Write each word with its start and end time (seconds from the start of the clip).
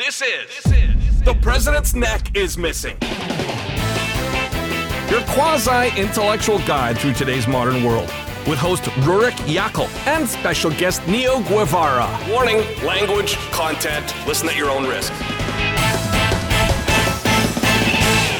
This 0.00 0.22
is 0.22 1.20
The 1.24 1.34
President's 1.42 1.92
Neck 1.92 2.34
is 2.34 2.56
Missing. 2.56 2.96
Your 5.10 5.20
quasi 5.34 5.94
intellectual 6.00 6.58
guide 6.60 6.96
through 6.96 7.12
today's 7.12 7.46
modern 7.46 7.84
world. 7.84 8.10
With 8.48 8.58
host 8.58 8.84
Rurik 9.04 9.34
Yackle 9.44 9.90
and 10.06 10.26
special 10.26 10.70
guest 10.70 11.06
Neo 11.06 11.40
Guevara. 11.40 12.08
Warning 12.30 12.64
language, 12.82 13.34
content, 13.50 14.14
listen 14.26 14.48
at 14.48 14.56
your 14.56 14.70
own 14.70 14.88
risk. 14.88 15.12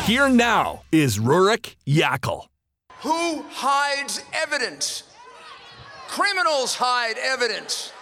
Here 0.07 0.31
now 0.31 0.81
is 0.91 1.19
Rurik 1.19 1.77
Yackle. 1.87 2.47
Who 3.03 3.45
hides 3.51 4.23
evidence? 4.33 5.03
Criminals 6.09 6.77
hide 6.77 7.19
evidence, 7.19 7.93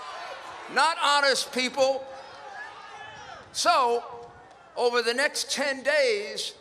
not 0.72 0.96
honest 1.02 1.52
people. 1.52 2.04
So, 3.52 4.04
over 4.76 5.02
the 5.02 5.14
next 5.14 5.50
10 5.50 5.82
days, 5.82 6.54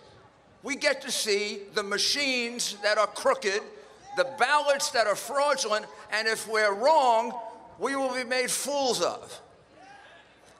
we 0.64 0.76
get 0.76 1.02
to 1.02 1.12
see 1.12 1.60
the 1.76 1.84
machines 1.84 2.76
that 2.84 2.98
are 2.98 3.08
crooked, 3.08 3.62
the 4.18 4.28
ballots 4.40 4.90
that 4.92 5.06
are 5.08 5.16
fraudulent, 5.16 5.86
and 6.12 6.28
if 6.28 6.48
we're 6.48 6.74
wrong, 6.74 7.34
we 7.80 7.96
will 7.96 8.14
be 8.14 8.24
made 8.24 8.50
fools 8.50 9.02
of. 9.02 9.42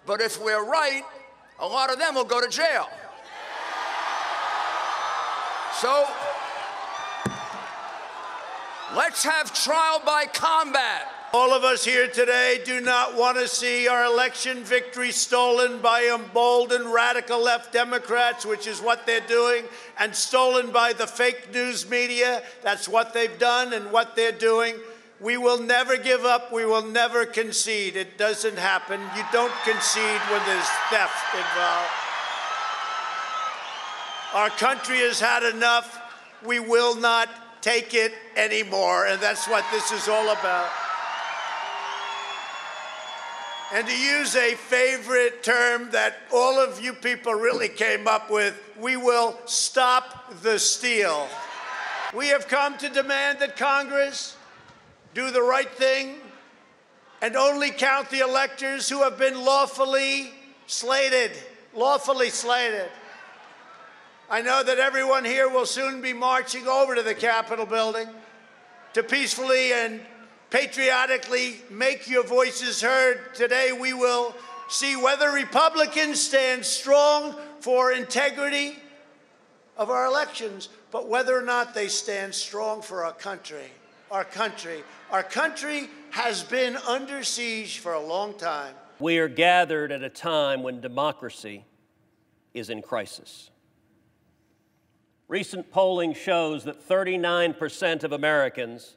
But 0.06 0.22
if 0.22 0.42
we're 0.42 0.64
right, 0.64 1.04
a 1.60 1.68
lot 1.68 1.92
of 1.92 1.98
them 1.98 2.16
will 2.16 2.24
go 2.24 2.40
to 2.40 2.48
jail. 2.48 2.88
So, 5.82 6.08
let's 8.96 9.24
have 9.24 9.54
trial 9.54 10.02
by 10.06 10.26
combat. 10.26 11.17
All 11.34 11.52
of 11.54 11.66
us 11.66 11.84
here 11.84 12.08
today 12.08 12.62
do 12.64 12.80
not 12.80 13.18
want 13.18 13.38
to 13.38 13.50
see 13.50 13.90
our 13.90 14.06
election 14.06 14.64
victory 14.64 15.12
stolen 15.12 15.80
by 15.80 16.10
emboldened 16.14 16.94
radical 16.94 17.44
left 17.44 17.74
Democrats, 17.74 18.46
which 18.46 18.66
is 18.66 18.82
what 18.82 19.06
they're 19.06 19.20
doing, 19.20 19.66
and 20.00 20.16
stolen 20.16 20.72
by 20.72 20.94
the 20.94 21.06
fake 21.06 21.54
news 21.54 21.90
media. 21.90 22.44
That's 22.64 22.88
what 22.88 23.14
they've 23.14 23.38
done 23.38 23.74
and 23.74 23.92
what 23.92 24.16
they're 24.16 24.32
doing. 24.32 24.76
We 25.20 25.36
will 25.36 25.60
never 25.60 25.98
give 25.98 26.24
up. 26.24 26.54
We 26.54 26.66
will 26.66 26.86
never 26.86 27.26
concede. 27.26 27.98
It 27.98 28.18
doesn't 28.18 28.58
happen. 28.58 29.02
You 29.18 29.24
don't 29.34 29.54
concede 29.66 30.22
when 30.32 30.46
there's 30.46 30.70
theft 30.90 31.36
involved. 31.36 31.92
Our 34.34 34.50
country 34.52 35.00
has 35.00 35.20
had 35.20 35.44
enough. 35.44 36.00
We 36.46 36.62
will 36.62 36.96
not 36.96 37.28
take 37.62 37.94
it 37.94 38.14
anymore. 38.38 39.08
And 39.08 39.22
that's 39.22 39.46
what 39.48 39.66
this 39.74 39.92
is 39.92 40.08
all 40.08 40.30
about. 40.30 40.70
And 43.74 43.86
to 43.86 43.98
use 43.98 44.36
a 44.36 44.56
favorite 44.56 45.44
term 45.44 45.92
that 45.92 46.20
all 46.34 46.58
of 46.58 46.82
you 46.82 46.94
people 46.94 47.34
really 47.34 47.68
came 47.68 48.08
up 48.08 48.32
with, 48.32 48.58
we 48.80 48.96
will 48.96 49.38
stop 49.46 50.34
the 50.42 50.58
steal. 50.58 51.28
We 52.16 52.30
have 52.30 52.48
come 52.48 52.78
to 52.78 52.88
demand 52.88 53.40
that 53.40 53.58
Congress 53.58 54.38
do 55.14 55.32
the 55.32 55.42
right 55.42 55.70
thing 55.70 56.16
and 57.22 57.36
only 57.36 57.72
count 57.72 58.10
the 58.10 58.20
electors 58.20 58.88
who 58.88 59.04
have 59.04 59.18
been 59.18 59.44
lawfully 59.44 60.32
slated. 60.68 61.32
Lawfully 61.76 62.30
slated. 62.30 62.90
I 64.30 64.42
know 64.42 64.64
that 64.64 64.78
everyone 64.78 65.26
here 65.26 65.50
will 65.50 65.66
soon 65.66 66.02
be 66.02 66.14
marching 66.14 66.68
over 66.68 66.96
to 66.96 67.04
the 67.04 67.16
Capitol 67.16 67.66
building 67.66 68.08
to 68.94 69.04
peacefully 69.04 69.74
and 69.74 70.00
patriotically 70.50 71.62
make 71.70 72.10
your 72.10 72.24
voices 72.24 72.82
heard. 72.82 73.34
Today 73.36 73.72
we 73.72 73.94
will 73.94 74.36
see 74.70 74.96
whether 74.96 75.32
Republicans 75.32 76.22
stand 76.22 76.66
strong 76.66 77.36
for 77.60 77.92
integrity 77.92 78.78
of 79.78 79.90
our 79.90 80.06
elections, 80.06 80.70
but 80.92 81.08
whether 81.08 81.38
or 81.38 81.42
not 81.44 81.74
they 81.74 81.88
stand 81.88 82.34
strong 82.34 82.82
for 82.82 83.06
our 83.06 83.14
country. 83.14 83.72
Our 84.10 84.24
country. 84.24 84.84
Our 85.12 85.24
country 85.24 85.90
has 86.12 86.44
been 86.44 86.78
under 86.78 87.24
siege 87.24 87.80
for 87.80 87.94
a 87.94 88.02
long 88.02 88.34
time. 88.38 88.74
We 89.00 89.20
are 89.20 89.28
gathered 89.28 89.92
at 89.92 90.02
a 90.02 90.10
time 90.10 90.64
when 90.64 90.82
democracy 90.82 91.66
is 92.54 92.70
in 92.70 92.82
crisis. 92.82 93.52
Recent 95.28 95.72
polling 95.72 96.14
shows 96.14 96.64
that 96.64 96.88
39% 96.88 98.04
of 98.04 98.14
Americans 98.14 98.97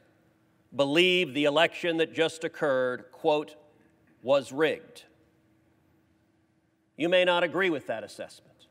believe 0.75 1.33
the 1.33 1.45
election 1.45 1.97
that 1.97 2.13
just 2.13 2.43
occurred, 2.43 3.05
quote, 3.11 3.55
was 4.23 4.51
rigged. 4.51 5.03
You 6.97 7.09
may 7.09 7.25
not 7.25 7.43
agree 7.43 7.69
with 7.69 7.87
that 7.87 8.03
assessment, 8.03 8.67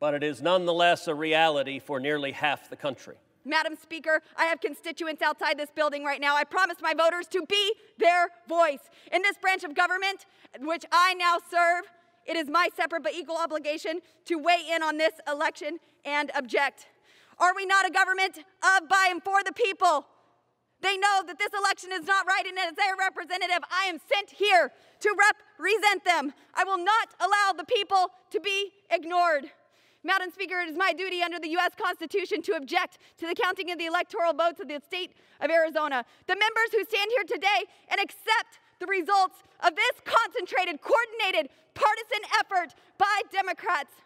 but 0.00 0.14
it 0.14 0.22
is 0.24 0.42
nonetheless 0.42 1.06
a 1.06 1.14
reality 1.14 1.78
for 1.78 2.00
nearly 2.00 2.32
half 2.32 2.68
the 2.68 2.76
country. 2.76 3.16
Madam 3.44 3.76
Speaker, 3.76 4.22
I 4.36 4.46
have 4.46 4.60
constituents 4.60 5.20
outside 5.20 5.58
this 5.58 5.70
building 5.70 6.02
right 6.02 6.20
now. 6.20 6.34
I 6.34 6.44
promised 6.44 6.80
my 6.80 6.94
voters 6.94 7.26
to 7.28 7.44
be 7.46 7.74
their 7.98 8.28
voice. 8.48 8.80
In 9.12 9.22
this 9.22 9.36
branch 9.36 9.64
of 9.64 9.74
government, 9.74 10.24
which 10.60 10.84
I 10.90 11.14
now 11.14 11.38
serve, 11.50 11.84
it 12.26 12.36
is 12.36 12.48
my 12.48 12.68
separate 12.74 13.02
but 13.02 13.12
equal 13.12 13.36
obligation 13.36 14.00
to 14.24 14.36
weigh 14.36 14.64
in 14.72 14.82
on 14.82 14.96
this 14.96 15.12
election 15.28 15.78
and 16.06 16.30
object. 16.34 16.86
Are 17.38 17.54
we 17.54 17.66
not 17.66 17.86
a 17.86 17.90
government 17.90 18.38
of, 18.38 18.88
by, 18.88 19.08
and 19.10 19.22
for 19.22 19.42
the 19.44 19.52
people? 19.52 20.06
They 20.80 20.96
know 20.98 21.22
that 21.26 21.38
this 21.38 21.52
election 21.58 21.90
is 21.92 22.04
not 22.06 22.26
right, 22.26 22.44
and 22.46 22.58
as 22.58 22.74
their 22.74 22.94
representative, 22.96 23.64
I 23.72 23.86
am 23.86 23.98
sent 24.12 24.30
here 24.30 24.70
to 25.00 25.16
represent 25.16 26.04
them. 26.04 26.34
I 26.54 26.64
will 26.64 26.78
not 26.78 27.08
allow 27.20 27.54
the 27.56 27.64
people 27.64 28.10
to 28.30 28.40
be 28.40 28.72
ignored. 28.90 29.50
Madam 30.04 30.30
Speaker, 30.30 30.60
it 30.60 30.68
is 30.68 30.76
my 30.76 30.92
duty 30.92 31.22
under 31.22 31.40
the 31.40 31.48
U.S. 31.56 31.72
Constitution 31.80 32.42
to 32.42 32.52
object 32.52 32.98
to 33.16 33.26
the 33.26 33.34
counting 33.34 33.70
of 33.70 33.78
the 33.78 33.86
electoral 33.86 34.34
votes 34.34 34.60
of 34.60 34.68
the 34.68 34.78
state 34.84 35.12
of 35.40 35.50
Arizona. 35.50 36.04
The 36.26 36.36
members 36.36 36.70
who 36.72 36.84
stand 36.84 37.10
here 37.10 37.24
today 37.24 37.64
and 37.88 37.98
accept 37.98 38.60
the 38.80 38.86
results 38.86 39.40
of 39.64 39.74
this 39.74 39.96
concentrated, 40.04 40.82
coordinated, 40.84 41.48
partisan 41.72 42.20
effort 42.38 42.76
by 42.98 43.22
Democrats, 43.32 43.96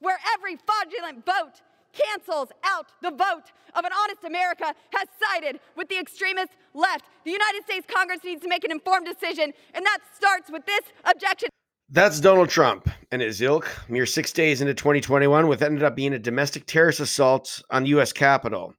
where 0.00 0.18
every 0.36 0.56
fraudulent 0.56 1.24
vote 1.24 1.64
cancels 1.96 2.48
out 2.64 2.86
the 3.02 3.10
vote 3.10 3.52
of 3.74 3.84
an 3.84 3.92
honest 3.92 4.24
America, 4.24 4.74
has 4.92 5.08
sided 5.22 5.60
with 5.76 5.88
the 5.88 5.98
extremist 5.98 6.52
left. 6.74 7.04
The 7.24 7.30
United 7.30 7.64
States 7.64 7.86
Congress 7.92 8.20
needs 8.24 8.42
to 8.42 8.48
make 8.48 8.64
an 8.64 8.70
informed 8.70 9.06
decision, 9.06 9.52
and 9.74 9.84
that 9.84 9.98
starts 10.14 10.50
with 10.50 10.64
this 10.66 10.80
objection. 11.04 11.48
That's 11.88 12.20
Donald 12.20 12.48
Trump 12.48 12.88
and 13.12 13.22
his 13.22 13.40
ilk, 13.40 13.68
mere 13.88 14.06
six 14.06 14.32
days 14.32 14.60
into 14.60 14.74
2021, 14.74 15.46
with 15.46 15.62
ended 15.62 15.84
up 15.84 15.94
being 15.94 16.14
a 16.14 16.18
domestic 16.18 16.66
terrorist 16.66 17.00
assault 17.00 17.62
on 17.70 17.84
the 17.84 17.90
U.S. 17.90 18.12
Capitol. 18.12 18.74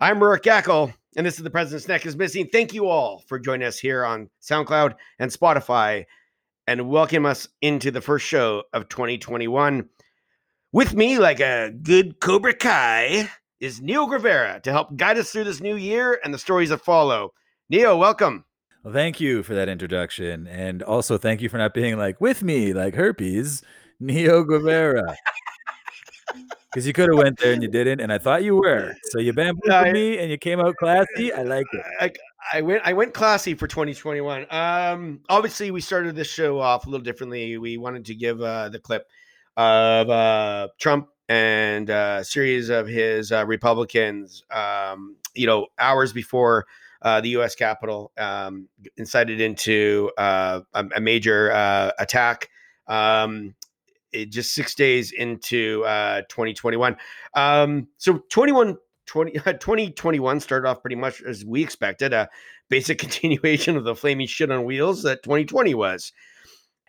I'm 0.00 0.18
Rurik 0.18 0.42
Yackle, 0.42 0.92
and 1.16 1.24
this 1.24 1.36
is 1.36 1.44
The 1.44 1.50
President's 1.50 1.86
Neck 1.86 2.04
is 2.04 2.16
Missing. 2.16 2.48
Thank 2.50 2.74
you 2.74 2.88
all 2.88 3.22
for 3.28 3.38
joining 3.38 3.68
us 3.68 3.78
here 3.78 4.04
on 4.04 4.28
SoundCloud 4.42 4.94
and 5.20 5.30
Spotify 5.30 6.04
and 6.66 6.88
welcome 6.88 7.26
us 7.26 7.48
into 7.60 7.90
the 7.90 8.00
first 8.00 8.26
show 8.26 8.64
of 8.72 8.88
2021. 8.88 9.88
With 10.74 10.94
me, 10.94 11.18
like 11.18 11.38
a 11.38 11.70
good 11.70 12.18
Cobra 12.18 12.54
Kai, 12.54 13.28
is 13.60 13.82
Neo 13.82 14.06
Guevara 14.06 14.58
to 14.62 14.72
help 14.72 14.96
guide 14.96 15.18
us 15.18 15.30
through 15.30 15.44
this 15.44 15.60
new 15.60 15.76
year 15.76 16.18
and 16.24 16.32
the 16.32 16.38
stories 16.38 16.70
that 16.70 16.78
follow. 16.78 17.34
Neo, 17.68 17.94
welcome. 17.94 18.46
Well, 18.82 18.94
thank 18.94 19.20
you 19.20 19.42
for 19.42 19.52
that 19.54 19.68
introduction. 19.68 20.46
And 20.46 20.82
also 20.82 21.18
thank 21.18 21.42
you 21.42 21.50
for 21.50 21.58
not 21.58 21.74
being 21.74 21.98
like 21.98 22.22
with 22.22 22.42
me, 22.42 22.72
like 22.72 22.94
herpes, 22.94 23.62
Neo 24.00 24.44
Guevara. 24.44 25.14
Because 26.72 26.86
you 26.86 26.94
could 26.94 27.10
have 27.10 27.18
went 27.18 27.38
there 27.38 27.52
and 27.52 27.62
you 27.62 27.68
didn't, 27.68 28.00
and 28.00 28.10
I 28.10 28.16
thought 28.16 28.42
you 28.42 28.56
were. 28.56 28.94
So 29.10 29.18
you 29.18 29.34
bamboozled 29.34 29.92
me 29.92 30.20
and 30.20 30.30
you 30.30 30.38
came 30.38 30.58
out 30.58 30.76
classy. 30.76 31.34
I 31.34 31.42
like 31.42 31.66
it. 31.74 31.84
I, 32.00 32.12
I 32.50 32.62
went 32.62 32.80
I 32.86 32.94
went 32.94 33.12
classy 33.12 33.52
for 33.52 33.66
2021. 33.66 34.46
Um, 34.50 35.20
obviously 35.28 35.70
we 35.70 35.82
started 35.82 36.16
this 36.16 36.28
show 36.28 36.60
off 36.60 36.86
a 36.86 36.88
little 36.88 37.04
differently. 37.04 37.58
We 37.58 37.76
wanted 37.76 38.06
to 38.06 38.14
give 38.14 38.40
uh, 38.40 38.70
the 38.70 38.78
clip 38.78 39.06
of 39.56 40.10
uh, 40.10 40.68
Trump 40.78 41.08
and 41.28 41.90
uh, 41.90 42.18
a 42.20 42.24
series 42.24 42.68
of 42.68 42.86
his 42.86 43.32
uh, 43.32 43.44
Republicans, 43.46 44.44
um, 44.50 45.16
you 45.34 45.46
know, 45.46 45.66
hours 45.78 46.12
before 46.12 46.66
uh, 47.02 47.20
the 47.20 47.30
U.S. 47.30 47.54
Capitol 47.54 48.12
um, 48.18 48.68
incited 48.96 49.40
into 49.40 50.10
uh, 50.18 50.60
a, 50.74 50.84
a, 50.96 51.00
major 51.00 51.50
uh, 51.50 51.90
attack. 51.98 52.48
Um, 52.86 53.54
it, 54.12 54.30
just 54.30 54.54
six 54.54 54.74
days 54.74 55.10
into 55.12 55.78
2021. 56.28 56.96
Um, 57.34 57.88
so 57.98 58.22
21. 58.28 58.76
20, 59.06 59.32
2021 59.32 60.40
started 60.40 60.68
off 60.68 60.80
pretty 60.80 60.96
much 60.96 61.20
as 61.22 61.44
we 61.44 61.62
expected, 61.62 62.12
a 62.12 62.28
basic 62.70 62.98
continuation 63.00 63.76
of 63.76 63.84
the 63.84 63.96
flaming 63.96 64.26
shit 64.26 64.50
on 64.50 64.64
wheels 64.64 65.02
that 65.02 65.22
2020 65.22 65.74
was. 65.74 66.12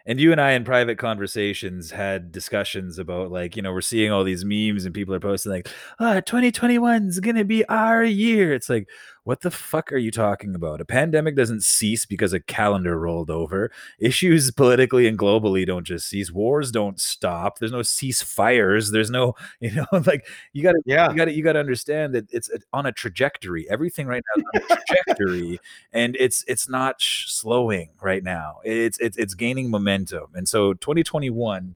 And 0.06 0.20
you 0.20 0.32
and 0.32 0.42
I 0.42 0.52
in 0.52 0.64
private 0.66 0.98
conversations 0.98 1.92
had 1.92 2.32
discussions 2.32 3.00
about 3.00 3.32
like, 3.32 3.56
you 3.56 3.62
know, 3.62 3.72
we're 3.72 3.82
seeing 3.82 4.12
all 4.12 4.24
these 4.24 4.44
memes 4.44 4.86
and 4.86 4.94
people 4.94 5.14
are 5.16 5.20
posting 5.20 5.52
like, 5.52 5.70
ah, 6.00 6.20
2021 6.20 7.08
is 7.08 7.20
going 7.20 7.38
to 7.38 7.46
be 7.46 7.66
our 7.66 8.04
year. 8.04 8.54
It's 8.54 8.70
like, 8.70 8.90
what 9.26 9.40
the 9.40 9.52
fuck 9.52 9.94
are 9.94 9.98
you 9.98 10.12
talking 10.12 10.54
about? 10.54 10.82
A 10.82 10.86
pandemic 10.86 11.36
doesn't 11.36 11.64
cease 11.64 12.06
because 12.06 12.34
a 12.34 12.42
calendar 12.42 13.00
rolled 13.00 13.30
over. 13.30 13.72
Issues 13.98 14.52
politically 14.56 15.08
and 15.08 15.18
globally 15.18 15.66
don't 15.66 15.86
just 15.86 16.10
cease. 16.10 16.32
Wars 16.32 16.72
don't 16.72 17.00
stop. 17.00 17.60
There's 17.60 17.72
no 17.72 17.80
ceasefires. 17.80 18.92
There's 18.92 19.10
no, 19.10 19.36
you 19.62 19.72
know, 19.72 19.86
like 20.06 20.28
you 20.52 20.62
got 20.62 20.74
to, 20.74 20.82
yeah, 20.86 21.10
you 21.10 21.16
got 21.16 21.26
to, 21.26 21.34
you 21.34 21.44
got 21.44 21.54
to 21.54 21.60
understand 21.60 22.14
that 22.16 22.28
it's 22.32 22.50
on 22.74 22.86
a 22.86 22.92
trajectory. 22.92 23.70
Everything 23.70 24.08
right 24.08 24.24
now 24.36 24.42
is 24.60 24.62
on 24.72 24.78
a 24.78 24.82
trajectory, 24.86 25.60
and 25.94 26.18
it's 26.20 26.44
it's 26.48 26.68
not 26.68 27.00
sh- 27.02 27.32
slowing 27.32 27.92
right 28.02 28.24
now. 28.24 28.60
It's 28.66 29.00
it's 29.00 29.18
it's 29.18 29.36
gaining 29.36 29.70
momentum, 29.70 30.28
and 30.36 30.48
so 30.48 30.74
2021, 30.74 31.76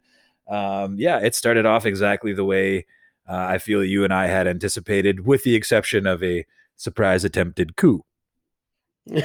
um, 0.49 0.95
yeah, 0.97 1.19
it 1.19 1.33
started 1.33 1.65
off 1.65 1.85
exactly 1.85 2.33
the 2.33 2.45
way. 2.45 2.85
Uh, 3.29 3.35
I 3.35 3.57
feel 3.57 3.83
you 3.83 4.05
and 4.05 4.13
I 4.13 4.27
had 4.27 4.47
anticipated, 4.47 5.25
with 5.25 5.43
the 5.43 5.55
exception 5.55 6.07
of 6.07 6.23
a 6.23 6.45
surprise 6.77 7.25
attempted 7.25 7.75
coup. 7.75 8.03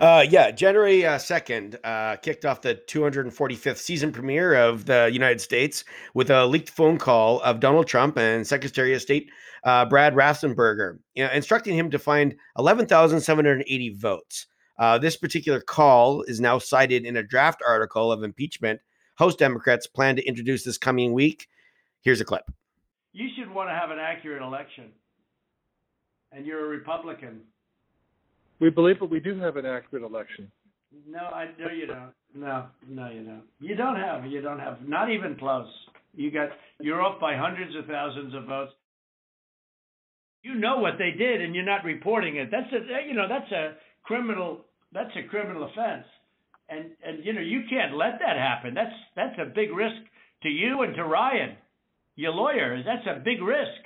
uh, 0.00 0.24
yeah, 0.28 0.50
January 0.50 1.04
uh, 1.04 1.18
2nd 1.18 1.76
uh, 1.82 2.16
kicked 2.16 2.44
off 2.44 2.62
the 2.62 2.80
245th 2.88 3.78
season 3.78 4.12
premiere 4.12 4.54
of 4.54 4.86
the 4.86 5.10
United 5.12 5.40
States 5.40 5.84
with 6.14 6.30
a 6.30 6.46
leaked 6.46 6.70
phone 6.70 6.96
call 6.96 7.40
of 7.40 7.60
Donald 7.60 7.86
Trump 7.86 8.16
and 8.16 8.46
Secretary 8.46 8.94
of 8.94 9.02
State 9.02 9.30
uh, 9.64 9.84
Brad 9.84 10.14
Raffensperger, 10.14 10.98
you 11.14 11.24
know, 11.24 11.32
instructing 11.32 11.76
him 11.76 11.90
to 11.90 11.98
find 11.98 12.36
11,780 12.56 13.96
votes. 13.98 14.46
Uh, 14.78 14.98
this 14.98 15.16
particular 15.16 15.60
call 15.60 16.22
is 16.22 16.40
now 16.40 16.58
cited 16.58 17.04
in 17.04 17.16
a 17.16 17.22
draft 17.22 17.62
article 17.66 18.12
of 18.12 18.22
impeachment 18.22 18.80
House 19.16 19.34
Democrats 19.34 19.86
plan 19.86 20.14
to 20.16 20.24
introduce 20.24 20.62
this 20.62 20.78
coming 20.78 21.12
week. 21.12 21.48
Here's 22.02 22.20
a 22.20 22.24
clip. 22.24 22.44
You 23.12 23.28
should 23.34 23.50
want 23.50 23.70
to 23.70 23.74
have 23.74 23.90
an 23.90 23.98
accurate 23.98 24.42
election 24.42 24.92
and 26.36 26.46
you're 26.46 26.64
a 26.64 26.68
Republican. 26.68 27.40
We 28.60 28.70
believe 28.70 29.00
that 29.00 29.10
we 29.10 29.20
do 29.20 29.38
have 29.40 29.56
an 29.56 29.66
accurate 29.66 30.04
election. 30.04 30.50
No, 31.08 31.18
I 31.18 31.46
know 31.58 31.68
you 31.68 31.86
don't. 31.86 32.12
No, 32.34 32.66
no, 32.88 33.10
you 33.10 33.24
don't. 33.24 33.42
You 33.60 33.74
don't 33.74 33.96
have. 33.96 34.26
You 34.26 34.40
don't 34.40 34.58
have. 34.58 34.78
Not 34.86 35.10
even 35.10 35.36
close. 35.36 35.68
You 36.14 36.30
got. 36.30 36.50
You're 36.80 37.02
off 37.02 37.20
by 37.20 37.36
hundreds 37.36 37.74
of 37.76 37.86
thousands 37.86 38.34
of 38.34 38.44
votes. 38.44 38.72
You 40.42 40.54
know 40.54 40.78
what 40.78 40.94
they 40.98 41.10
did, 41.16 41.40
and 41.40 41.54
you're 41.54 41.64
not 41.64 41.84
reporting 41.84 42.36
it. 42.36 42.50
That's 42.50 42.72
a. 42.72 43.06
You 43.06 43.14
know 43.14 43.26
that's 43.28 43.50
a 43.52 43.74
criminal. 44.04 44.60
That's 44.92 45.10
a 45.16 45.28
criminal 45.28 45.64
offense, 45.64 46.06
and 46.68 46.90
and 47.04 47.24
you 47.24 47.32
know 47.32 47.40
you 47.40 47.62
can't 47.68 47.96
let 47.96 48.20
that 48.20 48.36
happen. 48.36 48.74
That's 48.74 48.94
that's 49.16 49.38
a 49.38 49.52
big 49.54 49.72
risk 49.72 49.96
to 50.42 50.48
you 50.48 50.82
and 50.82 50.94
to 50.94 51.04
Ryan, 51.04 51.56
your 52.14 52.32
lawyer. 52.32 52.82
That's 52.84 53.06
a 53.06 53.20
big 53.22 53.42
risk 53.42 53.85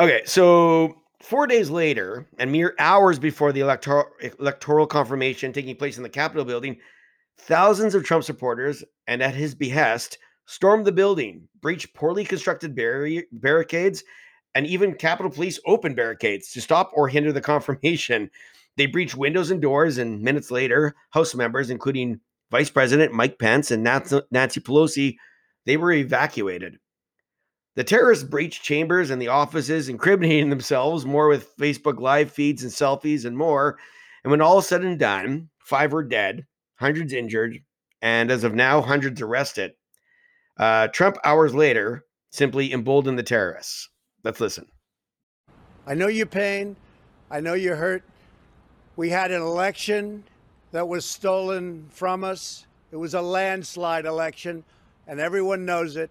Okay, 0.00 0.22
so 0.24 1.02
four 1.20 1.46
days 1.46 1.70
later, 1.70 2.26
and 2.38 2.52
mere 2.52 2.74
hours 2.78 3.18
before 3.18 3.52
the 3.52 3.60
electoral 3.60 4.06
electoral 4.38 4.86
confirmation 4.86 5.52
taking 5.52 5.76
place 5.76 5.96
in 5.96 6.02
the 6.02 6.08
Capitol 6.08 6.44
building, 6.44 6.78
thousands 7.38 7.94
of 7.94 8.04
Trump 8.04 8.24
supporters, 8.24 8.84
and 9.06 9.22
at 9.22 9.34
his 9.34 9.54
behest, 9.54 10.18
stormed 10.46 10.86
the 10.86 10.92
building, 10.92 11.48
breached 11.60 11.94
poorly 11.94 12.24
constructed 12.24 12.74
barri- 12.74 13.26
barricades, 13.32 14.04
and 14.54 14.66
even 14.66 14.94
Capitol 14.94 15.30
Police 15.30 15.58
opened 15.66 15.96
barricades 15.96 16.52
to 16.52 16.60
stop 16.60 16.90
or 16.94 17.08
hinder 17.08 17.32
the 17.32 17.40
confirmation. 17.40 18.30
They 18.76 18.86
breached 18.86 19.16
windows 19.16 19.50
and 19.50 19.60
doors, 19.60 19.98
and 19.98 20.22
minutes 20.22 20.50
later, 20.50 20.94
House 21.10 21.34
members, 21.34 21.70
including 21.70 22.20
Vice 22.50 22.70
President 22.70 23.12
Mike 23.12 23.38
Pence 23.38 23.70
and 23.70 23.82
Nancy 23.82 24.60
Pelosi, 24.60 25.16
they 25.66 25.76
were 25.76 25.92
evacuated. 25.92 26.78
The 27.78 27.84
terrorists 27.84 28.24
breached 28.24 28.64
chambers 28.64 29.10
and 29.10 29.22
the 29.22 29.28
offices, 29.28 29.88
incriminating 29.88 30.50
themselves 30.50 31.06
more 31.06 31.28
with 31.28 31.56
Facebook 31.58 32.00
live 32.00 32.32
feeds 32.32 32.64
and 32.64 32.72
selfies 32.72 33.24
and 33.24 33.38
more. 33.38 33.78
And 34.24 34.32
when 34.32 34.40
all 34.40 34.58
is 34.58 34.66
said 34.66 34.82
and 34.82 34.98
done, 34.98 35.50
five 35.60 35.92
were 35.92 36.02
dead, 36.02 36.44
hundreds 36.80 37.12
injured, 37.12 37.60
and 38.02 38.32
as 38.32 38.42
of 38.42 38.52
now, 38.52 38.80
hundreds 38.80 39.22
arrested. 39.22 39.74
Uh, 40.58 40.88
Trump, 40.88 41.18
hours 41.22 41.54
later, 41.54 42.04
simply 42.30 42.72
emboldened 42.72 43.16
the 43.16 43.22
terrorists. 43.22 43.88
Let's 44.24 44.40
listen. 44.40 44.66
I 45.86 45.94
know 45.94 46.08
your 46.08 46.26
pain. 46.26 46.74
I 47.30 47.38
know 47.38 47.54
you're 47.54 47.76
hurt. 47.76 48.02
We 48.96 49.10
had 49.10 49.30
an 49.30 49.42
election 49.42 50.24
that 50.72 50.88
was 50.88 51.04
stolen 51.04 51.86
from 51.92 52.24
us. 52.24 52.66
It 52.90 52.96
was 52.96 53.14
a 53.14 53.22
landslide 53.22 54.04
election, 54.04 54.64
and 55.06 55.20
everyone 55.20 55.64
knows 55.64 55.96
it 55.96 56.10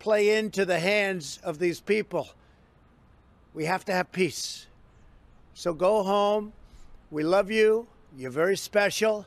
play 0.00 0.36
into 0.36 0.64
the 0.64 0.80
hands 0.80 1.38
of 1.44 1.60
these 1.60 1.80
people. 1.80 2.28
We 3.54 3.66
have 3.66 3.84
to 3.84 3.92
have 3.92 4.10
peace. 4.10 4.66
So 5.54 5.72
go 5.72 6.02
home. 6.02 6.52
We 7.10 7.22
love 7.22 7.50
you. 7.50 7.86
You're 8.16 8.30
very 8.30 8.56
special. 8.56 9.26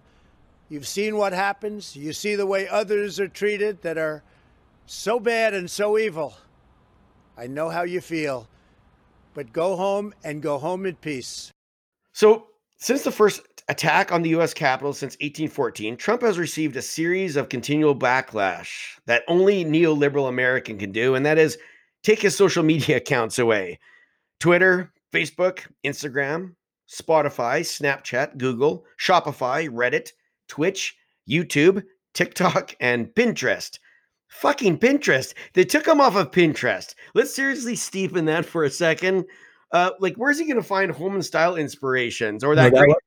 You've 0.70 0.88
seen 0.88 1.16
what 1.16 1.32
happens. 1.32 1.96
You 1.96 2.12
see 2.12 2.36
the 2.36 2.46
way 2.46 2.68
others 2.68 3.20
are 3.20 3.28
treated 3.28 3.82
that 3.84 3.98
are 3.98 4.24
so 4.86 5.20
bad 5.20 5.54
and 5.54 5.70
so 5.70 5.98
evil. 5.98 6.36
I 7.38 7.48
know 7.48 7.70
how 7.70 7.84
you 7.84 8.02
feel. 8.02 8.48
But 9.34 9.54
go 9.54 9.76
home 9.76 10.14
and 10.24 10.42
go 10.42 10.58
home 10.58 10.86
in 10.86 10.96
peace. 10.96 11.52
So, 12.14 12.48
since 12.78 13.04
the 13.04 13.12
first 13.12 13.42
attack 13.70 14.12
on 14.12 14.22
the 14.22 14.30
US 14.30 14.54
Capitol 14.54 14.94
since 14.94 15.14
1814, 15.16 15.98
Trump 15.98 16.22
has 16.22 16.38
received 16.38 16.76
a 16.76 16.82
series 16.82 17.36
of 17.36 17.50
continual 17.50 17.96
backlash 17.96 19.00
that 19.06 19.24
only 19.28 19.64
neoliberal 19.66 20.30
American 20.30 20.78
can 20.78 20.92
do, 20.92 21.16
and 21.16 21.26
that 21.26 21.38
is 21.38 21.58
take 22.04 22.22
his 22.22 22.36
social 22.36 22.64
media 22.64 22.98
accounts 23.04 23.40
away. 23.40 23.80
Twitter, 24.40 24.92
Facebook, 25.14 25.60
Instagram, 25.86 26.56
Spotify, 26.90 27.62
Snapchat, 27.62 28.38
Google, 28.38 28.86
Shopify, 29.00 29.70
Reddit, 29.70 30.10
Twitch, 30.48 30.96
YouTube, 31.30 31.84
TikTok, 32.14 32.76
and 32.80 33.08
Pinterest. 33.08 33.80
Fucking 34.28 34.80
Pinterest. 34.80 35.34
They 35.54 35.64
took 35.64 35.88
him 35.88 36.02
off 36.02 36.16
of 36.16 36.32
Pinterest. 36.32 36.96
Let's 37.14 37.34
seriously 37.34 37.76
steep 37.76 38.18
in 38.18 38.26
that 38.26 38.46
for 38.46 38.64
a 38.64 38.70
second. 38.70 39.26
Uh, 39.72 39.92
like, 40.00 40.16
where's 40.16 40.40
he 40.40 40.46
going 40.46 40.58
to 40.58 40.64
find 40.64 40.92
home 40.92 41.14
and 41.14 41.26
style 41.26 41.56
inspirations 41.56 42.44
or 42.44 42.56
that, 42.56 42.74
no, 42.74 42.82
that 42.82 42.98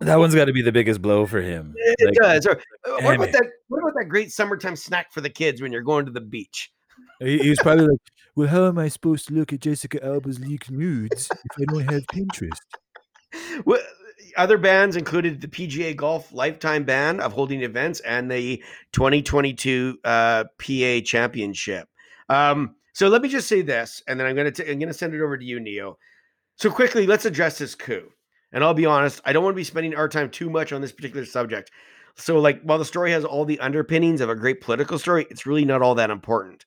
that 0.00 0.18
one's 0.18 0.34
got 0.34 0.46
to 0.46 0.52
be 0.52 0.62
the 0.62 0.72
biggest 0.72 1.02
blow 1.02 1.26
for 1.26 1.40
him. 1.40 1.74
It 1.76 2.06
like, 2.06 2.14
does. 2.14 2.46
Or, 2.46 2.52
uh, 2.52 3.02
what 3.02 3.16
about 3.16 3.32
that? 3.32 3.46
What 3.68 3.80
about 3.80 3.94
that 3.98 4.08
great 4.08 4.32
summertime 4.32 4.76
snack 4.76 5.12
for 5.12 5.20
the 5.20 5.30
kids 5.30 5.60
when 5.60 5.72
you're 5.72 5.82
going 5.82 6.06
to 6.06 6.12
the 6.12 6.20
beach? 6.20 6.72
He, 7.20 7.38
he's 7.38 7.60
probably 7.60 7.86
like, 7.88 8.00
"Well, 8.34 8.48
how 8.48 8.66
am 8.66 8.78
I 8.78 8.88
supposed 8.88 9.28
to 9.28 9.34
look 9.34 9.52
at 9.52 9.60
Jessica 9.60 10.04
Alba's 10.04 10.40
leaked 10.40 10.70
nudes 10.70 11.28
if 11.30 11.62
I 11.68 11.72
don't 11.72 11.92
have 11.92 12.02
Pinterest?" 12.06 12.58
Well, 13.64 13.80
other 14.36 14.58
bans 14.58 14.94
included 14.94 15.40
the 15.40 15.48
PGA 15.48 15.96
Golf 15.96 16.32
lifetime 16.32 16.84
ban 16.84 17.18
of 17.18 17.32
holding 17.32 17.62
events 17.62 17.98
and 18.00 18.30
the 18.30 18.62
2022 18.92 19.98
uh, 20.04 20.44
PGA 20.58 21.04
Championship. 21.04 21.88
Um, 22.28 22.76
so 22.92 23.08
let 23.08 23.22
me 23.22 23.28
just 23.28 23.48
say 23.48 23.62
this, 23.62 24.02
and 24.06 24.18
then 24.18 24.26
I'm 24.26 24.36
going 24.36 24.52
to 24.52 24.70
I'm 24.70 24.78
going 24.78 24.88
to 24.88 24.94
send 24.94 25.14
it 25.14 25.20
over 25.20 25.36
to 25.36 25.44
you, 25.44 25.58
Neo. 25.58 25.98
So 26.56 26.70
quickly, 26.70 27.06
let's 27.06 27.24
address 27.24 27.58
this 27.58 27.74
coup. 27.74 28.08
And 28.54 28.62
I'll 28.62 28.72
be 28.72 28.86
honest, 28.86 29.20
I 29.24 29.32
don't 29.32 29.42
want 29.42 29.54
to 29.54 29.56
be 29.56 29.64
spending 29.64 29.96
our 29.96 30.08
time 30.08 30.30
too 30.30 30.48
much 30.48 30.72
on 30.72 30.80
this 30.80 30.92
particular 30.92 31.26
subject. 31.26 31.72
So, 32.14 32.38
like, 32.38 32.62
while 32.62 32.78
the 32.78 32.84
story 32.84 33.10
has 33.10 33.24
all 33.24 33.44
the 33.44 33.58
underpinnings 33.58 34.20
of 34.20 34.30
a 34.30 34.36
great 34.36 34.60
political 34.60 34.98
story, 34.98 35.26
it's 35.28 35.44
really 35.44 35.64
not 35.64 35.82
all 35.82 35.96
that 35.96 36.10
important. 36.10 36.64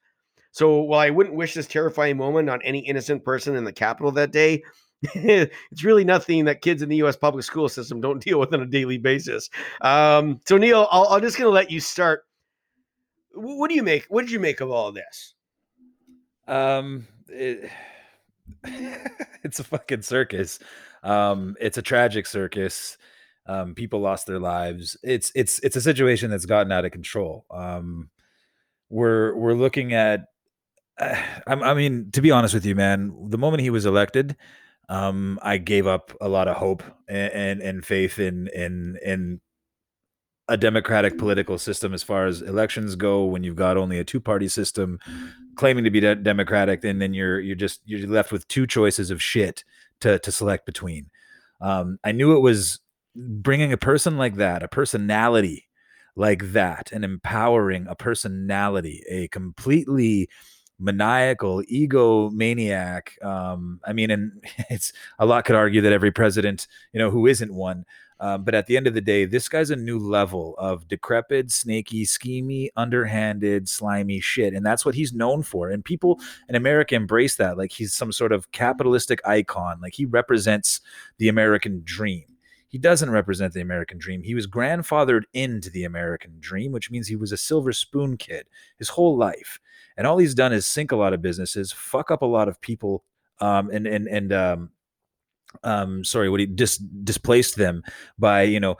So, 0.51 0.82
while 0.82 1.00
I 1.00 1.10
wouldn't 1.10 1.38
wish 1.38 1.53
this 1.53 1.65
terrifying 1.65 2.17
moment 2.17 2.50
on 2.50 2.62
any 2.62 2.79
innocent 2.79 3.24
person 3.24 3.56
in 3.56 3.63
the 3.63 3.72
Capitol 3.72 4.12
that 4.12 4.32
day, 4.32 4.63
it's 5.01 5.84
really 5.86 6.03
nothing 6.03 6.44
that 6.46 6.62
kids 6.62 6.82
in 6.82 6.89
the 6.89 6.98
U.S. 6.98 7.15
public 7.15 7.46
school 7.46 7.70
system 7.70 8.01
don't 8.01 8.22
deal 8.24 8.39
with 8.41 8.53
on 8.53 8.62
a 8.62 8.65
daily 8.65 8.98
basis. 8.98 9.50
Um, 9.79 10.41
so, 10.46 10.58
Neo, 10.58 10.84
I'll, 10.91 11.08
I'm 11.08 11.22
just 11.22 11.38
going 11.38 11.48
to 11.48 11.53
let 11.56 11.72
you 11.72 11.79
start. 11.79 12.25
What 13.34 13.70
do 13.70 13.75
you 13.75 13.84
make? 13.84 14.06
What 14.10 14.24
did 14.24 14.32
you 14.32 14.41
make 14.41 14.60
of 14.60 14.70
all 14.70 14.89
of 14.89 14.96
this? 14.96 15.36
Um, 16.48 17.08
it, 17.29 17.72
it's 19.44 19.60
a 19.60 19.63
fucking 19.63 20.01
circus. 20.01 20.60
Um, 21.07 21.55
it's 21.59 21.77
a 21.77 21.81
tragic 21.81 22.25
circus. 22.27 22.97
Um, 23.45 23.73
people 23.75 24.01
lost 24.01 24.27
their 24.27 24.39
lives. 24.39 24.97
It's 25.03 25.31
it's 25.33 25.59
it's 25.59 25.77
a 25.77 25.81
situation 25.81 26.29
that's 26.29 26.45
gotten 26.45 26.71
out 26.71 26.85
of 26.85 26.91
control. 26.91 27.45
Um, 27.49 28.09
we're 28.89 29.35
we're 29.35 29.53
looking 29.53 29.93
at. 29.93 30.25
Uh, 30.99 31.15
I, 31.45 31.53
I 31.53 31.73
mean, 31.75 32.09
to 32.13 32.21
be 32.23 32.31
honest 32.31 32.55
with 32.55 32.65
you, 32.65 32.73
man, 32.73 33.15
the 33.29 33.37
moment 33.37 33.61
he 33.61 33.69
was 33.69 33.85
elected, 33.85 34.35
um, 34.89 35.37
I 35.43 35.59
gave 35.59 35.85
up 35.85 36.11
a 36.19 36.27
lot 36.27 36.47
of 36.47 36.57
hope 36.57 36.81
and, 37.07 37.33
and, 37.33 37.61
and 37.61 37.85
faith 37.85 38.17
in 38.17 38.47
in 38.47 38.97
in 39.05 39.39
a 40.49 40.57
democratic 40.57 41.19
political 41.19 41.59
system 41.59 41.93
as 41.93 42.01
far 42.01 42.25
as 42.25 42.41
elections 42.41 42.95
go 42.95 43.25
when 43.25 43.43
you've 43.43 43.55
got 43.55 43.77
only 43.77 43.99
a 43.99 44.03
two 44.03 44.19
party 44.19 44.47
system 44.47 44.97
claiming 45.55 45.83
to 45.83 45.91
be 45.91 45.99
de- 45.99 46.15
democratic 46.15 46.83
and 46.83 46.99
then 46.99 47.13
you're 47.13 47.39
you're 47.39 47.55
just 47.55 47.81
you're 47.85 48.07
left 48.07 48.31
with 48.31 48.47
two 48.47 48.65
choices 48.65 49.11
of 49.11 49.21
shit 49.21 49.63
to 50.01 50.20
to 50.20 50.32
select 50.32 50.66
between. 50.66 51.10
Um, 51.62 51.98
i 52.04 52.12
knew 52.12 52.36
it 52.36 52.42
was 52.42 52.80
bringing 53.16 53.74
a 53.74 53.77
person 53.77 54.18
like 54.18 54.36
that 54.36 54.62
a 54.62 54.68
personality 54.68 55.66
like 56.16 56.51
that 56.51 56.92
and 56.92 57.04
empowering 57.04 57.88
a 57.88 57.96
personality 57.96 59.04
a 59.10 59.27
completely 59.30 60.30
maniacal 60.79 61.63
egomaniac 61.63 63.24
um 63.24 63.79
i 63.86 63.93
mean 63.93 64.12
and 64.12 64.31
it's 64.69 64.93
a 65.19 65.25
lot 65.25 65.46
could 65.46 65.55
argue 65.55 65.81
that 65.81 65.93
every 65.93 66.12
president 66.12 66.67
you 66.93 67.00
know 67.00 67.10
who 67.10 67.25
isn't 67.25 67.53
one 67.53 67.86
um, 68.19 68.43
but 68.43 68.55
at 68.55 68.65
the 68.65 68.77
end 68.77 68.88
of 68.88 68.93
the 68.93 69.01
day, 69.01 69.25
this 69.25 69.48
guy's 69.48 69.69
a 69.69 69.75
new 69.75 70.00
level 70.00 70.55
of 70.57 70.88
decrepit, 70.88 71.51
snaky, 71.51 72.03
schemy, 72.03 72.69
underhanded, 72.75 73.69
slimy 73.69 74.19
shit. 74.19 74.53
And 74.53 74.65
that's 74.65 74.86
what 74.86 74.96
he's 74.96 75.13
known 75.13 75.43
for. 75.43 75.69
And 75.69 75.86
people 75.86 76.19
in 76.50 76.55
America 76.55 76.96
embrace 76.96 77.36
that. 77.36 77.57
Like 77.57 77.72
he's 77.72 77.93
some 77.93 78.12
sort 78.12 78.31
of 78.31 78.51
capitalistic 78.51 79.25
icon. 79.27 79.79
Like 79.81 79.93
he 79.93 80.05
represents 80.05 80.81
the 81.19 81.29
American 81.29 81.81
dream. 81.84 82.24
He 82.69 82.77
doesn't 82.77 83.12
represent 83.12 83.53
the 83.53 83.62
American 83.62 83.98
dream. 83.98 84.24
He 84.24 84.36
was 84.36 84.48
grandfathered 84.48 85.24
into 85.34 85.69
the 85.69 85.86
American 85.86 86.36
dream, 86.39 86.72
which 86.72 86.91
means 86.91 87.07
he 87.07 87.15
was 87.15 87.31
a 87.31 87.38
silver 87.38 87.72
spoon 87.72 88.17
kid 88.17 88.48
his 88.77 88.89
whole 88.89 89.15
life. 89.15 89.60
And 89.98 90.06
all 90.06 90.18
he's 90.18 90.36
done 90.36 90.54
is 90.54 90.66
sink 90.66 90.92
a 90.92 90.96
lot 90.96 91.13
of 91.13 91.22
businesses, 91.22 91.72
fuck 91.72 92.12
up 92.12 92.22
a 92.22 92.25
lot 92.25 92.48
of 92.48 92.62
people, 92.62 93.04
um, 93.39 93.70
and 93.72 93.88
and 93.88 94.08
and 94.08 94.34
um, 94.34 94.70
um 95.63 96.04
sorry 96.04 96.30
what 96.30 96.39
he 96.39 96.46
dis- 96.46 96.77
displaced 96.77 97.56
them 97.56 97.82
by 98.20 98.44
you 98.44 98.60
know 98.60 98.77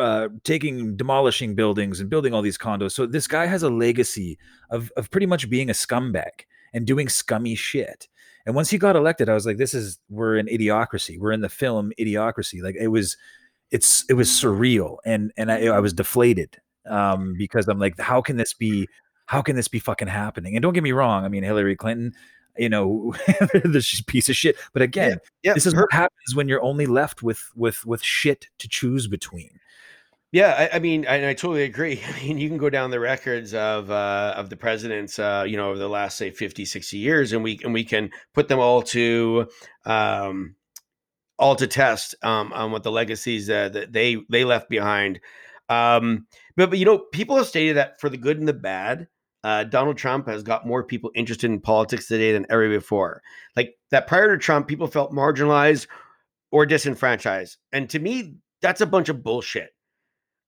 uh, 0.00 0.28
taking 0.44 0.96
demolishing 0.96 1.54
buildings 1.54 2.00
and 2.00 2.08
building 2.08 2.32
all 2.32 2.42
these 2.42 2.58
condos. 2.58 2.92
So 2.92 3.06
this 3.06 3.26
guy 3.26 3.46
has 3.46 3.62
a 3.62 3.70
legacy 3.70 4.38
of 4.70 4.90
of 4.96 5.10
pretty 5.10 5.26
much 5.26 5.50
being 5.50 5.68
a 5.68 5.74
scumbag 5.74 6.46
and 6.72 6.86
doing 6.86 7.08
scummy 7.08 7.54
shit. 7.54 8.08
And 8.46 8.54
once 8.54 8.70
he 8.70 8.78
got 8.78 8.96
elected 8.96 9.28
i 9.28 9.34
was 9.34 9.44
like 9.44 9.58
this 9.58 9.74
is 9.74 9.98
we're 10.08 10.36
in 10.36 10.46
idiocracy. 10.46 11.18
We're 11.18 11.32
in 11.32 11.40
the 11.42 11.48
film 11.48 11.92
idiocracy. 11.98 12.62
Like 12.62 12.76
it 12.76 12.88
was 12.88 13.16
it's 13.70 14.04
it 14.08 14.14
was 14.14 14.28
surreal. 14.28 14.98
And 15.04 15.32
and 15.36 15.52
i, 15.52 15.66
I 15.66 15.80
was 15.80 15.92
deflated 15.92 16.56
um 16.88 17.34
because 17.36 17.66
i'm 17.66 17.80
like 17.80 17.98
how 17.98 18.22
can 18.22 18.36
this 18.36 18.54
be 18.54 18.88
how 19.26 19.42
can 19.42 19.56
this 19.56 19.68
be 19.68 19.78
fucking 19.78 20.08
happening 20.08 20.56
and 20.56 20.62
don't 20.62 20.74
get 20.74 20.82
me 20.82 20.92
wrong 20.92 21.24
i 21.24 21.28
mean 21.28 21.42
hillary 21.42 21.76
clinton 21.76 22.12
you 22.56 22.68
know 22.68 23.14
this 23.64 24.00
piece 24.02 24.28
of 24.28 24.36
shit 24.36 24.56
but 24.72 24.82
again 24.82 25.18
yeah, 25.42 25.50
yeah, 25.50 25.54
this 25.54 25.66
is 25.66 25.74
what 25.74 25.92
happens 25.92 26.34
when 26.34 26.48
you're 26.48 26.62
only 26.62 26.86
left 26.86 27.22
with 27.22 27.50
with 27.54 27.84
with 27.84 28.02
shit 28.02 28.48
to 28.58 28.68
choose 28.68 29.06
between 29.06 29.60
yeah, 30.32 30.68
I, 30.70 30.76
I 30.76 30.78
mean, 30.80 31.06
I, 31.06 31.30
I, 31.30 31.34
totally 31.34 31.62
agree. 31.62 32.02
I 32.14 32.20
mean, 32.20 32.36
you 32.36 32.48
can 32.48 32.58
go 32.58 32.68
down 32.68 32.90
the 32.90 33.00
records 33.00 33.54
of 33.54 33.90
uh, 33.90 34.34
of 34.36 34.50
the 34.50 34.56
presidents, 34.56 35.18
uh, 35.18 35.44
you 35.46 35.56
know, 35.56 35.70
over 35.70 35.78
the 35.78 35.88
last 35.88 36.18
say 36.18 36.30
50, 36.30 36.64
60 36.64 36.98
years, 36.98 37.32
and 37.32 37.42
we 37.42 37.58
and 37.64 37.72
we 37.72 37.84
can 37.84 38.10
put 38.34 38.48
them 38.48 38.58
all 38.58 38.82
to 38.82 39.48
um, 39.84 40.56
all 41.38 41.56
to 41.56 41.66
test 41.66 42.14
um, 42.22 42.52
on 42.52 42.72
what 42.72 42.82
the 42.82 42.90
legacies 42.90 43.48
uh, 43.48 43.68
that 43.70 43.92
they 43.92 44.16
they 44.28 44.44
left 44.44 44.68
behind. 44.68 45.20
Um, 45.68 46.26
but 46.56 46.70
but 46.70 46.78
you 46.78 46.84
know, 46.84 46.98
people 46.98 47.36
have 47.36 47.46
stated 47.46 47.76
that 47.76 48.00
for 48.00 48.08
the 48.08 48.18
good 48.18 48.38
and 48.38 48.48
the 48.48 48.52
bad, 48.52 49.08
uh, 49.46 49.62
Donald 49.62 49.96
Trump 49.96 50.26
has 50.26 50.42
got 50.42 50.66
more 50.66 50.82
people 50.82 51.12
interested 51.14 51.48
in 51.48 51.60
politics 51.60 52.08
today 52.08 52.32
than 52.32 52.46
ever 52.50 52.68
before. 52.68 53.22
Like 53.54 53.76
that 53.92 54.08
prior 54.08 54.36
to 54.36 54.42
Trump, 54.42 54.66
people 54.66 54.88
felt 54.88 55.12
marginalized 55.12 55.86
or 56.50 56.66
disenfranchised. 56.66 57.56
And 57.70 57.88
to 57.90 58.00
me, 58.00 58.38
that's 58.60 58.80
a 58.80 58.86
bunch 58.86 59.08
of 59.08 59.22
bullshit. 59.22 59.70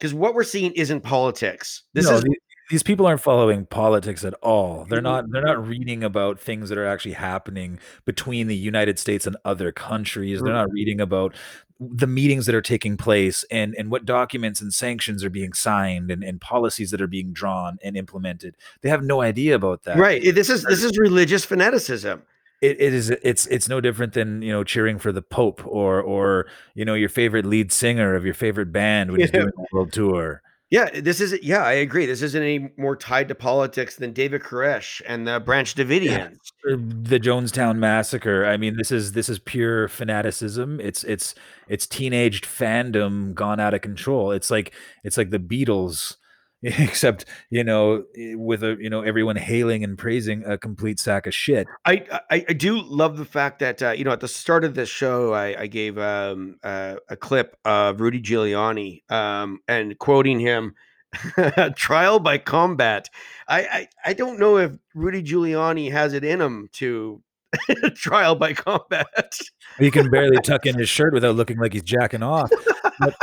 Because 0.01 0.13
what 0.13 0.35
we're 0.35 0.43
seeing 0.43 0.73
isn't 0.73 1.03
politics. 1.03 1.85
This 1.95 2.07
no, 2.07 2.17
is 2.17 2.25
these, 2.69 2.83
people 2.83 3.07
aren't 3.07 3.21
following 3.21 3.67
politics 3.67 4.25
at 4.25 4.35
all. 4.35 4.85
They're 4.89 4.99
mm-hmm. 4.99 5.05
not 5.05 5.31
they're 5.31 5.43
not 5.43 5.67
reading 5.67 6.05
about 6.05 6.39
things 6.39 6.69
that 6.69 6.79
are 6.79 6.87
actually 6.87 7.13
happening 7.15 7.79
between 8.05 8.47
the 8.47 8.57
United 8.57 8.99
States 8.99 9.27
and 9.27 9.37
other 9.45 9.73
countries. 9.73 10.41
They're 10.43 10.53
not 10.53 10.71
reading 10.71 11.01
about 11.01 11.35
the 11.81 12.07
meetings 12.07 12.47
that 12.47 12.55
are 12.55 12.63
taking 12.63 12.97
place 12.97 13.45
and 13.51 13.75
and 13.77 13.91
what 13.91 14.05
documents 14.05 14.61
and 14.61 14.75
sanctions 14.75 15.23
are 15.23 15.31
being 15.31 15.53
signed 15.53 16.11
and, 16.11 16.25
and 16.25 16.41
policies 16.41 16.91
that 16.91 17.01
are 17.01 17.07
being 17.07 17.33
drawn 17.33 17.79
and 17.83 17.97
implemented. 17.97 18.57
They 18.83 18.89
have 18.89 19.03
no 19.03 19.21
idea 19.21 19.55
about 19.55 19.85
that. 19.85 19.97
Right. 19.97 20.23
This 20.23 20.51
is 20.51 20.65
this 20.65 20.83
is 20.83 20.99
religious 20.99 21.45
fanaticism. 21.45 22.23
It, 22.61 22.81
it 22.81 22.93
is 22.93 23.11
it's 23.11 23.47
it's 23.47 23.69
no 23.69 23.81
different 23.81 24.15
than 24.15 24.43
you 24.43 24.53
know 24.53 24.65
cheering 24.65 24.99
for 24.99 25.13
the 25.13 25.23
pope 25.23 25.65
or 25.65 26.01
or 26.01 26.47
you 26.75 26.85
know 26.85 26.95
your 26.95 27.09
favorite 27.09 27.47
lead 27.47 27.71
singer 27.71 28.17
of 28.17 28.25
your 28.25 28.35
favorite 28.35 28.73
band 28.73 29.13
when 29.13 29.21
he's 29.21 29.31
doing 29.33 29.49
a 29.57 29.65
world 29.73 29.93
tour 29.93 30.43
yeah, 30.71 31.01
this 31.01 31.21
is 31.21 31.39
yeah, 31.43 31.63
I 31.63 31.73
agree. 31.73 32.05
This 32.05 32.21
isn't 32.21 32.43
any 32.43 32.71
more 32.77 32.95
tied 32.95 33.29
to 33.29 33.35
politics 33.35 33.97
than 33.97 34.13
David 34.13 34.43
Koresh 34.43 35.01
and 35.07 35.27
the 35.27 35.41
Branch 35.41 35.75
Davidians. 35.75 36.39
Yeah. 36.65 36.77
The 36.79 37.19
Jonestown 37.19 37.79
massacre. 37.79 38.45
I 38.45 38.59
mean, 38.59 38.77
this 38.77 38.93
is 38.93 39.13
this 39.13 39.31
is 39.31 39.39
pure 39.39 39.89
fanaticism. 39.89 40.79
It's 40.81 41.05
it's 41.05 41.35
it's 41.69 41.87
teenaged 41.87 42.45
fandom 42.45 43.33
gone 43.33 43.61
out 43.61 43.73
of 43.73 43.81
control. 43.81 44.31
It's 44.31 44.51
like 44.51 44.75
it's 45.05 45.17
like 45.17 45.31
the 45.31 45.39
Beatles 45.39 46.17
except 46.63 47.25
you 47.51 47.63
know 47.63 48.05
with 48.35 48.65
a 48.65 48.77
you 48.81 48.91
know 48.91 49.03
everyone 49.03 49.37
hailing 49.37 49.85
and 49.85 49.97
praising 49.97 50.45
a 50.45 50.59
complete 50.59 50.99
sack 50.99 51.27
of 51.27 51.35
shit. 51.35 51.69
I 51.85 52.05
i, 52.31 52.45
I 52.49 52.53
do 52.53 52.83
love 52.83 53.17
the 53.17 53.25
fact 53.25 53.61
that 53.61 53.81
uh, 53.83 53.91
you 53.91 54.05
know 54.05 54.11
at 54.11 54.21
the 54.21 54.29
start 54.29 54.65
of 54.65 54.75
this 54.75 54.89
show 54.89 55.33
i, 55.35 55.63
I 55.63 55.67
gave 55.69 55.99
um, 55.99 56.57
uh, 56.65 56.97
a 57.09 57.17
clip 57.17 57.57
of 57.65 58.01
rudy 58.01 58.21
giuliani 58.21 59.09
um, 59.11 59.61
and 59.69 59.97
quoting 59.99 60.41
him 60.41 60.75
trial 61.77 62.19
by 62.19 62.39
combat. 62.39 63.09
I, 63.47 63.61
I 63.61 63.89
i 64.07 64.13
don't 64.13 64.41
know 64.41 64.57
if 64.57 64.73
rudy 64.95 65.23
giuliani 65.23 65.93
has 65.93 66.13
it 66.13 66.25
in 66.25 66.41
him 66.41 66.69
to 66.73 67.23
trial 67.95 68.35
by 68.35 68.53
combat. 68.53 69.39
He 69.79 69.93
can 69.93 70.11
barely 70.11 70.39
tuck 70.39 70.67
in 70.67 70.77
his 70.77 70.89
shirt 70.89 71.15
without 71.15 71.37
looking 71.37 71.59
like 71.59 71.73
he's 71.73 71.85
jacking 71.85 72.23
off 72.23 72.51
but, 72.99 73.15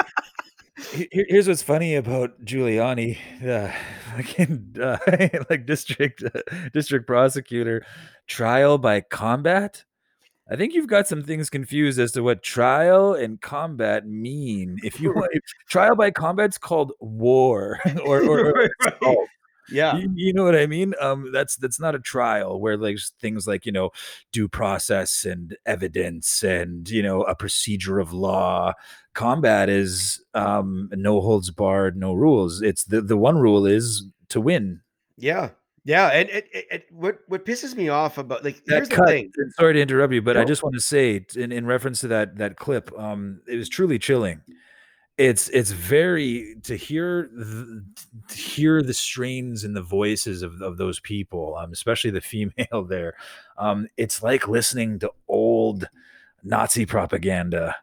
here's 0.91 1.47
what's 1.47 1.63
funny 1.63 1.95
about 1.95 2.43
Giuliani, 2.43 3.17
uh, 3.43 3.71
again, 4.17 4.73
uh, 4.81 4.97
like 5.49 5.65
district 5.65 6.23
uh, 6.23 6.41
district 6.73 7.07
prosecutor, 7.07 7.85
trial 8.27 8.77
by 8.77 9.01
combat. 9.01 9.83
I 10.49 10.55
think 10.55 10.73
you've 10.73 10.87
got 10.87 11.07
some 11.07 11.23
things 11.23 11.49
confused 11.49 11.99
as 11.99 12.11
to 12.11 12.21
what 12.21 12.43
trial 12.43 13.13
and 13.13 13.41
combat 13.41 14.07
mean. 14.07 14.77
If 14.83 14.99
you 14.99 15.11
want, 15.15 15.31
trial 15.67 15.95
by 15.95 16.11
combat's 16.11 16.57
called 16.57 16.93
war, 16.99 17.79
or, 18.05 18.23
or, 18.23 18.39
or 18.47 18.53
right. 18.53 19.17
Yeah. 19.69 19.97
You, 19.97 20.11
you, 20.15 20.33
know 20.33 20.43
what 20.43 20.55
I 20.55 20.67
mean? 20.67 20.93
Um, 21.01 21.31
that's 21.31 21.55
that's 21.55 21.79
not 21.79 21.95
a 21.95 21.99
trial 21.99 22.59
where 22.59 22.77
like 22.77 22.97
things 23.19 23.47
like, 23.47 23.65
you 23.65 23.71
know, 23.71 23.91
due 24.31 24.47
process 24.47 25.25
and 25.25 25.57
evidence 25.65 26.43
and, 26.43 26.89
you 26.89 27.03
know, 27.03 27.23
a 27.23 27.35
procedure 27.35 27.99
of 27.99 28.13
law. 28.13 28.73
Combat 29.13 29.69
is 29.69 30.21
um 30.33 30.89
no 30.93 31.21
holds 31.21 31.51
barred, 31.51 31.97
no 31.97 32.13
rules. 32.13 32.61
It's 32.61 32.83
the 32.83 33.01
the 33.01 33.17
one 33.17 33.37
rule 33.37 33.65
is 33.65 34.05
to 34.29 34.41
win. 34.41 34.81
Yeah. 35.17 35.49
Yeah, 35.87 36.07
and, 36.07 36.27
and, 36.29 36.43
and, 36.71 36.83
what 36.89 37.19
what 37.27 37.45
pisses 37.45 37.75
me 37.75 37.89
off 37.89 38.17
about 38.17 38.43
like 38.43 38.59
here's 38.65 38.89
the 38.89 39.03
thing. 39.05 39.31
Sorry 39.51 39.73
to 39.73 39.79
interrupt 39.79 40.13
you, 40.13 40.21
but 40.23 40.35
I 40.35 40.43
just 40.43 40.63
want 40.63 40.73
to 40.73 40.81
say 40.81 41.23
in, 41.35 41.51
in 41.51 41.67
reference 41.67 41.99
to 42.01 42.07
that 42.07 42.39
that 42.39 42.55
clip, 42.55 42.91
um, 42.97 43.41
it 43.47 43.55
was 43.55 43.69
truly 43.69 43.99
chilling 43.99 44.41
it's 45.17 45.47
it's 45.49 45.71
very 45.71 46.55
to 46.63 46.75
hear 46.75 47.29
the, 47.33 47.83
to 48.27 48.35
hear 48.35 48.81
the 48.81 48.93
strains 48.93 49.63
in 49.63 49.73
the 49.73 49.81
voices 49.81 50.41
of, 50.41 50.61
of 50.61 50.77
those 50.77 50.99
people 50.99 51.55
um, 51.57 51.71
especially 51.71 52.11
the 52.11 52.21
female 52.21 52.83
there 52.87 53.15
um, 53.57 53.87
it's 53.97 54.21
like 54.21 54.47
listening 54.47 54.99
to 54.99 55.11
old 55.27 55.89
nazi 56.43 56.85
propaganda 56.85 57.75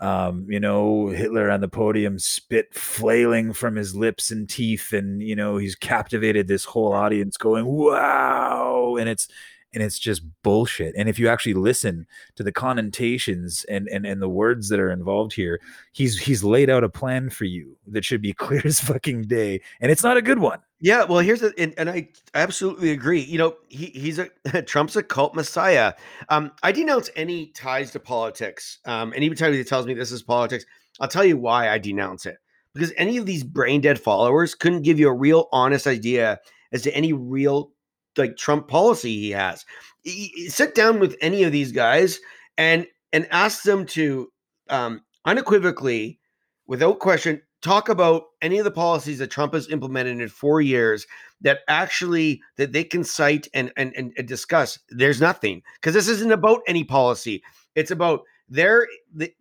um, 0.00 0.46
you 0.50 0.60
know, 0.60 1.08
Hitler 1.08 1.50
on 1.50 1.60
the 1.60 1.68
podium, 1.68 2.18
spit 2.18 2.74
flailing 2.74 3.52
from 3.52 3.76
his 3.76 3.94
lips 3.94 4.30
and 4.30 4.48
teeth, 4.48 4.92
and 4.92 5.22
you 5.22 5.36
know, 5.36 5.56
he's 5.56 5.76
captivated 5.76 6.48
this 6.48 6.64
whole 6.64 6.92
audience, 6.92 7.36
going 7.36 7.64
"Wow!" 7.64 8.96
and 8.98 9.08
it's 9.08 9.28
and 9.74 9.82
it's 9.82 9.98
just 9.98 10.22
bullshit. 10.42 10.94
And 10.96 11.08
if 11.08 11.18
you 11.18 11.28
actually 11.28 11.54
listen 11.54 12.06
to 12.36 12.42
the 12.42 12.52
connotations 12.52 13.64
and 13.68 13.88
and 13.88 14.06
and 14.06 14.22
the 14.22 14.28
words 14.28 14.68
that 14.68 14.80
are 14.80 14.90
involved 14.90 15.34
here, 15.34 15.60
he's 15.92 16.18
he's 16.18 16.44
laid 16.44 16.70
out 16.70 16.84
a 16.84 16.88
plan 16.88 17.30
for 17.30 17.44
you 17.44 17.76
that 17.86 18.04
should 18.04 18.22
be 18.22 18.32
clear 18.44 18.62
as 18.64 18.80
fucking 18.80 19.22
day, 19.22 19.60
and 19.80 19.90
it's 19.90 20.02
not 20.02 20.16
a 20.16 20.22
good 20.22 20.38
one. 20.38 20.60
Yeah, 20.80 21.04
well, 21.04 21.20
here's 21.20 21.40
the 21.40 21.54
and, 21.58 21.74
and 21.78 21.88
I 21.88 22.08
absolutely 22.34 22.90
agree. 22.90 23.20
You 23.20 23.38
know, 23.38 23.56
he 23.68 23.86
he's 23.86 24.18
a 24.18 24.28
Trump's 24.62 24.96
a 24.96 25.02
cult 25.02 25.34
messiah. 25.34 25.94
Um, 26.28 26.52
I 26.62 26.72
denounce 26.72 27.10
any 27.16 27.46
ties 27.48 27.90
to 27.92 28.00
politics. 28.00 28.78
Um, 28.84 29.12
and 29.12 29.24
even 29.24 29.36
somebody 29.36 29.58
that 29.58 29.68
tells 29.68 29.86
me 29.86 29.94
this 29.94 30.12
is 30.12 30.22
politics, 30.22 30.64
I'll 31.00 31.08
tell 31.08 31.24
you 31.24 31.36
why 31.36 31.68
I 31.68 31.78
denounce 31.78 32.26
it. 32.26 32.36
Because 32.74 32.92
any 32.96 33.16
of 33.16 33.26
these 33.26 33.44
brain 33.44 33.80
dead 33.80 34.00
followers 34.00 34.54
couldn't 34.54 34.82
give 34.82 34.98
you 34.98 35.08
a 35.08 35.14
real 35.14 35.48
honest 35.52 35.86
idea 35.86 36.40
as 36.72 36.82
to 36.82 36.94
any 36.94 37.12
real 37.12 37.70
like 38.16 38.36
Trump 38.36 38.68
policy 38.68 39.18
he 39.18 39.30
has. 39.30 39.64
Y- 40.04 40.30
sit 40.48 40.74
down 40.74 41.00
with 41.00 41.16
any 41.20 41.42
of 41.42 41.52
these 41.52 41.72
guys 41.72 42.20
and 42.58 42.86
and 43.12 43.26
ask 43.30 43.62
them 43.62 43.86
to 43.86 44.30
um, 44.70 45.00
unequivocally, 45.24 46.18
without 46.66 46.98
question, 46.98 47.40
talk 47.62 47.88
about 47.88 48.24
any 48.42 48.58
of 48.58 48.64
the 48.64 48.70
policies 48.70 49.18
that 49.18 49.30
Trump 49.30 49.54
has 49.54 49.70
implemented 49.70 50.20
in 50.20 50.28
four 50.28 50.60
years 50.60 51.06
that 51.40 51.60
actually 51.68 52.40
that 52.56 52.72
they 52.72 52.84
can 52.84 53.04
cite 53.04 53.48
and 53.54 53.72
and 53.76 53.92
and, 53.96 54.12
and 54.16 54.28
discuss. 54.28 54.78
There's 54.90 55.20
nothing 55.20 55.62
because 55.74 55.94
this 55.94 56.08
isn't 56.08 56.32
about 56.32 56.60
any 56.66 56.84
policy. 56.84 57.42
It's 57.74 57.90
about 57.90 58.22
their 58.48 58.86
the, 59.14 59.32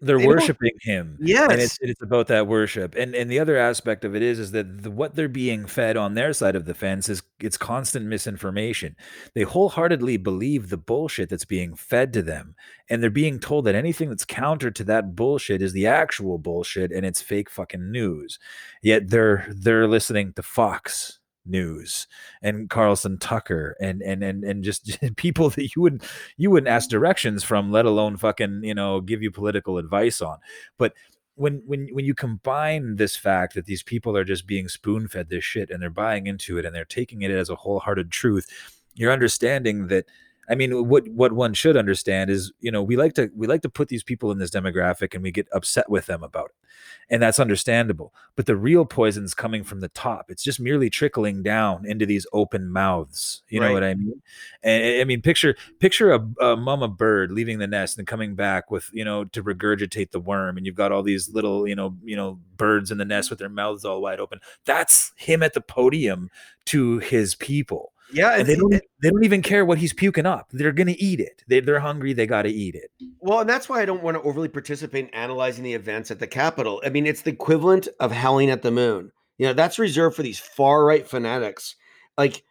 they're 0.00 0.18
they 0.18 0.26
worshiping 0.26 0.72
him 0.80 1.16
Yes. 1.20 1.50
and 1.50 1.60
it's, 1.60 1.78
it's 1.80 2.02
about 2.02 2.28
that 2.28 2.46
worship 2.46 2.94
and 2.94 3.14
and 3.14 3.30
the 3.30 3.40
other 3.40 3.56
aspect 3.56 4.04
of 4.04 4.14
it 4.14 4.22
is 4.22 4.38
is 4.38 4.52
that 4.52 4.82
the, 4.82 4.90
what 4.90 5.14
they're 5.14 5.28
being 5.28 5.66
fed 5.66 5.96
on 5.96 6.14
their 6.14 6.32
side 6.32 6.54
of 6.54 6.64
the 6.64 6.74
fence 6.74 7.08
is 7.08 7.22
it's 7.40 7.56
constant 7.58 8.06
misinformation. 8.06 8.94
They 9.34 9.42
wholeheartedly 9.42 10.18
believe 10.18 10.68
the 10.68 10.76
bullshit 10.76 11.28
that's 11.28 11.44
being 11.44 11.74
fed 11.74 12.12
to 12.12 12.22
them 12.22 12.54
and 12.88 13.02
they're 13.02 13.10
being 13.10 13.40
told 13.40 13.64
that 13.64 13.74
anything 13.74 14.08
that's 14.08 14.24
counter 14.24 14.70
to 14.70 14.84
that 14.84 15.16
bullshit 15.16 15.60
is 15.60 15.72
the 15.72 15.86
actual 15.88 16.38
bullshit 16.38 16.92
and 16.92 17.04
it's 17.04 17.20
fake 17.20 17.50
fucking 17.50 17.90
news. 17.90 18.38
Yet 18.82 19.08
they're 19.10 19.46
they're 19.50 19.88
listening 19.88 20.32
to 20.34 20.42
fox 20.42 21.18
news 21.44 22.06
and 22.40 22.70
Carlson 22.70 23.18
Tucker 23.18 23.76
and 23.80 24.02
and 24.02 24.22
and 24.22 24.44
and 24.44 24.62
just 24.62 24.98
people 25.16 25.50
that 25.50 25.74
you 25.74 25.82
wouldn't 25.82 26.04
you 26.36 26.50
wouldn't 26.50 26.68
ask 26.68 26.88
directions 26.88 27.44
from, 27.44 27.70
let 27.72 27.86
alone 27.86 28.16
fucking 28.16 28.62
you 28.64 28.74
know 28.74 29.00
give 29.00 29.22
you 29.22 29.30
political 29.30 29.78
advice 29.78 30.20
on. 30.20 30.38
But 30.78 30.94
when 31.34 31.62
when 31.66 31.88
when 31.92 32.04
you 32.04 32.14
combine 32.14 32.96
this 32.96 33.16
fact 33.16 33.54
that 33.54 33.66
these 33.66 33.82
people 33.82 34.16
are 34.16 34.24
just 34.24 34.46
being 34.46 34.68
spoon 34.68 35.08
fed 35.08 35.28
this 35.28 35.44
shit 35.44 35.70
and 35.70 35.82
they're 35.82 35.90
buying 35.90 36.26
into 36.26 36.58
it 36.58 36.64
and 36.64 36.74
they're 36.74 36.84
taking 36.84 37.22
it 37.22 37.30
as 37.30 37.50
a 37.50 37.56
wholehearted 37.56 38.10
truth, 38.10 38.48
you're 38.94 39.12
understanding 39.12 39.88
that. 39.88 40.06
I 40.48 40.54
mean, 40.54 40.88
what 40.88 41.08
what 41.08 41.32
one 41.32 41.54
should 41.54 41.76
understand 41.76 42.30
is, 42.30 42.52
you 42.60 42.70
know, 42.70 42.82
we 42.82 42.96
like 42.96 43.14
to 43.14 43.30
we 43.34 43.46
like 43.46 43.62
to 43.62 43.68
put 43.68 43.88
these 43.88 44.02
people 44.02 44.30
in 44.30 44.38
this 44.38 44.50
demographic 44.50 45.14
and 45.14 45.22
we 45.22 45.30
get 45.30 45.48
upset 45.52 45.88
with 45.88 46.06
them 46.06 46.22
about 46.22 46.46
it 46.46 46.62
and 47.10 47.22
that's 47.22 47.38
understandable. 47.38 48.14
But 48.36 48.46
the 48.46 48.56
real 48.56 48.84
poison's 48.84 49.34
coming 49.34 49.64
from 49.64 49.80
the 49.80 49.88
top. 49.88 50.30
It's 50.30 50.42
just 50.42 50.60
merely 50.60 50.88
trickling 50.88 51.42
down 51.42 51.84
into 51.86 52.06
these 52.06 52.26
open 52.32 52.70
mouths. 52.70 53.42
You 53.48 53.60
know 53.60 53.72
what 53.72 53.84
I 53.84 53.94
mean? 53.94 54.22
And 54.62 55.00
I 55.00 55.04
mean, 55.04 55.20
picture 55.20 55.54
picture 55.78 56.12
a, 56.12 56.44
a 56.44 56.56
mama 56.56 56.88
bird 56.88 57.30
leaving 57.30 57.58
the 57.58 57.66
nest 57.66 57.98
and 57.98 58.06
coming 58.06 58.34
back 58.34 58.70
with 58.70 58.88
you 58.92 59.04
know 59.04 59.24
to 59.26 59.42
regurgitate 59.42 60.10
the 60.10 60.20
worm, 60.20 60.56
and 60.56 60.64
you've 60.64 60.74
got 60.74 60.92
all 60.92 61.02
these 61.02 61.28
little 61.28 61.68
you 61.68 61.74
know 61.74 61.96
you 62.02 62.16
know 62.16 62.38
birds 62.56 62.90
in 62.90 62.98
the 62.98 63.04
nest 63.04 63.28
with 63.30 63.38
their 63.38 63.48
mouths 63.48 63.84
all 63.84 64.00
wide 64.00 64.20
open. 64.20 64.40
That's 64.64 65.12
him 65.16 65.42
at 65.42 65.52
the 65.52 65.60
podium 65.60 66.30
to 66.66 66.98
his 66.98 67.34
people. 67.34 67.92
Yeah, 68.12 68.42
they 68.42 68.56
don't 68.56 68.72
they 68.72 69.10
don't 69.10 69.24
even 69.24 69.42
care 69.42 69.64
what 69.64 69.78
he's 69.78 69.92
puking 69.92 70.26
up. 70.26 70.48
They're 70.52 70.72
gonna 70.72 70.94
eat 70.98 71.20
it. 71.20 71.42
They, 71.48 71.60
they're 71.60 71.80
hungry. 71.80 72.12
They 72.12 72.26
got 72.26 72.42
to 72.42 72.50
eat 72.50 72.74
it. 72.74 72.90
Well, 73.20 73.40
and 73.40 73.48
that's 73.48 73.68
why 73.68 73.80
I 73.80 73.84
don't 73.84 74.02
want 74.02 74.16
to 74.16 74.22
overly 74.22 74.48
participate 74.48 75.06
in 75.06 75.14
analyzing 75.14 75.64
the 75.64 75.74
events 75.74 76.10
at 76.10 76.18
the 76.18 76.26
Capitol. 76.26 76.82
I 76.84 76.90
mean, 76.90 77.06
it's 77.06 77.22
the 77.22 77.30
equivalent 77.30 77.88
of 78.00 78.12
howling 78.12 78.50
at 78.50 78.62
the 78.62 78.70
moon. 78.70 79.12
You 79.38 79.46
know, 79.46 79.52
that's 79.54 79.78
reserved 79.78 80.16
for 80.16 80.22
these 80.22 80.38
far 80.38 80.84
right 80.84 81.06
fanatics. 81.08 81.76
Like 82.18 82.44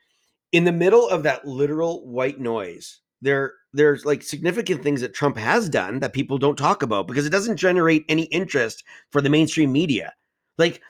in 0.51 0.63
the 0.63 0.72
middle 0.72 1.08
of 1.08 1.24
that 1.24 1.46
literal 1.46 2.05
white 2.07 2.40
noise, 2.40 3.00
there 3.22 3.53
there's 3.74 4.05
like 4.05 4.24
significant 4.24 4.83
things 4.83 5.01
that 5.01 5.14
Trump 5.14 5.38
has 5.38 5.70
done 5.70 6.00
that 6.00 6.14
people 6.14 6.38
don't 6.38 6.57
talk 6.57 6.83
about 6.83 7.07
because 7.07 7.25
it 7.25 7.31
doesn't 7.31 7.57
generate 7.57 8.03
any 8.09 8.24
interest 8.24 8.83
for 9.12 9.22
the 9.22 9.29
mainstream 9.29 9.72
media. 9.72 10.14
Like 10.57 10.81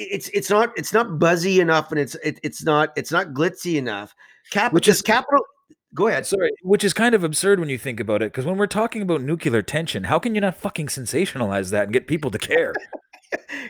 it's 0.00 0.28
it's 0.30 0.50
not 0.50 0.72
it's 0.76 0.92
not 0.92 1.18
buzzy 1.18 1.60
enough 1.60 1.90
and 1.90 2.00
it's 2.00 2.14
it, 2.16 2.40
it's 2.42 2.64
not 2.64 2.92
it's 2.96 3.12
not 3.12 3.28
glitzy 3.28 3.76
enough. 3.76 4.14
Cap, 4.50 4.72
Which 4.72 4.88
is- 4.88 5.02
capital. 5.02 5.44
Go 5.92 6.06
ahead. 6.06 6.24
Sorry, 6.24 6.52
which 6.62 6.84
is 6.84 6.92
kind 6.92 7.16
of 7.16 7.24
absurd 7.24 7.58
when 7.58 7.68
you 7.68 7.76
think 7.76 7.98
about 7.98 8.22
it, 8.22 8.26
because 8.32 8.46
when 8.46 8.56
we're 8.56 8.68
talking 8.68 9.02
about 9.02 9.22
nuclear 9.22 9.60
tension, 9.60 10.04
how 10.04 10.20
can 10.20 10.36
you 10.36 10.40
not 10.40 10.54
fucking 10.56 10.86
sensationalize 10.86 11.70
that 11.70 11.84
and 11.84 11.92
get 11.92 12.06
people 12.06 12.30
to 12.30 12.38
care? 12.38 12.72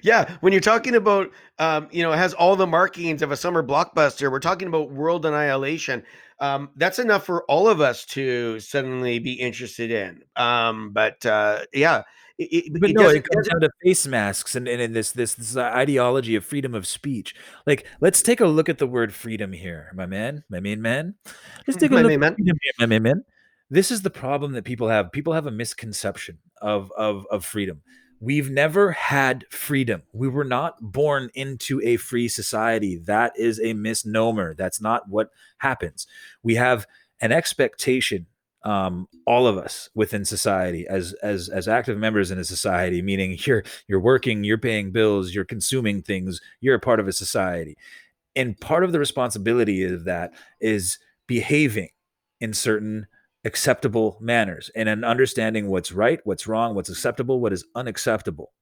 Yeah, 0.03 0.37
when 0.41 0.55
you're 0.55 0.61
talking 0.63 0.95
about, 0.95 1.31
um, 1.59 1.89
you 1.91 2.03
know, 2.03 2.13
it 2.13 2.17
has 2.17 2.33
all 2.33 2.57
the 2.57 2.67
markings 2.67 3.21
of 3.21 3.31
a 3.31 3.37
summer 3.37 3.63
blockbuster. 3.63 4.31
We're 4.31 4.39
talking 4.39 4.69
about 4.69 4.91
world 4.91 5.27
annihilation. 5.27 6.03
Um, 6.39 6.71
that's 6.77 6.99
enough 6.99 7.27
for 7.27 7.45
all 7.45 7.69
of 7.69 7.83
us 7.83 8.07
to 8.07 8.59
suddenly 8.61 9.19
be 9.19 9.35
interested 9.35 9.91
in. 9.91 10.23
Um, 10.37 10.93
but 10.93 11.27
uh, 11.27 11.65
yeah, 11.75 12.05
it, 12.41 12.81
But 12.81 12.91
it 12.91 12.97
no, 12.97 13.09
it 13.09 13.25
comes 13.29 13.49
down 13.49 13.61
to 13.61 13.71
face 13.85 14.07
masks 14.07 14.57
and, 14.57 14.67
and, 14.67 14.81
and 14.81 14.95
this, 14.95 15.13
this 15.13 15.35
this 15.35 15.57
uh, 15.57 15.63
ideology 15.63 16.37
of 16.37 16.45
freedom 16.45 16.75
of 16.75 16.87
speech. 16.87 17.35
Like, 17.67 17.87
let's 18.01 18.23
take 18.23 18.41
a 18.41 18.47
look 18.47 18.69
at 18.69 18.79
the 18.79 18.87
word 18.87 19.13
freedom 19.13 19.53
here, 19.53 19.91
my 19.95 20.07
man, 20.07 20.45
my 20.49 20.61
main 20.61 20.81
man. 20.81 21.15
Let's 21.67 21.77
mm-hmm. 21.77 21.79
take 21.79 21.91
a 21.91 21.95
My 21.95 22.01
look 22.03 22.09
main 22.09 22.23
at 22.23 22.39
man. 22.39 22.45
here, 22.45 22.55
my 22.79 22.87
main 22.87 23.03
man. 23.03 23.25
This 23.69 23.91
is 23.91 24.03
the 24.03 24.11
problem 24.11 24.53
that 24.53 24.65
people 24.65 24.89
have. 24.89 25.13
People 25.13 25.33
have 25.33 25.47
a 25.47 25.51
misconception 25.51 26.39
of 26.61 26.91
of 26.97 27.27
of 27.31 27.45
freedom. 27.45 27.83
We've 28.23 28.51
never 28.51 28.93
had 28.93 29.47
freedom. 29.51 30.03
We 30.13 30.29
were 30.29 30.45
not 30.45 30.77
born 30.81 31.31
into 31.35 31.81
a 31.83 31.97
free 31.97 32.29
society. 32.29 32.99
That 32.99 33.33
is 33.37 33.61
a 33.61 33.73
misnomer. 33.73 34.55
That's 34.55 34.81
not 34.81 35.09
what 35.09 35.31
happens. 35.59 36.07
We 36.43 36.57
have 36.57 36.87
an 37.21 37.33
expectation 37.33 38.27
um, 38.65 39.09
all 39.27 39.47
of 39.47 39.57
us 39.57 39.89
within 39.95 40.25
society 40.25 40.87
as 40.89 41.15
as 41.23 41.49
as 41.49 41.67
active 41.67 41.97
members 41.97 42.31
in 42.31 42.39
a 42.39 42.45
society 42.45 43.01
meaning 43.01 43.39
you're 43.47 43.65
you're 43.89 44.01
working 44.01 44.45
you're 44.45 44.59
paying 44.59 44.91
bills 44.91 45.35
you're 45.35 45.45
consuming 45.45 46.03
things 46.03 46.41
you're 46.61 46.75
a 46.75 46.81
part 46.81 47.01
of 47.01 47.09
a 47.09 47.13
society. 47.13 47.77
And 48.37 48.59
part 48.61 48.85
of 48.85 48.93
the 48.93 48.99
responsibility 49.01 49.83
of 49.83 50.05
that 50.05 50.33
is 50.61 50.99
behaving 51.27 51.89
in 52.41 52.53
certain 52.53 53.07
acceptable 53.45 54.19
manners 54.21 54.71
and 54.77 54.89
in 54.89 55.03
understanding 55.03 55.69
what's 55.69 55.93
right 55.93 56.21
what's 56.25 56.47
wrong 56.47 56.75
what's 56.75 56.91
acceptable 56.91 57.41
what 57.41 57.53
is 57.53 57.65
unacceptable. 57.75 58.53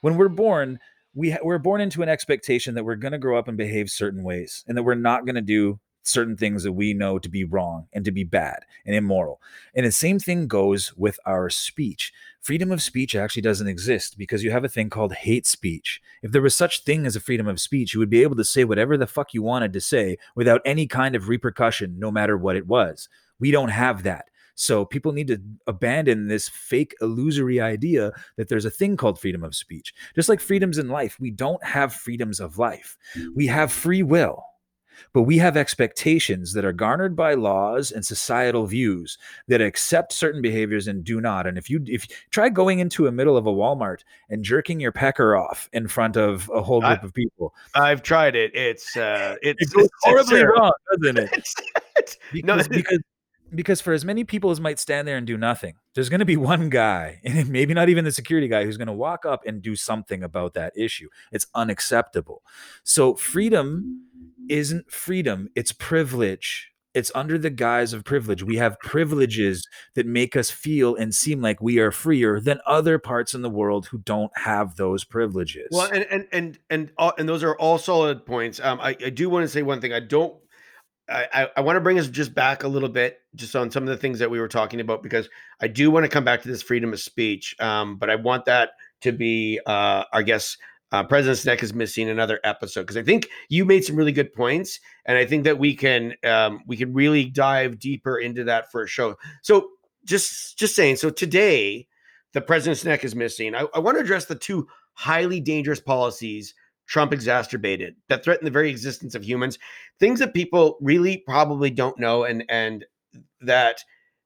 When 0.00 0.16
we're 0.16 0.28
born 0.28 0.78
we 1.14 1.30
ha- 1.30 1.38
we're 1.42 1.58
born 1.58 1.80
into 1.80 2.02
an 2.02 2.08
expectation 2.08 2.74
that 2.74 2.84
we're 2.84 2.96
going 2.96 3.12
to 3.12 3.18
grow 3.18 3.38
up 3.38 3.48
and 3.48 3.56
behave 3.56 3.90
certain 3.90 4.24
ways 4.24 4.64
and 4.66 4.76
that 4.76 4.82
we're 4.82 4.94
not 4.94 5.26
going 5.26 5.36
to 5.36 5.42
do 5.42 5.78
certain 6.04 6.36
things 6.36 6.62
that 6.62 6.72
we 6.72 6.94
know 6.94 7.18
to 7.18 7.28
be 7.28 7.44
wrong 7.44 7.86
and 7.92 8.04
to 8.04 8.12
be 8.12 8.24
bad 8.24 8.64
and 8.86 8.94
immoral. 8.94 9.40
And 9.74 9.84
the 9.86 9.92
same 9.92 10.18
thing 10.18 10.46
goes 10.46 10.94
with 10.96 11.18
our 11.26 11.50
speech. 11.50 12.12
Freedom 12.40 12.70
of 12.70 12.82
speech 12.82 13.14
actually 13.14 13.42
doesn't 13.42 13.68
exist 13.68 14.18
because 14.18 14.44
you 14.44 14.50
have 14.50 14.64
a 14.64 14.68
thing 14.68 14.90
called 14.90 15.14
hate 15.14 15.46
speech. 15.46 16.00
If 16.22 16.32
there 16.32 16.42
was 16.42 16.54
such 16.54 16.84
thing 16.84 17.06
as 17.06 17.16
a 17.16 17.20
freedom 17.20 17.48
of 17.48 17.60
speech 17.60 17.94
you 17.94 18.00
would 18.00 18.10
be 18.10 18.22
able 18.22 18.36
to 18.36 18.44
say 18.44 18.64
whatever 18.64 18.96
the 18.96 19.06
fuck 19.06 19.34
you 19.34 19.42
wanted 19.42 19.72
to 19.72 19.80
say 19.80 20.18
without 20.36 20.60
any 20.64 20.86
kind 20.86 21.16
of 21.16 21.28
repercussion 21.28 21.98
no 21.98 22.10
matter 22.10 22.36
what 22.36 22.56
it 22.56 22.66
was. 22.66 23.08
We 23.40 23.50
don't 23.50 23.70
have 23.70 24.02
that. 24.04 24.26
So 24.54 24.84
people 24.84 25.12
need 25.12 25.28
to 25.28 25.40
abandon 25.66 26.28
this 26.28 26.48
fake 26.48 26.94
illusory 27.00 27.60
idea 27.60 28.12
that 28.36 28.48
there's 28.48 28.64
a 28.64 28.70
thing 28.70 28.96
called 28.96 29.18
freedom 29.18 29.42
of 29.42 29.54
speech. 29.54 29.92
Just 30.14 30.28
like 30.28 30.40
freedoms 30.40 30.78
in 30.78 30.88
life, 30.88 31.18
we 31.18 31.30
don't 31.30 31.62
have 31.64 31.92
freedoms 31.92 32.40
of 32.40 32.58
life. 32.58 32.96
We 33.34 33.46
have 33.48 33.72
free 33.72 34.02
will, 34.02 34.44
but 35.12 35.22
we 35.22 35.38
have 35.38 35.56
expectations 35.56 36.52
that 36.52 36.64
are 36.64 36.72
garnered 36.72 37.16
by 37.16 37.34
laws 37.34 37.90
and 37.90 38.04
societal 38.04 38.66
views 38.66 39.18
that 39.48 39.60
accept 39.60 40.12
certain 40.12 40.42
behaviors 40.42 40.88
and 40.88 41.04
do 41.04 41.20
not. 41.20 41.46
And 41.46 41.58
if 41.58 41.68
you 41.70 41.82
if 41.86 42.06
try 42.30 42.48
going 42.48 42.78
into 42.78 43.06
a 43.06 43.12
middle 43.12 43.36
of 43.36 43.46
a 43.46 43.52
Walmart 43.52 44.00
and 44.28 44.44
jerking 44.44 44.80
your 44.80 44.92
pecker 44.92 45.36
off 45.36 45.68
in 45.72 45.88
front 45.88 46.16
of 46.16 46.50
a 46.54 46.62
whole 46.62 46.84
I- 46.84 46.94
group 46.94 47.04
of 47.04 47.14
people, 47.14 47.54
I've 47.74 48.02
tried 48.02 48.34
it. 48.36 48.54
It's 48.54 48.96
uh, 48.96 49.36
it's, 49.42 49.62
it 49.62 49.74
goes 49.74 49.84
it's 49.84 49.94
horribly 50.02 50.40
terrible. 50.40 50.60
wrong, 50.62 50.72
doesn't 51.00 51.18
it? 51.18 51.32
It's- 51.32 51.54
it's- 51.96 52.16
no, 52.44 52.56
because, 52.56 52.68
because 52.68 52.98
because 53.54 53.80
for 53.80 53.92
as 53.92 54.04
many 54.04 54.24
people 54.24 54.50
as 54.50 54.60
might 54.60 54.78
stand 54.78 55.06
there 55.06 55.16
and 55.16 55.26
do 55.26 55.36
nothing, 55.36 55.74
there's 55.94 56.08
going 56.08 56.20
to 56.20 56.24
be 56.24 56.36
one 56.36 56.68
guy, 56.70 57.20
and 57.24 57.48
maybe 57.48 57.74
not 57.74 57.88
even 57.88 58.04
the 58.04 58.10
security 58.12 58.48
guy, 58.48 58.64
who's 58.64 58.76
going 58.76 58.88
to 58.88 58.92
walk 58.92 59.24
up 59.24 59.42
and 59.46 59.62
do 59.62 59.76
something 59.76 60.22
about 60.22 60.54
that 60.54 60.72
issue. 60.76 61.08
It's 61.32 61.46
unacceptable. 61.54 62.42
So 62.82 63.14
freedom 63.14 64.06
isn't 64.48 64.90
freedom; 64.90 65.48
it's 65.54 65.72
privilege. 65.72 66.70
it's 66.94 67.10
under 67.14 67.36
the 67.36 67.50
guise 67.50 67.92
of 67.92 68.04
privilege. 68.04 68.44
We 68.44 68.56
have 68.56 68.78
privileges 68.78 69.66
that 69.96 70.06
make 70.06 70.36
us 70.36 70.50
feel 70.50 70.94
and 70.94 71.12
seem 71.12 71.40
like 71.40 71.60
we 71.60 71.78
are 71.80 71.90
freer 71.90 72.40
than 72.40 72.60
other 72.66 73.00
parts 73.00 73.34
in 73.34 73.42
the 73.42 73.50
world 73.50 73.86
who 73.86 73.98
don't 73.98 74.30
have 74.36 74.76
those 74.76 75.02
privileges. 75.04 75.68
Well, 75.72 75.90
and 75.92 76.06
and 76.10 76.26
and 76.32 76.58
and 76.70 76.92
uh, 76.98 77.12
and 77.18 77.28
those 77.28 77.42
are 77.42 77.56
all 77.56 77.78
solid 77.78 78.24
points. 78.24 78.60
Um, 78.60 78.80
I, 78.80 78.90
I 79.04 79.10
do 79.10 79.28
want 79.28 79.42
to 79.44 79.48
say 79.48 79.62
one 79.62 79.80
thing. 79.80 79.92
I 79.92 80.00
don't. 80.00 80.36
I, 81.06 81.48
I, 81.54 81.60
want 81.60 81.76
to 81.76 81.82
bring 81.82 81.98
us 81.98 82.08
just 82.08 82.34
back 82.34 82.62
a 82.62 82.68
little 82.68 82.88
bit, 82.88 83.18
just 83.34 83.54
on 83.54 83.70
some 83.70 83.82
of 83.82 83.90
the 83.90 83.96
things 83.98 84.18
that 84.20 84.30
we 84.30 84.40
were 84.40 84.48
talking 84.48 84.80
about, 84.80 85.02
because 85.02 85.28
I 85.60 85.68
do 85.68 85.90
want 85.90 86.04
to 86.04 86.08
come 86.08 86.24
back 86.24 86.40
to 86.40 86.48
this 86.48 86.62
freedom 86.62 86.94
of 86.94 87.00
speech. 87.00 87.54
Um, 87.60 87.96
but 87.96 88.08
I 88.08 88.16
want 88.16 88.46
that 88.46 88.70
to 89.02 89.12
be, 89.12 89.60
uh, 89.66 90.04
I 90.10 90.22
guess, 90.22 90.56
uh, 90.94 91.02
President's 91.02 91.44
Neck 91.44 91.60
is 91.64 91.74
missing 91.74 92.08
another 92.08 92.38
episode 92.44 92.82
because 92.82 92.96
I 92.96 93.02
think 93.02 93.28
you 93.48 93.64
made 93.64 93.84
some 93.84 93.96
really 93.96 94.12
good 94.12 94.32
points, 94.32 94.78
and 95.06 95.18
I 95.18 95.26
think 95.26 95.42
that 95.42 95.58
we 95.58 95.74
can 95.74 96.14
um, 96.22 96.62
we 96.68 96.76
can 96.76 96.92
really 96.92 97.24
dive 97.24 97.80
deeper 97.80 98.16
into 98.16 98.44
that 98.44 98.70
for 98.70 98.84
a 98.84 98.86
show. 98.86 99.16
So 99.42 99.70
just 100.04 100.56
just 100.56 100.76
saying. 100.76 100.96
So 100.96 101.10
today, 101.10 101.88
the 102.32 102.40
President's 102.40 102.84
neck 102.84 103.04
is 103.04 103.16
missing. 103.16 103.56
I, 103.56 103.66
I 103.74 103.80
want 103.80 103.96
to 103.96 104.04
address 104.04 104.26
the 104.26 104.36
two 104.36 104.68
highly 104.92 105.40
dangerous 105.40 105.80
policies 105.80 106.54
Trump 106.86 107.12
exacerbated 107.12 107.96
that 108.08 108.22
threaten 108.22 108.44
the 108.44 108.52
very 108.52 108.70
existence 108.70 109.16
of 109.16 109.24
humans. 109.24 109.58
Things 109.98 110.20
that 110.20 110.32
people 110.32 110.78
really 110.80 111.16
probably 111.16 111.70
don't 111.70 111.98
know, 111.98 112.22
and 112.22 112.44
and 112.48 112.84
that 113.40 113.80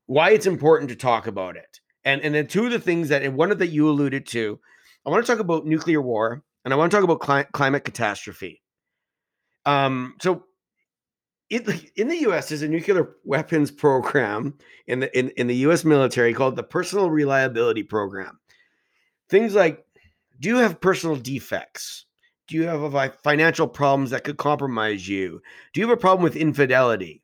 why 0.04 0.32
it's 0.32 0.46
important 0.46 0.90
to 0.90 0.96
talk 0.96 1.26
about 1.26 1.56
it. 1.56 1.80
And 2.04 2.20
and 2.20 2.34
then 2.34 2.46
two 2.46 2.66
of 2.66 2.72
the 2.72 2.78
things 2.78 3.08
that 3.08 3.22
and 3.22 3.36
one 3.36 3.50
of 3.50 3.58
that 3.58 3.68
you 3.68 3.88
alluded 3.88 4.26
to, 4.26 4.60
I 5.06 5.08
want 5.08 5.24
to 5.24 5.32
talk 5.32 5.40
about 5.40 5.64
nuclear 5.64 6.02
war 6.02 6.44
and 6.64 6.74
I 6.74 6.76
want 6.76 6.90
to 6.90 6.96
talk 6.96 7.04
about 7.04 7.20
cli- 7.20 7.50
climate 7.52 7.84
catastrophe. 7.84 8.62
Um, 9.66 10.14
so 10.20 10.44
in, 11.50 11.64
in 11.96 12.08
the 12.08 12.16
U.S. 12.22 12.48
there's 12.48 12.62
a 12.62 12.68
nuclear 12.68 13.16
weapons 13.24 13.70
program 13.70 14.54
in 14.86 15.00
the 15.00 15.18
in, 15.18 15.30
in 15.30 15.46
the 15.46 15.56
U.S. 15.56 15.84
military 15.84 16.34
called 16.34 16.56
the 16.56 16.62
Personal 16.62 17.10
Reliability 17.10 17.82
Program. 17.82 18.38
Things 19.28 19.54
like, 19.54 19.84
do 20.40 20.48
you 20.48 20.56
have 20.56 20.80
personal 20.80 21.16
defects? 21.16 22.06
Do 22.46 22.56
you 22.56 22.64
have 22.64 22.82
a 22.82 23.10
financial 23.22 23.68
problems 23.68 24.10
that 24.10 24.24
could 24.24 24.38
compromise 24.38 25.06
you? 25.06 25.42
Do 25.72 25.80
you 25.80 25.88
have 25.88 25.96
a 25.96 26.00
problem 26.00 26.22
with 26.22 26.36
infidelity? 26.36 27.22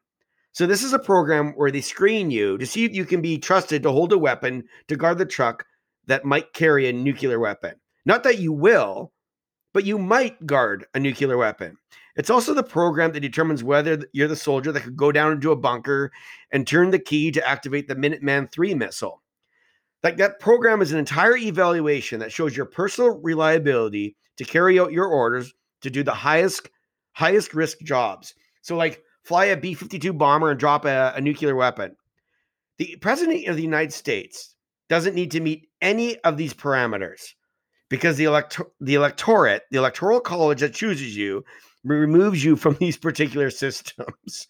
So 0.52 0.66
this 0.66 0.82
is 0.82 0.92
a 0.92 0.98
program 0.98 1.52
where 1.56 1.70
they 1.70 1.80
screen 1.80 2.30
you 2.30 2.58
to 2.58 2.66
see 2.66 2.84
if 2.84 2.94
you 2.94 3.04
can 3.04 3.22
be 3.22 3.38
trusted 3.38 3.82
to 3.82 3.90
hold 3.90 4.12
a 4.12 4.18
weapon 4.18 4.64
to 4.88 4.96
guard 4.96 5.18
the 5.18 5.26
truck 5.26 5.64
that 6.06 6.24
might 6.24 6.52
carry 6.52 6.88
a 6.88 6.92
nuclear 6.92 7.40
weapon. 7.40 7.74
Not 8.04 8.22
that 8.24 8.38
you 8.38 8.52
will, 8.52 9.12
but 9.74 9.84
you 9.84 9.98
might 9.98 10.46
guard 10.46 10.86
a 10.94 11.00
nuclear 11.00 11.36
weapon. 11.36 11.76
It's 12.16 12.30
also 12.30 12.54
the 12.54 12.62
program 12.62 13.12
that 13.12 13.20
determines 13.20 13.64
whether 13.64 14.02
you're 14.12 14.28
the 14.28 14.36
soldier 14.36 14.70
that 14.70 14.84
could 14.84 14.96
go 14.96 15.10
down 15.10 15.32
into 15.32 15.50
a 15.50 15.56
bunker 15.56 16.12
and 16.52 16.66
turn 16.66 16.90
the 16.90 16.98
key 16.98 17.32
to 17.32 17.46
activate 17.46 17.88
the 17.88 17.96
Minuteman 17.96 18.48
III 18.56 18.76
missile. 18.76 19.20
Like 20.04 20.16
that 20.18 20.38
program 20.38 20.80
is 20.80 20.92
an 20.92 20.98
entire 20.98 21.36
evaluation 21.36 22.20
that 22.20 22.30
shows 22.30 22.56
your 22.56 22.66
personal 22.66 23.20
reliability 23.20 24.16
to 24.36 24.44
carry 24.44 24.78
out 24.78 24.92
your 24.92 25.06
orders 25.06 25.52
to 25.80 25.90
do 25.90 26.02
the 26.02 26.14
highest 26.14 26.70
highest 27.12 27.52
risk 27.52 27.80
jobs. 27.80 28.34
So 28.62 28.76
like 28.76 29.02
fly 29.24 29.46
a 29.46 29.56
B-52 29.56 30.16
bomber 30.16 30.50
and 30.50 30.60
drop 30.60 30.84
a, 30.84 31.12
a 31.16 31.20
nuclear 31.20 31.56
weapon. 31.56 31.96
The 32.78 32.96
president 33.00 33.46
of 33.48 33.56
the 33.56 33.62
United 33.62 33.92
States 33.92 34.54
doesn't 34.88 35.14
need 35.14 35.30
to 35.32 35.40
meet 35.40 35.68
any 35.80 36.18
of 36.20 36.36
these 36.36 36.54
parameters 36.54 37.34
because 37.88 38.16
the 38.16 38.24
elector- 38.24 38.70
the 38.80 38.94
electorate, 38.94 39.62
the 39.70 39.78
electoral 39.78 40.20
college 40.20 40.60
that 40.60 40.74
chooses 40.74 41.16
you, 41.16 41.44
removes 41.84 42.44
you 42.44 42.56
from 42.56 42.74
these 42.80 42.96
particular 42.96 43.50
systems. 43.50 44.48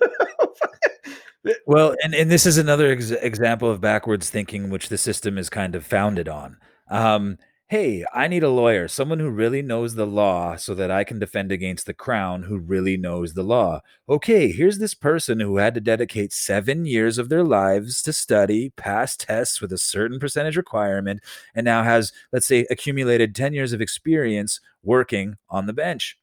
well, 1.66 1.94
and 2.02 2.14
and 2.14 2.30
this 2.30 2.46
is 2.46 2.58
another 2.58 2.90
ex- 2.92 3.10
example 3.10 3.70
of 3.70 3.80
backwards 3.80 4.30
thinking, 4.30 4.70
which 4.70 4.88
the 4.88 4.98
system 4.98 5.38
is 5.38 5.48
kind 5.48 5.74
of 5.74 5.84
founded 5.86 6.28
on. 6.28 6.56
Um, 6.90 7.38
hey, 7.70 8.04
I 8.12 8.26
need 8.26 8.42
a 8.42 8.50
lawyer, 8.50 8.88
someone 8.88 9.20
who 9.20 9.30
really 9.30 9.62
knows 9.62 9.94
the 9.94 10.04
law 10.04 10.56
so 10.56 10.74
that 10.74 10.90
I 10.90 11.04
can 11.04 11.20
defend 11.20 11.52
against 11.52 11.86
the 11.86 11.94
crown 11.94 12.42
who 12.42 12.58
really 12.58 12.96
knows 12.96 13.34
the 13.34 13.44
law. 13.44 13.82
Okay, 14.08 14.50
here's 14.50 14.78
this 14.78 14.92
person 14.92 15.38
who 15.38 15.58
had 15.58 15.74
to 15.74 15.80
dedicate 15.80 16.32
seven 16.32 16.84
years 16.84 17.16
of 17.16 17.28
their 17.28 17.44
lives 17.44 18.02
to 18.02 18.12
study, 18.12 18.70
pass 18.70 19.16
tests 19.16 19.60
with 19.60 19.72
a 19.72 19.78
certain 19.78 20.18
percentage 20.18 20.56
requirement, 20.56 21.20
and 21.54 21.64
now 21.64 21.84
has, 21.84 22.12
let's 22.32 22.46
say, 22.46 22.66
accumulated 22.70 23.36
10 23.36 23.52
years 23.52 23.72
of 23.72 23.80
experience 23.80 24.58
working 24.82 25.36
on 25.48 25.66
the 25.66 25.72
bench. 25.72 26.18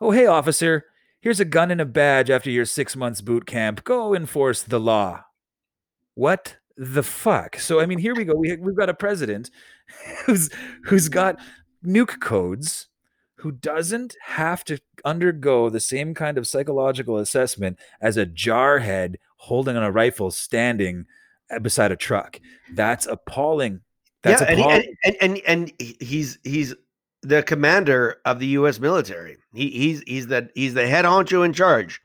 Oh, 0.00 0.12
hey, 0.12 0.26
officer, 0.26 0.84
here's 1.20 1.40
a 1.40 1.44
gun 1.44 1.72
and 1.72 1.80
a 1.80 1.86
badge 1.86 2.30
after 2.30 2.52
your 2.52 2.66
six 2.66 2.94
months 2.94 3.20
boot 3.20 3.46
camp. 3.46 3.82
Go 3.82 4.14
enforce 4.14 4.62
the 4.62 4.78
law. 4.78 5.24
What 6.14 6.58
the 6.76 7.02
fuck? 7.02 7.58
So 7.58 7.80
I 7.80 7.86
mean, 7.86 7.98
here 7.98 8.14
we 8.14 8.24
go. 8.24 8.34
We 8.34 8.56
we've 8.56 8.76
got 8.76 8.88
a 8.88 8.94
president 8.94 9.50
who's 10.26 10.50
who's 10.84 11.08
got 11.08 11.38
nuke 11.84 12.20
codes 12.20 12.88
who 13.36 13.50
doesn't 13.50 14.16
have 14.22 14.62
to 14.64 14.78
undergo 15.04 15.68
the 15.68 15.80
same 15.80 16.14
kind 16.14 16.38
of 16.38 16.46
psychological 16.46 17.18
assessment 17.18 17.76
as 18.00 18.16
a 18.16 18.24
jarhead 18.24 19.16
holding 19.36 19.76
on 19.76 19.82
a 19.82 19.90
rifle 19.90 20.30
standing 20.30 21.06
uh, 21.50 21.58
beside 21.58 21.90
a 21.90 21.96
truck. 21.96 22.38
That's 22.72 23.06
appalling. 23.06 23.80
That's 24.22 24.40
yeah, 24.40 24.52
appalling. 24.52 24.94
And, 25.04 25.16
and, 25.20 25.42
and 25.46 25.72
and 25.78 25.98
he's 26.00 26.38
he's 26.44 26.74
the 27.22 27.42
commander 27.42 28.18
of 28.24 28.38
the 28.38 28.46
U.S. 28.48 28.78
military. 28.78 29.38
He, 29.52 29.70
he's 29.70 30.02
he's 30.06 30.26
the 30.28 30.48
he's 30.54 30.74
the 30.74 30.86
head 30.86 31.04
honcho 31.04 31.44
in 31.44 31.52
charge 31.52 32.00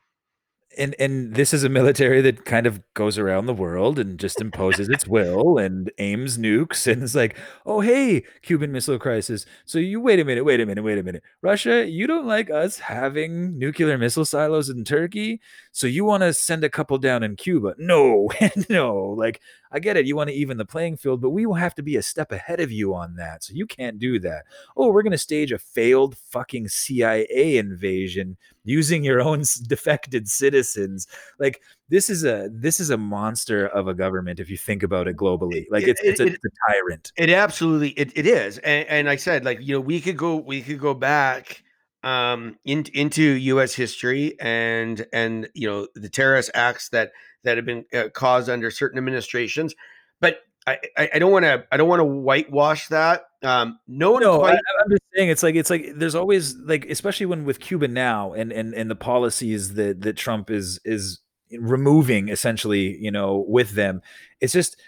and 0.76 0.94
and 0.98 1.34
this 1.34 1.54
is 1.54 1.64
a 1.64 1.68
military 1.68 2.20
that 2.20 2.44
kind 2.44 2.66
of 2.66 2.80
goes 2.94 3.16
around 3.16 3.46
the 3.46 3.54
world 3.54 3.98
and 3.98 4.18
just 4.18 4.40
imposes 4.40 4.88
its 4.88 5.06
will 5.06 5.56
and 5.56 5.90
aims 5.98 6.36
nukes 6.36 6.90
and 6.90 7.02
it's 7.02 7.14
like 7.14 7.36
oh 7.64 7.80
hey 7.80 8.22
cuban 8.42 8.70
missile 8.70 8.98
crisis 8.98 9.46
so 9.64 9.78
you 9.78 10.00
wait 10.00 10.20
a 10.20 10.24
minute 10.24 10.44
wait 10.44 10.60
a 10.60 10.66
minute 10.66 10.82
wait 10.82 10.98
a 10.98 11.02
minute. 11.02 11.22
Russia 11.42 11.88
you 11.88 12.06
don't 12.06 12.26
like 12.26 12.50
us 12.50 12.78
having 12.78 13.58
nuclear 13.58 13.96
missile 13.96 14.24
silos 14.24 14.68
in 14.68 14.84
turkey 14.84 15.40
so 15.72 15.86
you 15.86 16.04
want 16.04 16.22
to 16.22 16.32
send 16.32 16.64
a 16.64 16.68
couple 16.70 16.98
down 16.98 17.22
in 17.22 17.36
cuba? 17.36 17.74
No 17.78 18.28
no 18.68 19.14
like 19.16 19.40
I 19.70 19.78
get 19.78 19.96
it. 19.96 20.06
You 20.06 20.16
want 20.16 20.30
to 20.30 20.36
even 20.36 20.56
the 20.56 20.64
playing 20.64 20.96
field, 20.96 21.20
but 21.20 21.30
we 21.30 21.46
will 21.46 21.54
have 21.54 21.74
to 21.76 21.82
be 21.82 21.96
a 21.96 22.02
step 22.02 22.32
ahead 22.32 22.60
of 22.60 22.72
you 22.72 22.94
on 22.94 23.16
that. 23.16 23.44
So 23.44 23.54
you 23.54 23.66
can't 23.66 23.98
do 23.98 24.18
that. 24.20 24.44
Oh, 24.76 24.90
we're 24.90 25.02
going 25.02 25.12
to 25.12 25.18
stage 25.18 25.52
a 25.52 25.58
failed 25.58 26.16
fucking 26.16 26.68
CIA 26.68 27.58
invasion 27.58 28.36
using 28.64 29.04
your 29.04 29.20
own 29.20 29.42
defected 29.66 30.28
citizens. 30.28 31.06
Like 31.38 31.60
this 31.88 32.10
is 32.10 32.24
a 32.24 32.48
this 32.52 32.80
is 32.80 32.90
a 32.90 32.96
monster 32.96 33.66
of 33.66 33.88
a 33.88 33.94
government 33.94 34.40
if 34.40 34.50
you 34.50 34.56
think 34.56 34.82
about 34.82 35.08
it 35.08 35.16
globally. 35.16 35.66
Like 35.70 35.86
it's 35.86 36.00
it, 36.02 36.08
it's, 36.08 36.20
a, 36.20 36.26
it, 36.26 36.34
it's, 36.34 36.44
a, 36.44 36.72
tyrant. 36.72 37.12
It 37.16 37.30
absolutely 37.30 37.90
it, 37.90 38.12
it 38.16 38.26
is. 38.26 38.58
And, 38.58 38.88
and 38.88 39.08
I 39.08 39.16
said 39.16 39.44
like 39.44 39.60
you 39.60 39.74
know 39.74 39.80
we 39.80 40.00
could 40.00 40.16
go 40.16 40.36
we 40.36 40.62
could 40.62 40.80
go 40.80 40.94
back 40.94 41.62
um 42.04 42.56
in, 42.64 42.84
into 42.94 43.22
US 43.22 43.74
history 43.74 44.38
and 44.40 45.06
and 45.12 45.48
you 45.54 45.68
know 45.68 45.88
the 45.94 46.08
terrorist 46.08 46.50
acts 46.54 46.90
that 46.90 47.10
that 47.44 47.56
have 47.56 47.66
been 47.66 47.84
uh, 47.92 48.08
caused 48.12 48.48
under 48.48 48.70
certain 48.70 48.98
administrations. 48.98 49.74
But 50.20 50.40
I, 50.66 50.78
I, 51.14 51.18
don't 51.18 51.32
want 51.32 51.44
to 51.44 51.64
I 51.72 51.76
don't 51.76 51.88
want 51.88 52.00
to 52.00 52.04
whitewash 52.04 52.88
that. 52.88 53.24
Um, 53.42 53.78
no 53.86 54.12
one 54.12 54.22
no, 54.22 54.38
quite. 54.38 54.54
I, 54.54 54.82
am 54.82 54.90
just 54.90 55.02
saying 55.14 55.30
it's 55.30 55.42
like 55.42 55.54
it's 55.54 55.70
like 55.70 55.92
there's 55.94 56.14
always 56.14 56.56
like 56.56 56.84
especially 56.86 57.26
when 57.26 57.44
with 57.44 57.60
Cuba 57.60 57.88
now 57.88 58.32
and 58.32 58.52
and 58.52 58.74
and 58.74 58.90
the 58.90 58.96
policies 58.96 59.74
that 59.74 60.02
that 60.02 60.16
Trump 60.16 60.50
is 60.50 60.78
is 60.84 61.20
removing 61.58 62.28
essentially 62.28 62.98
you 62.98 63.10
know 63.10 63.44
with 63.48 63.70
them. 63.70 64.02
It's 64.40 64.52
just 64.52 64.78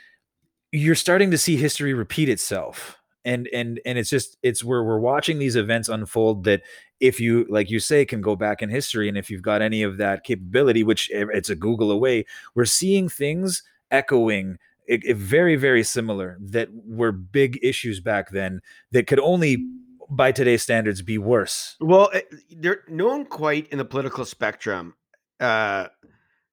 you're 0.73 0.95
starting 0.95 1.31
to 1.31 1.39
see 1.39 1.57
history 1.57 1.95
repeat 1.95 2.29
itself 2.29 3.00
and 3.25 3.49
and 3.53 3.81
and 3.85 3.99
it's 3.99 4.11
just 4.11 4.39
it's 4.43 4.65
where 4.65 4.83
we're 4.83 4.99
watching 4.99 5.39
these 5.39 5.57
events 5.57 5.89
unfold 5.89 6.45
that 6.45 6.63
if 7.01 7.21
you 7.21 7.47
like 7.49 7.71
you 7.71 7.81
say 7.81 8.05
can 8.05 8.21
go 8.21 8.37
back 8.37 8.63
in 8.63 8.69
history 8.69 9.09
and 9.09 9.19
if 9.19 9.31
you've 9.31 9.43
got 9.43 9.63
any 9.63 9.83
of 9.83 9.99
that 9.99 10.25
capability 10.25 10.83
which 10.83 11.11
it's 11.13 11.51
a 11.51 11.55
google 11.55 11.91
away 11.91 12.25
we're 12.55 12.65
seeing 12.65 13.09
things 13.09 13.63
echoing 13.91 14.59
it, 14.87 15.05
it 15.05 15.17
very 15.17 15.57
very 15.57 15.83
similar 15.83 16.39
that 16.41 16.69
were 16.87 17.13
big 17.13 17.59
issues 17.63 18.01
back 18.01 18.31
then 18.31 18.61
that 18.93 19.07
could 19.07 19.21
only 19.21 19.65
by 20.11 20.33
today's 20.33 20.63
standards 20.63 21.03
be 21.03 21.19
worse. 21.19 21.77
Well 21.81 22.11
eh, 22.13 22.23
they're 22.51 22.83
known 22.89 23.25
quite 23.27 23.69
in 23.69 23.79
the 23.79 23.85
political 23.85 24.25
spectrum 24.25 24.95
uh 25.39 25.89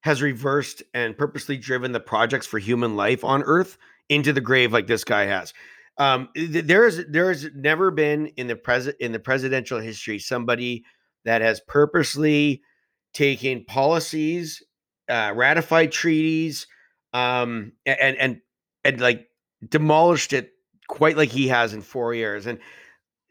has 0.02 0.22
reversed 0.22 0.84
and 0.94 1.18
purposely 1.18 1.58
driven 1.58 1.92
the 1.92 2.00
projects 2.00 2.48
for 2.48 2.60
human 2.60 2.96
life 2.96 3.24
on 3.24 3.44
earth 3.44 3.78
into 4.10 4.32
the 4.32 4.40
grave 4.40 4.72
like 4.72 4.88
this 4.88 5.04
guy 5.04 5.26
has 5.26 5.54
um, 5.98 6.30
there 6.36 6.86
is 6.86 7.06
there 7.10 7.30
has 7.30 7.48
never 7.56 7.92
been 7.92 8.28
in 8.38 8.48
the 8.48 8.56
present 8.56 8.96
in 9.00 9.12
the 9.12 9.20
presidential 9.20 9.80
history 9.80 10.20
somebody 10.20 10.84
that 11.26 11.42
has 11.42 11.60
purposely 11.68 12.62
taken 13.14 13.66
policies, 13.66 14.64
uh, 15.10 15.34
ratified 15.36 15.92
treaties, 15.92 16.68
um, 17.14 17.72
and 17.86 18.18
and 18.18 18.42
and 18.84 19.02
like 19.02 19.28
demolished 19.68 20.34
it 20.34 20.52
quite 20.88 21.18
like 21.18 21.30
he 21.30 21.48
has 21.48 21.74
in 21.74 21.82
four 21.82 22.14
years. 22.14 22.46
And 22.46 22.60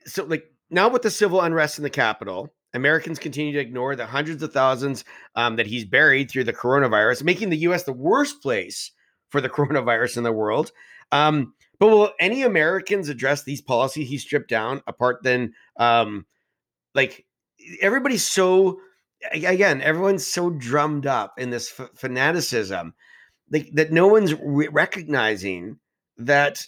so 0.05 0.25
like 0.25 0.45
now 0.71 0.89
with 0.89 1.03
the 1.03 1.11
civil 1.11 1.41
unrest 1.41 1.79
in 1.79 1.85
the 1.85 1.91
Capitol 1.91 2.53
Americans 2.75 3.19
continue 3.19 3.53
to 3.53 3.59
ignore 3.59 3.97
the 3.97 4.07
hundreds 4.07 4.43
of 4.43 4.53
thousands 4.53 5.05
um, 5.35 5.57
that 5.57 5.67
he's 5.67 5.85
buried 5.85 6.31
through 6.31 6.45
the 6.45 6.53
coronavirus, 6.53 7.25
making 7.25 7.51
the 7.51 7.57
U.S. 7.59 7.85
the 7.85 7.93
worst 7.93 8.43
place 8.43 8.93
for 9.31 9.41
the 9.41 9.49
coronavirus 9.57 10.19
in 10.19 10.23
the 10.23 10.33
world. 10.33 10.71
Um, 11.11 11.55
but 11.79 11.89
will 11.89 12.11
any 12.21 12.43
Americans 12.43 13.09
address 13.09 13.43
these 13.43 13.61
policies 13.61 14.09
he 14.09 14.19
stripped 14.19 14.49
down 14.49 14.83
apart 14.87 15.23
then 15.23 15.53
um, 15.77 16.27
like 16.95 17.27
everybody's 17.81 18.27
so 18.27 18.81
again 19.33 19.81
everyone's 19.83 20.27
so 20.27 20.51
drummed 20.51 21.07
up 21.07 21.35
in 21.39 21.51
this 21.51 21.79
f- 21.79 21.91
fanaticism 21.95 22.95
like 23.51 23.71
that 23.73 23.93
no 23.93 24.07
one's 24.07 24.35
re- 24.35 24.69
recognizing 24.69 25.79
that 26.19 26.67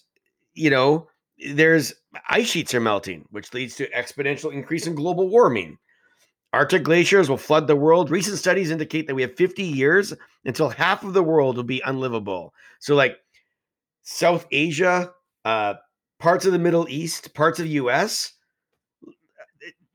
you 0.55 0.71
know 0.71 1.09
there's 1.51 1.95
ice 2.29 2.49
sheets 2.49 2.75
are 2.75 2.81
melting 2.81 3.25
which 3.31 3.55
leads 3.55 3.77
to 3.77 3.89
exponential 3.91 4.53
increase 4.53 4.87
in 4.87 4.95
global 4.95 5.29
warming. 5.29 5.79
Arctic 6.55 6.83
glaciers 6.83 7.29
will 7.29 7.37
flood 7.37 7.67
the 7.67 7.77
world. 7.77 8.11
Recent 8.11 8.39
studies 8.39 8.71
indicate 8.71 9.07
that 9.07 9.15
we 9.15 9.21
have 9.21 9.37
50 9.37 9.63
years 9.63 10.15
until 10.47 10.71
half 10.71 11.05
of 11.05 11.13
the 11.13 11.23
world 11.23 11.57
will 11.57 11.63
be 11.63 11.83
unlivable. 11.85 12.55
So 12.81 12.95
like 12.95 13.19
south 14.09 14.47
asia 14.51 15.11
uh 15.45 15.75
parts 16.19 16.47
of 16.47 16.53
the 16.53 16.59
middle 16.59 16.89
east 16.89 17.35
parts 17.35 17.61
of 17.61 17.67
us 17.67 18.33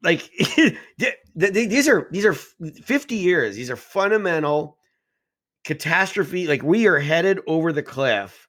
like 0.03 0.29
these 1.35 1.87
are 1.87 2.07
these 2.11 2.25
are 2.25 2.33
50 2.33 3.15
years. 3.15 3.55
These 3.55 3.71
are 3.71 3.75
fundamental 3.75 4.77
catastrophe 5.63 6.47
like 6.47 6.61
we 6.61 6.87
are 6.87 6.99
headed 6.99 7.39
over 7.47 7.71
the 7.71 7.83
cliff. 7.83 8.47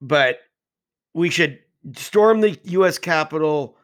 But 0.00 0.38
we 1.14 1.30
should 1.30 1.58
storm 1.94 2.40
the 2.40 2.58
us 2.64 2.98
capitol 2.98 3.76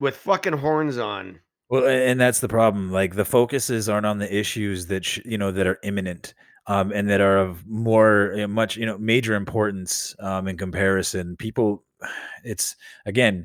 with 0.00 0.16
fucking 0.16 0.54
horns 0.54 0.98
on. 0.98 1.40
Well 1.70 1.86
and 1.86 2.20
that's 2.20 2.40
the 2.40 2.48
problem. 2.48 2.90
Like 2.90 3.14
the 3.14 3.24
focuses 3.24 3.88
aren't 3.88 4.06
on 4.06 4.18
the 4.18 4.36
issues 4.36 4.86
that 4.86 5.04
sh- 5.04 5.20
you 5.24 5.38
know 5.38 5.52
that 5.52 5.66
are 5.66 5.78
imminent 5.82 6.34
um, 6.68 6.92
and 6.92 7.08
that 7.10 7.20
are 7.20 7.38
of 7.38 7.66
more 7.66 8.34
uh, 8.38 8.46
much 8.46 8.76
you 8.76 8.86
know 8.86 8.96
major 8.98 9.34
importance 9.34 10.14
um, 10.20 10.46
in 10.46 10.56
comparison 10.56 11.36
people 11.36 11.82
it's 12.44 12.76
again 13.06 13.44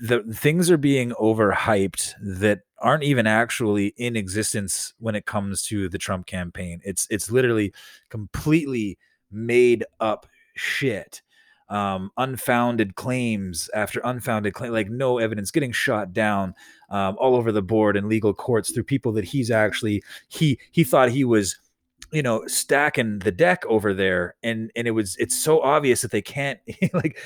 the 0.00 0.22
things 0.32 0.70
are 0.70 0.76
being 0.78 1.10
overhyped 1.12 2.14
that 2.22 2.60
aren't 2.78 3.02
even 3.02 3.26
actually 3.26 3.88
in 3.96 4.16
existence 4.16 4.94
when 4.98 5.14
it 5.14 5.26
comes 5.26 5.62
to 5.62 5.88
the 5.88 5.98
Trump 5.98 6.26
campaign. 6.26 6.80
It's 6.84 7.06
it's 7.10 7.30
literally 7.30 7.72
completely 8.08 8.98
made 9.30 9.84
up 10.00 10.26
shit. 10.54 11.22
Um, 11.68 12.10
unfounded 12.16 12.96
claims 12.96 13.70
after 13.74 14.00
unfounded 14.02 14.54
claim, 14.54 14.72
like 14.72 14.90
no 14.90 15.18
evidence, 15.18 15.52
getting 15.52 15.70
shot 15.70 16.12
down 16.12 16.54
um, 16.88 17.16
all 17.20 17.36
over 17.36 17.52
the 17.52 17.62
board 17.62 17.96
in 17.96 18.08
legal 18.08 18.34
courts 18.34 18.72
through 18.72 18.84
people 18.84 19.12
that 19.12 19.24
he's 19.24 19.50
actually 19.52 20.02
he 20.28 20.58
he 20.72 20.82
thought 20.82 21.10
he 21.10 21.24
was 21.24 21.58
you 22.12 22.22
know 22.22 22.46
stacking 22.46 23.18
the 23.20 23.32
deck 23.32 23.64
over 23.66 23.94
there 23.94 24.34
and 24.42 24.70
and 24.74 24.86
it 24.86 24.92
was 24.92 25.16
it's 25.18 25.36
so 25.36 25.60
obvious 25.60 26.02
that 26.02 26.10
they 26.10 26.22
can't 26.22 26.58
like 26.92 27.18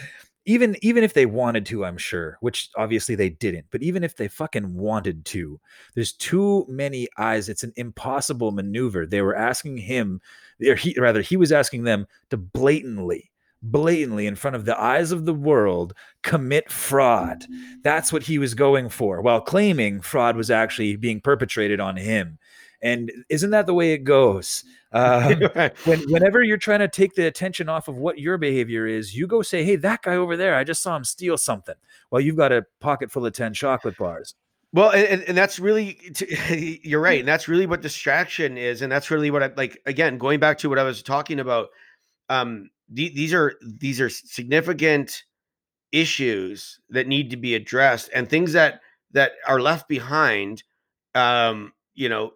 even 0.47 0.77
even 0.83 1.03
if 1.03 1.15
they 1.15 1.27
wanted 1.27 1.65
to 1.65 1.85
i'm 1.85 1.97
sure 1.97 2.37
which 2.41 2.71
obviously 2.77 3.15
they 3.15 3.31
didn't 3.31 3.65
but 3.71 3.83
even 3.83 4.05
if 4.05 4.17
they 4.17 4.29
fucking 4.29 4.75
wanted 4.75 5.25
to 5.25 5.59
there's 5.95 6.13
too 6.13 6.67
many 6.69 7.09
eyes 7.19 7.49
it's 7.49 7.63
an 7.63 7.73
impossible 7.77 8.53
maneuver. 8.53 9.07
They 9.07 9.23
were 9.23 9.37
asking 9.37 9.79
him 9.79 10.21
or 10.67 10.75
he 10.75 10.95
rather 10.99 11.23
he 11.23 11.37
was 11.37 11.53
asking 11.53 11.85
them 11.85 12.07
to 12.31 12.37
blatantly 12.37 13.31
blatantly 13.63 14.27
in 14.27 14.37
front 14.37 14.57
of 14.57 14.67
the 14.67 14.79
eyes 14.79 15.11
of 15.11 15.25
the 15.25 15.33
world 15.33 15.95
commit 16.23 16.71
fraud. 16.71 17.47
That's 17.83 18.13
what 18.13 18.23
he 18.23 18.39
was 18.39 18.55
going 18.55 18.91
for 18.91 19.23
while 19.23 19.41
claiming 19.41 20.03
fraud 20.03 20.37
was 20.37 20.51
actually 20.51 20.97
being 20.97 21.21
perpetrated 21.21 21.81
on 21.81 21.97
him 21.97 22.39
and 22.85 23.11
isn't 23.31 23.51
that 23.51 23.67
the 23.67 23.75
way 23.75 23.93
it 23.93 24.05
goes? 24.05 24.65
Um, 24.95 25.49
when, 25.87 26.03
whenever 26.09 26.41
you're 26.41 26.57
trying 26.57 26.79
to 26.79 26.87
take 26.87 27.17
the 27.17 27.27
attention 27.27 27.69
off 27.69 27.89
of 27.89 27.97
what 27.97 28.21
your 28.21 28.39
behavior 28.39 28.87
is, 28.87 29.13
you 29.13 29.27
go 29.27 29.43
say, 29.43 29.65
"Hey, 29.65 29.75
that 29.75 30.03
guy 30.03 30.15
over 30.15 30.37
there, 30.37 30.55
I 30.55 30.63
just 30.63 30.83
saw 30.83 30.95
him 30.95 31.03
steal 31.03 31.37
something." 31.37 31.75
Well, 32.13 32.21
you've 32.21 32.37
got 32.37 32.53
a 32.53 32.65
pocket 32.79 33.11
full 33.11 33.27
of 33.27 33.33
ten 33.33 33.55
chocolate 33.55 33.99
bars. 33.99 34.37
Well, 34.73 34.93
and, 34.93 35.23
and 35.23 35.37
that's 35.37 35.59
really 35.59 35.99
you're 36.85 37.01
right, 37.01 37.19
and 37.19 37.27
that's 37.27 37.49
really 37.49 37.67
what 37.67 37.83
distraction 37.83 38.57
is, 38.57 38.83
and 38.83 38.93
that's 38.93 39.11
really 39.11 39.33
what 39.33 39.43
I 39.43 39.51
like. 39.57 39.83
Again, 39.85 40.17
going 40.17 40.39
back 40.39 40.59
to 40.59 40.69
what 40.69 40.79
I 40.79 40.85
was 40.85 41.03
talking 41.03 41.41
about, 41.41 41.71
um, 42.29 42.71
th- 42.95 43.15
these 43.15 43.35
are 43.35 43.55
these 43.63 44.01
are 44.01 44.09
significant 44.09 45.25
issues 45.91 46.79
that 46.91 47.09
need 47.09 47.31
to 47.31 47.37
be 47.37 47.57
addressed, 47.57 48.11
and 48.15 48.29
things 48.29 48.53
that 48.53 48.81
that 49.11 49.33
are 49.49 49.61
left 49.61 49.89
behind 49.89 50.63
um, 51.17 51.73
you 51.95 52.09
know 52.09 52.33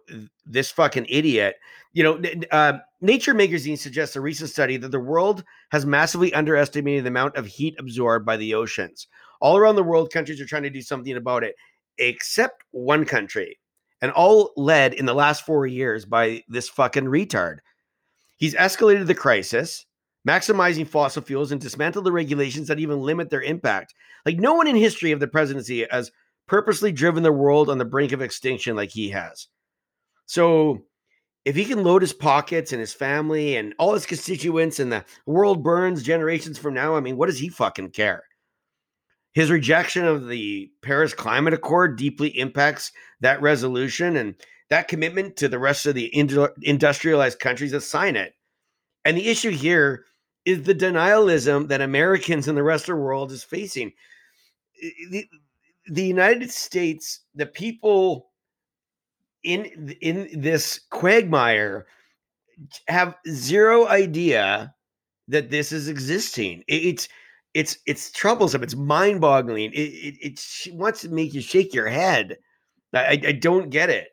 this 0.49 0.71
fucking 0.71 1.05
idiot. 1.07 1.55
You 1.93 2.03
know 2.03 2.21
uh, 2.51 2.79
nature 3.01 3.33
magazine 3.33 3.77
suggests 3.77 4.15
a 4.15 4.21
recent 4.21 4.49
study 4.49 4.77
that 4.77 4.91
the 4.91 4.99
world 4.99 5.43
has 5.71 5.85
massively 5.85 6.33
underestimated 6.33 7.05
the 7.05 7.09
amount 7.09 7.35
of 7.35 7.45
heat 7.45 7.75
absorbed 7.79 8.25
by 8.25 8.37
the 8.37 8.53
oceans. 8.53 9.07
All 9.41 9.57
around 9.57 9.75
the 9.75 9.83
world 9.83 10.11
countries 10.11 10.41
are 10.41 10.45
trying 10.45 10.63
to 10.63 10.69
do 10.69 10.81
something 10.81 11.15
about 11.15 11.43
it 11.43 11.55
except 11.97 12.63
one 12.71 13.05
country 13.05 13.57
and 14.01 14.11
all 14.11 14.51
led 14.55 14.93
in 14.93 15.05
the 15.05 15.13
last 15.13 15.45
four 15.45 15.65
years 15.65 16.05
by 16.05 16.43
this 16.47 16.69
fucking 16.69 17.05
retard. 17.05 17.57
He's 18.37 18.55
escalated 18.55 19.07
the 19.07 19.15
crisis 19.15 19.85
maximizing 20.27 20.87
fossil 20.87 21.21
fuels 21.21 21.51
and 21.51 21.61
dismantled 21.61 22.05
the 22.05 22.11
regulations 22.11 22.67
that 22.67 22.79
even 22.79 22.99
limit 22.99 23.29
their 23.29 23.41
impact. 23.41 23.93
Like 24.25 24.37
no 24.37 24.53
one 24.53 24.67
in 24.67 24.75
history 24.75 25.11
of 25.11 25.19
the 25.19 25.27
presidency 25.27 25.85
has 25.89 26.11
purposely 26.47 26.91
driven 26.91 27.23
the 27.23 27.31
world 27.31 27.69
on 27.69 27.77
the 27.77 27.85
brink 27.85 28.11
of 28.11 28.21
extinction 28.21 28.75
like 28.75 28.89
he 28.89 29.09
has. 29.09 29.47
So 30.29 30.85
if 31.43 31.55
he 31.55 31.65
can 31.65 31.83
load 31.83 32.03
his 32.03 32.13
pockets 32.13 32.71
and 32.71 32.79
his 32.79 32.93
family 32.93 33.57
and 33.57 33.73
all 33.79 33.93
his 33.93 34.05
constituents 34.05 34.79
and 34.79 34.91
the 34.91 35.03
world 35.25 35.63
burns 35.63 36.03
generations 36.03 36.59
from 36.59 36.75
now, 36.75 36.95
I 36.95 36.99
mean, 36.99 37.17
what 37.17 37.25
does 37.25 37.39
he 37.39 37.49
fucking 37.49 37.89
care? 37.89 38.25
His 39.33 39.49
rejection 39.49 40.05
of 40.05 40.27
the 40.27 40.69
Paris 40.83 41.15
Climate 41.15 41.55
Accord 41.55 41.97
deeply 41.97 42.27
impacts 42.37 42.91
that 43.21 43.41
resolution 43.41 44.15
and 44.15 44.35
that 44.69 44.87
commitment 44.87 45.35
to 45.37 45.47
the 45.47 45.57
rest 45.57 45.87
of 45.87 45.95
the 45.95 46.15
industrialized 46.61 47.39
countries 47.39 47.71
that 47.71 47.81
sign 47.81 48.15
it. 48.15 48.35
And 49.03 49.17
the 49.17 49.29
issue 49.29 49.49
here 49.49 50.05
is 50.45 50.61
the 50.61 50.75
denialism 50.75 51.69
that 51.69 51.81
Americans 51.81 52.47
and 52.47 52.55
the 52.55 52.61
rest 52.61 52.83
of 52.83 52.97
the 52.97 53.01
world 53.01 53.31
is 53.31 53.43
facing 53.43 53.93
the 55.09 55.25
the 55.87 56.05
United 56.05 56.51
States, 56.51 57.21
the 57.33 57.47
people 57.47 58.28
in 59.43 59.95
in 60.01 60.41
this 60.41 60.79
quagmire 60.89 61.87
have 62.87 63.15
zero 63.27 63.87
idea 63.87 64.73
that 65.27 65.49
this 65.49 65.71
is 65.71 65.87
existing. 65.87 66.63
It, 66.67 66.85
it's 66.85 67.09
it's 67.53 67.77
it's 67.85 68.11
troublesome. 68.11 68.63
It's 68.63 68.75
mind 68.75 69.21
boggling. 69.21 69.71
It, 69.73 69.79
it, 69.79 70.15
it 70.21 70.73
wants 70.73 71.01
to 71.01 71.09
make 71.09 71.33
you 71.33 71.41
shake 71.41 71.73
your 71.73 71.87
head. 71.87 72.37
I, 72.93 73.19
I 73.25 73.31
don't 73.33 73.69
get 73.69 73.89
it. 73.89 74.09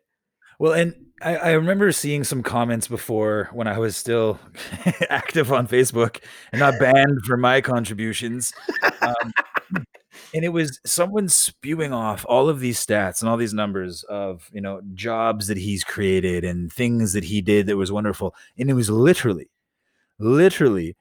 Well, 0.59 0.73
and 0.73 0.95
I, 1.23 1.37
I, 1.37 1.51
remember 1.53 1.93
seeing 1.93 2.25
some 2.25 2.43
comments 2.43 2.89
before 2.89 3.51
when 3.53 3.67
I 3.67 3.79
was 3.79 3.97
still 3.97 4.39
active 5.11 5.53
on 5.53 5.67
Facebook 5.67 6.21
and 6.53 6.61
not 6.61 6.79
banned 6.79 7.25
for 7.27 7.37
my 7.37 7.61
contributions. 7.61 8.55
Um, 9.01 9.33
and 10.35 10.45
it 10.45 10.51
was 10.51 10.81
someone 10.85 11.29
spewing 11.29 11.93
off 11.93 12.25
all 12.29 12.49
of 12.49 12.61
these 12.61 12.85
stats 12.85 13.21
and 13.21 13.29
all 13.29 13.37
these 13.37 13.55
numbers 13.55 14.05
of 14.05 14.49
you 14.53 14.61
know 14.61 14.81
jobs 14.95 15.47
that 15.47 15.57
he's 15.57 15.85
created 15.85 16.45
and 16.45 16.73
things 16.73 17.13
that 17.13 17.25
he 17.25 17.41
did 17.41 17.67
that 17.67 17.77
was 17.77 17.93
wonderful 17.93 18.35
and 18.59 18.71
it 18.71 18.75
was 18.75 18.91
literally 18.91 19.49
literally 20.19 20.97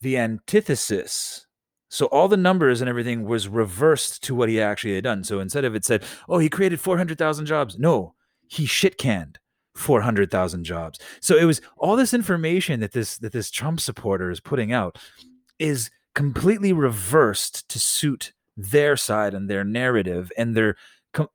the 0.00 0.18
antithesis. 0.18 1.46
So 1.90 2.06
all 2.06 2.28
the 2.28 2.36
numbers 2.36 2.80
and 2.80 2.88
everything 2.88 3.24
was 3.24 3.48
reversed 3.48 4.22
to 4.24 4.34
what 4.34 4.50
he 4.50 4.60
actually 4.60 4.94
had 4.94 5.04
done. 5.04 5.24
So 5.24 5.40
instead 5.40 5.64
of 5.64 5.74
it 5.74 5.84
said 5.84 6.04
oh 6.28 6.38
he 6.38 6.48
created 6.48 6.80
400,000 6.80 7.46
jobs 7.46 7.78
no 7.78 8.14
he 8.46 8.66
shit 8.66 8.98
canned 8.98 9.38
400,000 9.74 10.64
jobs. 10.64 10.98
So 11.20 11.36
it 11.36 11.44
was 11.44 11.60
all 11.76 11.94
this 11.96 12.12
information 12.12 12.80
that 12.80 12.92
this 12.92 13.18
that 13.18 13.32
this 13.32 13.50
Trump 13.50 13.80
supporter 13.80 14.30
is 14.30 14.40
putting 14.40 14.72
out 14.72 14.98
is 15.58 15.90
completely 16.14 16.72
reversed 16.72 17.68
to 17.68 17.78
suit 17.78 18.32
their 18.58 18.96
side 18.96 19.34
and 19.34 19.48
their 19.48 19.64
narrative 19.64 20.32
and 20.36 20.56
their 20.56 20.76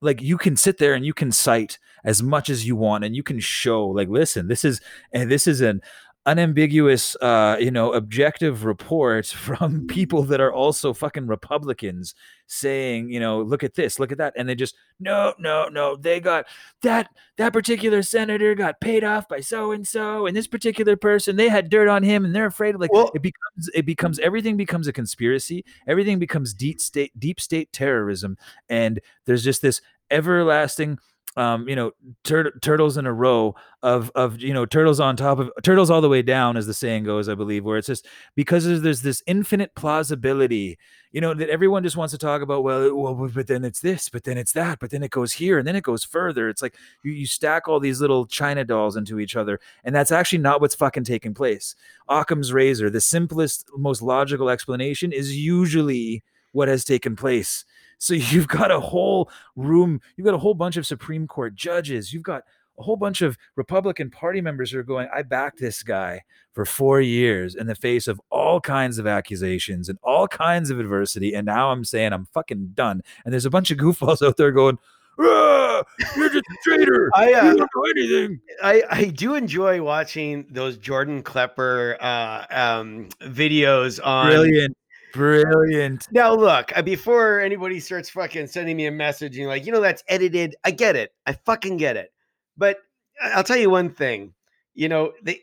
like 0.02 0.22
you 0.22 0.38
can 0.38 0.56
sit 0.56 0.78
there 0.78 0.94
and 0.94 1.06
you 1.06 1.14
can 1.14 1.32
cite 1.32 1.80
as 2.04 2.22
much 2.22 2.50
as 2.50 2.68
you 2.68 2.76
want 2.76 3.04
and 3.04 3.16
you 3.16 3.24
can 3.24 3.40
show 3.40 3.88
like 3.88 4.10
listen 4.10 4.48
this 4.48 4.64
is 4.64 4.82
and 5.14 5.32
this 5.32 5.48
is 5.48 5.62
an 5.62 5.82
unambiguous 6.26 7.18
uh 7.18 7.58
you 7.60 7.70
know 7.70 7.92
objective 7.94 8.64
reports 8.64 9.32
from 9.32 9.86
people 9.88 10.24
that 10.24 10.40
are 10.40 10.54
also 10.54 10.94
fucking 10.94 11.28
republicans 11.28 12.16
saying 12.48 13.10
you 13.10 13.20
know 13.20 13.42
look 13.42 13.64
at 13.64 13.74
this 13.74 14.00
look 14.00 14.12
at 14.12 14.18
that 14.18 14.34
and 14.38 14.48
they 14.48 14.56
just 14.56 14.76
no 15.00 15.34
no 15.38 15.68
no 15.68 15.96
they 15.98 16.20
got 16.20 16.46
that 16.82 17.10
that 17.38 17.52
particular 17.52 18.02
senator 18.02 18.56
got 18.56 18.80
paid 18.80 19.04
off 19.04 19.28
by 19.28 19.42
so 19.42 19.72
and 19.72 19.86
so 19.86 20.26
and 20.26 20.36
this 20.36 20.48
particular 20.48 20.96
person 20.96 21.36
they 21.36 21.50
had 21.50 21.70
dirt 21.70 21.90
on 21.90 22.04
him 22.04 22.24
and 22.24 22.34
they're 22.34 22.46
afraid 22.46 22.76
of 22.76 22.80
like 22.80 22.94
well, 22.94 23.12
it 23.14 23.22
becomes 23.22 23.70
it 23.74 23.86
becomes 23.86 24.20
everything 24.20 24.56
becomes 24.56 24.88
a 24.88 24.94
conspiracy 24.94 25.66
everything 25.88 26.20
becomes 26.20 26.54
deep 26.54 26.80
state 26.80 27.12
deep 27.20 27.42
state 27.42 27.72
terrorism 27.74 28.38
and 28.70 29.02
there's 29.26 29.44
just 29.44 29.62
this 29.62 29.82
everlasting 30.10 30.98
um, 31.36 31.68
you 31.68 31.76
know, 31.76 31.92
tur- 32.24 32.58
turtles 32.62 32.98
in 32.98 33.06
a 33.06 33.14
row 33.14 33.56
of 33.82 34.12
of 34.16 34.40
you 34.40 34.54
know 34.54 34.66
turtles 34.66 35.00
on 35.00 35.16
top 35.16 35.40
of 35.40 35.52
turtles 35.64 35.90
all 35.90 36.02
the 36.02 36.10
way 36.10 36.22
down, 36.22 36.58
as 36.58 36.68
the 36.68 36.74
saying 36.74 37.04
goes, 37.04 37.28
I 37.28 37.36
believe, 37.36 37.66
where 37.66 37.78
it's 37.78 37.88
just 37.88 38.08
because 38.36 38.66
there's, 38.66 38.82
there's 38.82 39.02
this 39.02 39.24
infinite 39.26 39.74
plausibility, 39.76 40.78
you 41.12 41.22
know, 41.22 41.34
that 41.34 41.50
everyone 41.50 41.84
just 41.84 41.98
wants 41.98 42.12
to 42.12 42.18
talk 42.18 42.42
about. 42.42 42.64
Well, 42.64 42.96
well, 42.96 43.30
but 43.34 43.48
then 43.48 43.66
it's 43.66 43.80
this, 43.82 44.10
but 44.10 44.24
then 44.24 44.38
it's 44.38 44.54
that, 44.54 44.80
but 44.80 44.92
then 44.92 45.04
it 45.04 45.12
goes 45.12 45.34
here, 45.34 45.58
and 45.58 45.68
then 45.68 45.76
it 45.76 45.84
goes 45.84 46.04
further. 46.04 46.50
It's 46.50 46.62
like 46.62 46.76
you, 47.04 47.12
you 47.12 47.26
stack 47.26 47.68
all 47.68 47.80
these 47.80 48.00
little 48.00 48.26
china 48.26 48.64
dolls 48.64 48.96
into 48.96 49.20
each 49.20 49.36
other, 49.36 49.60
and 49.84 49.96
that's 49.96 50.12
actually 50.12 50.40
not 50.40 50.62
what's 50.62 50.76
fucking 50.76 51.04
taking 51.04 51.34
place. 51.34 51.76
Occam's 52.10 52.54
razor, 52.54 52.90
the 52.90 53.02
simplest, 53.02 53.70
most 53.76 54.02
logical 54.02 54.50
explanation, 54.50 55.12
is 55.12 55.36
usually 55.36 56.24
what 56.52 56.68
has 56.68 56.86
taken 56.86 57.16
place. 57.16 57.66
So 58.04 58.14
you've 58.34 58.48
got 58.48 58.70
a 58.70 58.80
whole 58.80 59.30
room, 59.56 60.02
you've 60.18 60.26
got 60.26 60.34
a 60.34 60.40
whole 60.40 60.54
bunch 60.54 60.78
of 60.78 60.86
Supreme 60.86 61.26
Court 61.26 61.56
judges, 61.56 62.14
you've 62.14 62.24
got 62.24 62.44
a 62.78 62.84
whole 62.84 62.98
bunch 62.98 63.22
of 63.22 63.38
Republican 63.56 64.10
Party 64.10 64.42
members 64.42 64.72
who 64.72 64.80
are 64.80 64.84
going, 64.84 65.08
I 65.14 65.22
backed 65.22 65.60
this 65.60 65.84
guy 65.84 66.22
for 66.54 66.66
four 66.66 67.00
years 67.00 67.54
in 67.56 67.68
the 67.68 67.76
face 67.76 68.08
of 68.08 68.20
all 68.32 68.60
kinds 68.60 68.98
of 68.98 69.06
accusations 69.06 69.90
and 69.90 70.00
all 70.04 70.28
kinds 70.28 70.70
of 70.72 70.80
adversity. 70.80 71.34
And 71.34 71.46
now 71.46 71.72
I'm 71.72 71.86
saying 71.86 72.14
I'm 72.14 72.26
fucking 72.26 72.72
done. 72.74 73.04
And 73.24 73.32
there's 73.32 73.46
a 73.46 73.52
bunch 73.52 73.70
of 73.70 73.78
goofballs 73.78 74.26
out 74.26 74.38
there 74.38 74.52
going, 74.52 74.80
"Ah, 75.20 75.84
You're 76.18 76.30
just 76.30 76.46
a 76.46 76.58
traitor. 76.64 77.12
I, 77.16 77.34
uh, 77.34 77.44
you 77.46 77.58
don't 77.58 77.70
know 77.76 77.84
anything. 77.96 78.42
I, 78.64 78.84
I 78.90 79.06
do 79.06 79.36
enjoy 79.36 79.84
watching 79.84 80.48
those 80.50 80.78
Jordan 80.78 81.22
Klepper 81.22 81.98
uh, 82.02 82.46
um, 82.50 83.10
videos 83.22 84.04
on 84.04 84.26
Brilliant. 84.32 84.76
Brilliant. 85.14 86.08
Now, 86.12 86.34
look, 86.34 86.76
uh, 86.76 86.82
before 86.82 87.40
anybody 87.40 87.80
starts 87.80 88.10
fucking 88.10 88.48
sending 88.48 88.76
me 88.76 88.88
a 88.88 88.92
message 88.92 89.38
and 89.38 89.48
like, 89.48 89.66
you 89.66 89.72
know, 89.72 89.80
that's 89.80 90.04
edited. 90.08 90.56
I 90.64 90.72
get 90.72 90.96
it. 90.96 91.14
I 91.28 91.34
fucking 91.34 91.78
get 91.78 91.96
it. 91.98 92.12
But 92.58 92.80
I- 93.22 93.32
I'll 93.32 93.44
tell 93.44 93.58
you 93.58 93.70
one 93.70 93.92
thing. 93.94 94.34
You 94.74 94.90
know, 94.90 95.14
they, 95.22 95.42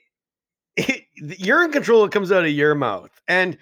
you're 1.16 1.64
in 1.64 1.70
control. 1.70 2.04
It 2.04 2.10
comes 2.12 2.32
out 2.32 2.44
of 2.44 2.50
your 2.50 2.74
mouth, 2.74 3.10
and 3.28 3.56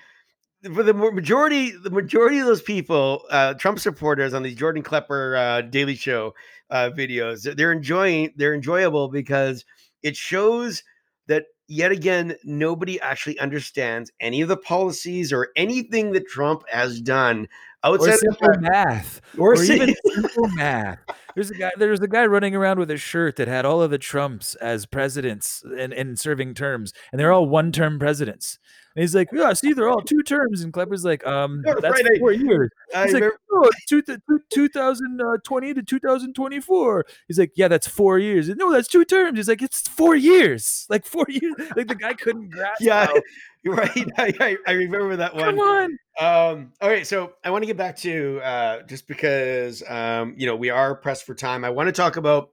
for 0.74 0.82
the 0.82 0.94
majority, 0.94 1.70
the 1.70 1.90
majority 1.90 2.38
of 2.38 2.46
those 2.46 2.62
people, 2.62 3.22
uh, 3.30 3.54
Trump 3.54 3.78
supporters 3.78 4.34
on 4.34 4.42
these 4.42 4.56
Jordan 4.56 4.82
Klepper 4.82 5.36
uh, 5.36 5.60
Daily 5.62 5.94
Show 5.94 6.34
uh, 6.70 6.90
videos, 6.96 7.54
they're 7.56 7.72
enjoying. 7.72 8.32
They're 8.36 8.54
enjoyable 8.54 9.08
because 9.08 9.64
it 10.02 10.16
shows 10.16 10.82
that 11.26 11.44
yet 11.68 11.92
again 11.92 12.35
nobody 12.44 13.00
actually 13.00 13.38
understands 13.38 14.11
any 14.20 14.40
of 14.40 14.48
the 14.48 14.57
policies 14.57 15.33
or 15.33 15.50
anything 15.54 16.12
that 16.12 16.26
Trump 16.26 16.62
has 16.68 17.00
done 17.00 17.46
Or 17.84 17.94
outside 17.94 18.14
of 18.14 18.18
simple 18.18 18.48
math. 18.60 19.20
Or 19.38 19.52
Or, 19.54 19.62
even 19.62 19.94
simple 20.14 20.48
math. 20.48 20.98
There's 21.34 21.50
a 21.50 21.54
guy. 21.54 21.70
There 21.76 21.90
was 21.90 22.00
a 22.00 22.08
guy 22.08 22.26
running 22.26 22.56
around 22.56 22.78
with 22.80 22.90
a 22.90 22.96
shirt 22.96 23.36
that 23.36 23.46
had 23.46 23.64
all 23.64 23.80
of 23.80 23.90
the 23.92 23.98
Trumps 23.98 24.54
as 24.56 24.86
presidents 24.86 25.62
and, 25.78 25.92
and 25.92 26.18
serving 26.18 26.54
terms, 26.54 26.92
and 27.12 27.20
they're 27.20 27.30
all 27.30 27.46
one-term 27.46 27.98
presidents. 28.00 28.58
And 28.96 29.02
he's 29.02 29.14
like, 29.14 29.28
"Yeah, 29.32 29.52
see, 29.52 29.72
they're 29.72 29.88
all 29.88 30.00
two 30.02 30.22
terms." 30.24 30.62
And 30.62 30.72
Klepper's 30.72 31.04
like, 31.04 31.24
"Um, 31.24 31.62
that's 31.64 31.80
right, 31.84 32.04
I- 32.12 32.18
four 32.18 32.32
years." 32.32 32.70
I 32.92 33.04
He's 33.04 33.14
like, 33.14 33.22
"Oh, 33.52 33.70
two, 33.88 34.02
th- 34.02 34.18
2020 34.50 35.74
to 35.74 35.82
2024." 35.82 37.06
He's 37.28 37.38
like, 37.38 37.52
"Yeah, 37.54 37.68
that's 37.68 37.86
four 37.86 38.18
years." 38.18 38.48
No, 38.48 38.72
that's 38.72 38.88
two 38.88 39.04
terms. 39.04 39.38
He's 39.38 39.48
like, 39.48 39.62
"It's 39.62 39.86
four 39.88 40.16
years, 40.16 40.86
like 40.88 41.06
four 41.06 41.26
years." 41.28 41.54
Like 41.76 41.86
the 41.88 41.94
guy 41.94 42.14
couldn't 42.14 42.48
grasp. 42.50 42.80
yeah, 42.80 43.06
how- 43.06 43.22
right. 43.66 44.06
I, 44.18 44.56
I, 44.66 44.72
remember 44.72 45.16
that 45.16 45.34
one. 45.34 45.44
come 45.44 45.58
on. 45.58 45.98
Um, 46.20 46.72
all 46.80 46.88
right, 46.88 47.06
so 47.06 47.34
I 47.44 47.50
want 47.50 47.62
to 47.62 47.66
get 47.66 47.76
back 47.76 47.96
to 47.98 48.40
uh, 48.42 48.82
just 48.82 49.08
because 49.08 49.82
um, 49.88 50.34
you 50.36 50.46
know 50.46 50.56
we 50.56 50.70
are 50.70 50.94
pressed 50.94 51.24
for 51.24 51.34
time. 51.34 51.64
I 51.64 51.70
want 51.70 51.88
to 51.88 51.92
talk 51.92 52.16
about. 52.16 52.50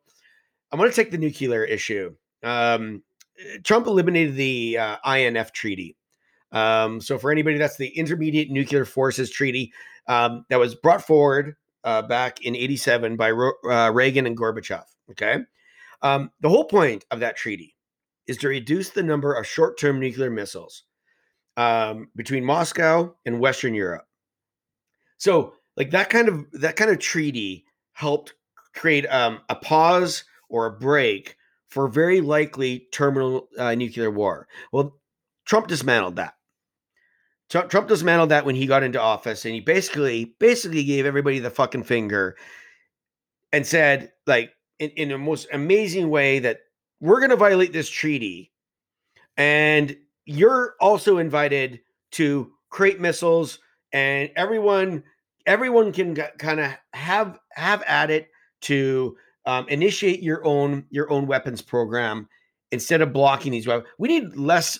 I 0.71 0.77
want 0.77 0.91
to 0.91 0.95
take 0.95 1.11
the 1.11 1.17
nuclear 1.17 1.63
issue. 1.63 2.15
Um, 2.43 3.03
Trump 3.63 3.87
eliminated 3.87 4.35
the 4.35 4.77
uh, 4.77 4.97
INF 5.09 5.51
treaty. 5.51 5.95
Um, 6.51 6.99
so 7.01 7.17
for 7.17 7.31
anybody, 7.31 7.57
that's 7.57 7.77
the 7.77 7.87
Intermediate 7.87 8.49
Nuclear 8.49 8.85
Forces 8.85 9.29
Treaty 9.29 9.73
um, 10.07 10.45
that 10.49 10.59
was 10.59 10.73
brought 10.73 11.05
forward 11.05 11.55
uh, 11.83 12.01
back 12.01 12.41
in 12.43 12.55
'87 12.55 13.15
by 13.15 13.31
Ro- 13.31 13.53
uh, 13.69 13.91
Reagan 13.93 14.25
and 14.25 14.37
Gorbachev. 14.37 14.83
Okay, 15.11 15.37
um, 16.01 16.31
the 16.41 16.49
whole 16.49 16.65
point 16.65 17.05
of 17.11 17.19
that 17.19 17.37
treaty 17.37 17.75
is 18.25 18.37
to 18.37 18.47
reduce 18.47 18.89
the 18.89 19.03
number 19.03 19.33
of 19.33 19.45
short-term 19.45 19.99
nuclear 19.99 20.31
missiles 20.31 20.83
um, 21.57 22.09
between 22.15 22.43
Moscow 22.43 23.15
and 23.25 23.39
Western 23.39 23.73
Europe. 23.73 24.05
So, 25.17 25.53
like 25.77 25.91
that 25.91 26.09
kind 26.09 26.27
of 26.27 26.45
that 26.53 26.75
kind 26.75 26.91
of 26.91 26.99
treaty 26.99 27.65
helped 27.93 28.33
create 28.73 29.05
um, 29.07 29.39
a 29.49 29.55
pause 29.55 30.23
or 30.49 30.65
a 30.65 30.71
break 30.71 31.37
for 31.67 31.87
very 31.87 32.21
likely 32.21 32.87
terminal 32.91 33.49
uh, 33.57 33.75
nuclear 33.75 34.11
war. 34.11 34.47
Well, 34.71 34.97
Trump 35.45 35.67
dismantled 35.67 36.17
that. 36.17 36.35
Trump, 37.49 37.69
Trump 37.69 37.87
dismantled 37.87 38.29
that 38.29 38.45
when 38.45 38.55
he 38.55 38.65
got 38.65 38.83
into 38.83 39.01
office, 39.01 39.45
and 39.45 39.53
he 39.53 39.61
basically 39.61 40.35
basically 40.39 40.83
gave 40.83 41.05
everybody 41.05 41.39
the 41.39 41.49
fucking 41.49 41.83
finger 41.83 42.35
and 43.51 43.65
said, 43.65 44.11
like, 44.25 44.51
in, 44.79 44.89
in 44.91 45.09
the 45.09 45.17
most 45.17 45.47
amazing 45.53 46.09
way 46.09 46.39
that 46.39 46.59
we're 46.99 47.19
going 47.19 47.29
to 47.29 47.35
violate 47.35 47.71
this 47.71 47.89
treaty, 47.89 48.51
and 49.37 49.95
you're 50.25 50.75
also 50.79 51.17
invited 51.17 51.79
to 52.11 52.51
create 52.69 52.99
missiles, 52.99 53.59
and 53.93 54.29
everyone 54.35 55.03
everyone 55.45 55.91
can 55.91 56.15
kind 56.15 56.59
of 56.59 56.71
have 56.93 57.39
have 57.51 57.83
at 57.83 58.09
it 58.09 58.29
to 58.61 59.15
um, 59.45 59.67
initiate 59.69 60.23
your 60.23 60.45
own 60.45 60.85
your 60.89 61.09
own 61.11 61.27
weapons 61.27 61.61
program 61.61 62.27
instead 62.71 63.01
of 63.01 63.13
blocking 63.13 63.51
these 63.51 63.67
weapons. 63.67 63.87
We 63.97 64.07
need 64.07 64.35
less 64.35 64.79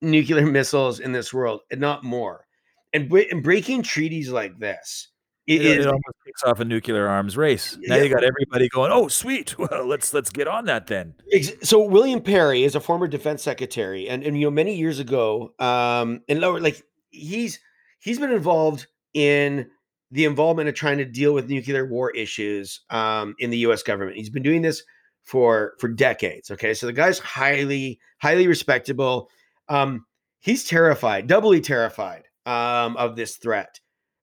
nuclear 0.00 0.46
missiles 0.50 1.00
in 1.00 1.12
this 1.12 1.32
world 1.32 1.60
and 1.70 1.80
not 1.80 2.04
more. 2.04 2.46
And, 2.92 3.10
and 3.12 3.42
breaking 3.42 3.82
treaties 3.82 4.30
like 4.30 4.58
this 4.58 5.08
It, 5.46 5.60
is 5.60 5.84
it 5.84 5.86
almost 5.86 6.04
kicks 6.24 6.42
off 6.42 6.60
a 6.60 6.64
nuclear 6.64 7.06
arms 7.06 7.36
race. 7.36 7.76
Now 7.82 7.96
Yeah. 7.96 8.02
you 8.04 8.08
got 8.14 8.24
everybody 8.24 8.68
going, 8.70 8.90
"Oh, 8.92 9.08
sweet! 9.08 9.56
Well, 9.58 9.84
let's 9.86 10.14
let's 10.14 10.30
get 10.30 10.48
on 10.48 10.64
that 10.66 10.86
then." 10.86 11.14
So 11.62 11.82
William 11.82 12.22
Perry 12.22 12.64
is 12.64 12.74
a 12.74 12.80
former 12.80 13.06
defense 13.06 13.42
secretary, 13.42 14.08
and 14.08 14.22
and 14.24 14.38
you 14.38 14.46
know 14.46 14.50
many 14.50 14.74
years 14.74 14.98
ago, 15.00 15.52
um, 15.58 16.22
and 16.28 16.40
lower 16.40 16.60
like 16.60 16.82
he's 17.10 17.60
he's 17.98 18.18
been 18.18 18.32
involved 18.32 18.86
in 19.12 19.68
the 20.10 20.24
involvement 20.24 20.68
of 20.68 20.74
trying 20.74 20.98
to 20.98 21.04
deal 21.04 21.34
with 21.34 21.50
nuclear 21.50 21.84
war 21.86 22.10
issues 22.12 22.80
um, 22.90 23.34
in 23.38 23.50
the 23.50 23.58
U.S. 23.58 23.82
government. 23.82 24.16
He's 24.16 24.30
been 24.30 24.42
doing 24.42 24.62
this 24.62 24.82
for 25.24 25.74
for 25.78 25.88
decades. 25.88 26.50
Okay, 26.50 26.72
so 26.72 26.86
the 26.86 26.92
guy's 26.92 27.18
highly 27.18 28.00
highly 28.18 28.46
respectable. 28.46 29.28
Um, 29.68 30.06
he's 30.40 30.64
terrified, 30.64 31.26
doubly 31.26 31.60
terrified 31.60 32.24
um, 32.46 32.96
of 32.96 33.16
this 33.16 33.36
threat. 33.36 33.80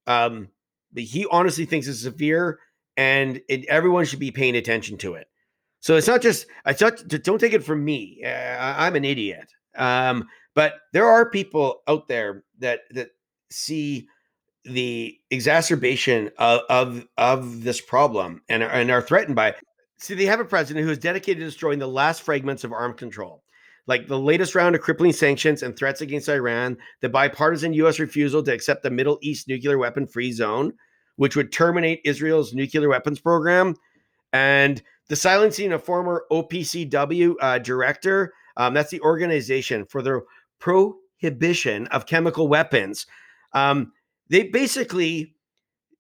Um, 0.08 0.48
he 0.96 1.26
honestly 1.32 1.66
thinks 1.66 1.88
it's 1.88 2.02
severe, 2.02 2.60
and 2.98 3.42
it, 3.48 3.66
everyone 3.68 4.06
should 4.06 4.20
be 4.20 4.32
paying 4.32 4.56
attention 4.56 4.98
to 5.00 5.14
it. 5.16 5.28
So 5.80 5.96
it's 5.96 6.08
not 6.08 6.22
just 6.22 6.46
I 6.66 6.74
thought 6.74 7.08
don't 7.08 7.40
take 7.40 7.54
it 7.54 7.64
from 7.64 7.84
me. 7.84 8.22
Uh, 8.24 8.30
I- 8.30 8.86
I'm 8.88 8.96
an 8.96 9.06
idiot. 9.06 9.52
Um, 9.76 10.28
but 10.54 10.76
there 10.94 11.08
are 11.08 11.30
people 11.30 11.82
out 11.88 12.08
there 12.08 12.44
that 12.60 12.82
that 12.92 13.10
see 13.50 14.08
the 14.66 15.18
exacerbation 15.30 16.30
of 16.38 16.62
of, 16.70 17.08
of 17.18 17.64
this 17.64 17.82
problem 17.82 18.42
and 18.50 18.62
are, 18.64 18.70
and 18.70 18.92
are 18.92 19.02
threatened 19.02 19.36
by 19.36 19.50
it. 19.50 19.56
See, 20.00 20.14
they 20.16 20.26
have 20.26 20.40
a 20.40 20.46
president 20.46 20.86
who 20.86 20.92
is 20.92 20.98
dedicated 20.98 21.40
to 21.40 21.46
destroying 21.46 21.80
the 21.80 21.88
last 21.88 22.24
fragments 22.24 22.64
of 22.64 22.74
armed 22.74 22.98
control. 22.98 23.41
Like 23.92 24.08
the 24.08 24.18
latest 24.18 24.56
round 24.56 24.74
of 24.74 24.80
crippling 24.80 25.12
sanctions 25.12 25.62
and 25.62 25.76
threats 25.76 26.00
against 26.00 26.30
Iran, 26.30 26.78
the 27.02 27.10
bipartisan 27.10 27.74
U.S. 27.74 28.00
refusal 28.00 28.42
to 28.42 28.54
accept 28.54 28.84
the 28.84 28.90
Middle 28.90 29.20
East 29.22 29.50
nuclear 29.50 29.78
weapon 29.78 30.08
free 30.08 30.32
zone, 30.32 30.72
which 31.18 31.36
would 31.36 31.52
terminate 31.52 32.00
Israel's 32.06 32.54
nuclear 32.54 32.88
weapons 32.88 33.20
program, 33.20 33.76
and 34.32 34.82
the 35.10 35.18
silencing 35.18 35.74
of 35.74 35.84
former 35.84 36.24
OPCW 36.32 37.36
uh, 37.42 37.60
director. 37.60 38.34
Um, 38.56 38.74
that's 38.74 38.92
the 38.92 39.02
organization 39.02 39.86
for 39.86 40.02
the 40.02 40.22
prohibition 40.58 41.88
of 41.88 42.06
chemical 42.06 42.48
weapons. 42.48 43.08
Um, 43.52 43.92
they 44.30 44.44
basically, 44.44 45.36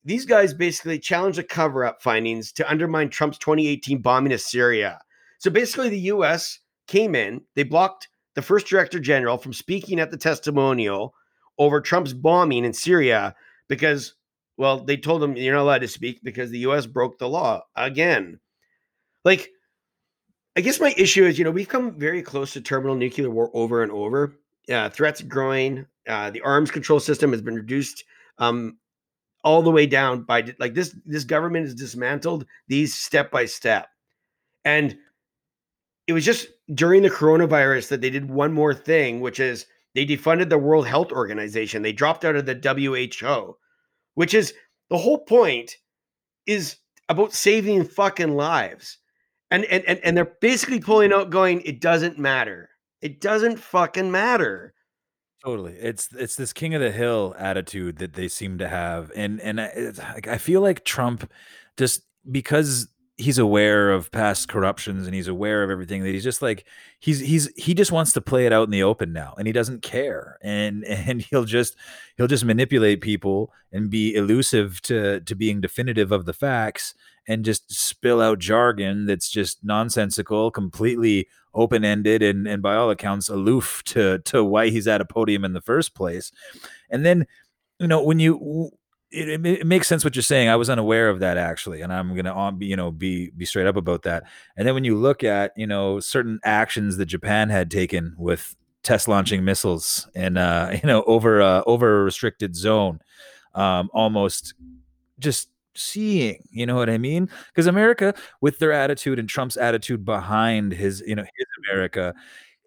these 0.05 0.25
guys 0.25 0.53
basically 0.53 0.97
challenged 0.97 1.39
the 1.39 1.43
cover 1.43 1.83
up 1.83 2.01
findings 2.01 2.53
to 2.53 2.71
undermine 2.71 3.09
Trump's 3.09 3.37
2018 3.39 4.01
bombing 4.01 4.31
of 4.31 4.39
Syria. 4.39 5.01
So 5.39 5.51
basically, 5.51 5.89
the 5.89 5.99
US 5.99 6.59
came 6.91 7.15
in, 7.15 7.41
they 7.55 7.63
blocked 7.63 8.09
the 8.35 8.41
first 8.41 8.67
director 8.67 8.99
general 8.99 9.37
from 9.37 9.53
speaking 9.53 9.97
at 9.97 10.11
the 10.11 10.17
testimonial 10.17 11.15
over 11.57 11.79
Trump's 11.79 12.11
bombing 12.11 12.65
in 12.65 12.73
Syria 12.73 13.33
because, 13.69 14.15
well, 14.57 14.83
they 14.83 14.97
told 14.97 15.23
him 15.23 15.37
you're 15.37 15.55
not 15.55 15.61
allowed 15.61 15.81
to 15.81 15.87
speak 15.87 16.19
because 16.21 16.51
the 16.51 16.59
US 16.59 16.85
broke 16.85 17.17
the 17.17 17.29
law 17.29 17.61
again. 17.77 18.39
Like, 19.23 19.51
I 20.57 20.61
guess 20.61 20.81
my 20.81 20.93
issue 20.97 21.23
is, 21.23 21.39
you 21.39 21.45
know, 21.45 21.51
we've 21.51 21.69
come 21.69 21.97
very 21.97 22.21
close 22.21 22.51
to 22.53 22.61
terminal 22.61 22.95
nuclear 22.95 23.29
war 23.29 23.49
over 23.53 23.83
and 23.83 23.91
over. 23.91 24.35
Uh, 24.69 24.89
threats 24.89 25.21
growing. 25.21 25.85
Uh, 26.07 26.29
the 26.29 26.41
arms 26.41 26.71
control 26.71 26.99
system 26.99 27.31
has 27.31 27.41
been 27.41 27.55
reduced 27.55 28.03
um, 28.37 28.77
all 29.45 29.61
the 29.61 29.71
way 29.71 29.85
down 29.85 30.23
by 30.23 30.53
like 30.59 30.73
this. 30.73 30.93
This 31.05 31.23
government 31.23 31.67
is 31.67 31.73
dismantled 31.73 32.45
these 32.67 32.93
step 32.93 33.31
by 33.31 33.45
step. 33.45 33.87
And 34.65 34.97
it 36.11 36.13
was 36.13 36.25
just 36.25 36.49
during 36.73 37.03
the 37.03 37.09
coronavirus 37.09 37.87
that 37.87 38.01
they 38.01 38.09
did 38.09 38.29
one 38.29 38.51
more 38.51 38.73
thing, 38.73 39.21
which 39.21 39.39
is 39.39 39.65
they 39.95 40.05
defunded 40.05 40.49
the 40.49 40.57
World 40.57 40.85
Health 40.85 41.13
Organization. 41.13 41.83
They 41.83 41.93
dropped 41.93 42.25
out 42.25 42.35
of 42.35 42.45
the 42.45 42.53
WHO, 42.53 43.55
which 44.15 44.33
is 44.33 44.53
the 44.89 44.97
whole 44.97 45.19
point 45.19 45.77
is 46.45 46.75
about 47.07 47.31
saving 47.31 47.85
fucking 47.85 48.35
lives. 48.35 48.97
And 49.51 49.63
and 49.63 49.85
and, 49.85 49.99
and 50.03 50.17
they're 50.17 50.35
basically 50.41 50.81
pulling 50.81 51.13
out 51.13 51.29
going, 51.29 51.61
it 51.61 51.79
doesn't 51.79 52.19
matter. 52.19 52.71
It 53.01 53.21
doesn't 53.21 53.57
fucking 53.57 54.11
matter. 54.11 54.73
Totally. 55.45 55.75
It's 55.75 56.09
it's 56.13 56.35
this 56.35 56.51
king 56.51 56.75
of 56.75 56.81
the 56.81 56.91
hill 56.91 57.33
attitude 57.39 57.99
that 57.99 58.15
they 58.15 58.27
seem 58.27 58.57
to 58.57 58.67
have. 58.67 59.13
And 59.15 59.39
and 59.39 59.61
I, 59.61 59.93
I 60.29 60.37
feel 60.37 60.59
like 60.59 60.83
Trump 60.83 61.31
just 61.77 62.01
because 62.29 62.89
he's 63.21 63.37
aware 63.37 63.91
of 63.91 64.11
past 64.11 64.47
corruptions 64.47 65.05
and 65.05 65.15
he's 65.15 65.27
aware 65.27 65.63
of 65.63 65.69
everything 65.69 66.03
that 66.03 66.09
he's 66.09 66.23
just 66.23 66.41
like 66.41 66.65
he's 66.99 67.19
he's 67.19 67.51
he 67.55 67.73
just 67.73 67.91
wants 67.91 68.11
to 68.13 68.21
play 68.21 68.45
it 68.45 68.53
out 68.53 68.63
in 68.63 68.71
the 68.71 68.83
open 68.83 69.13
now 69.13 69.33
and 69.37 69.47
he 69.47 69.53
doesn't 69.53 69.81
care. 69.81 70.37
And 70.41 70.83
and 70.85 71.21
he'll 71.21 71.45
just 71.45 71.75
he'll 72.17 72.27
just 72.27 72.45
manipulate 72.45 73.01
people 73.01 73.53
and 73.71 73.89
be 73.89 74.15
elusive 74.15 74.81
to 74.83 75.21
to 75.21 75.35
being 75.35 75.61
definitive 75.61 76.11
of 76.11 76.25
the 76.25 76.33
facts 76.33 76.93
and 77.27 77.45
just 77.45 77.71
spill 77.71 78.19
out 78.19 78.39
jargon 78.39 79.05
that's 79.05 79.29
just 79.29 79.63
nonsensical 79.63 80.49
completely 80.49 81.27
open-ended 81.53 82.23
and 82.23 82.47
and 82.47 82.63
by 82.63 82.75
all 82.75 82.89
accounts 82.89 83.29
aloof 83.29 83.83
to 83.85 84.19
to 84.19 84.43
why 84.43 84.69
he's 84.69 84.87
at 84.87 85.01
a 85.01 85.05
podium 85.05 85.45
in 85.45 85.53
the 85.53 85.61
first 85.61 85.93
place. 85.93 86.31
And 86.89 87.05
then 87.05 87.27
you 87.79 87.87
know 87.87 88.03
when 88.03 88.19
you 88.19 88.71
it, 89.11 89.29
it, 89.29 89.45
it, 89.45 89.67
makes 89.67 89.87
sense 89.87 90.03
what 90.03 90.15
you're 90.15 90.23
saying. 90.23 90.47
I 90.47 90.55
was 90.55 90.69
unaware 90.69 91.09
of 91.09 91.19
that 91.19 91.37
actually, 91.37 91.81
and 91.81 91.91
I'm 91.91 92.15
gonna 92.15 92.33
on 92.33 92.61
you 92.61 92.75
know 92.75 92.91
be 92.91 93.31
be 93.31 93.45
straight 93.45 93.67
up 93.67 93.75
about 93.75 94.03
that. 94.03 94.23
And 94.55 94.67
then 94.67 94.73
when 94.73 94.83
you 94.83 94.95
look 94.95 95.23
at 95.23 95.51
you 95.55 95.67
know 95.67 95.99
certain 95.99 96.39
actions 96.43 96.97
that 96.97 97.07
Japan 97.07 97.49
had 97.49 97.69
taken 97.69 98.15
with 98.17 98.55
test 98.83 99.07
launching 99.07 99.43
missiles 99.43 100.09
and 100.15 100.37
uh, 100.37 100.71
you 100.83 100.87
know 100.87 101.03
over 101.03 101.41
uh, 101.41 101.63
over 101.65 102.01
a 102.01 102.03
restricted 102.03 102.55
zone, 102.55 102.99
um, 103.53 103.89
almost 103.93 104.53
just 105.19 105.49
seeing 105.73 106.43
you 106.51 106.65
know 106.65 106.75
what 106.75 106.89
i 106.89 106.97
mean 106.97 107.29
because 107.47 107.65
america 107.65 108.13
with 108.41 108.59
their 108.59 108.73
attitude 108.73 109.17
and 109.17 109.29
trump's 109.29 109.55
attitude 109.55 110.03
behind 110.03 110.73
his 110.73 111.01
you 111.07 111.15
know 111.15 111.23
his 111.23 111.47
america 111.65 112.13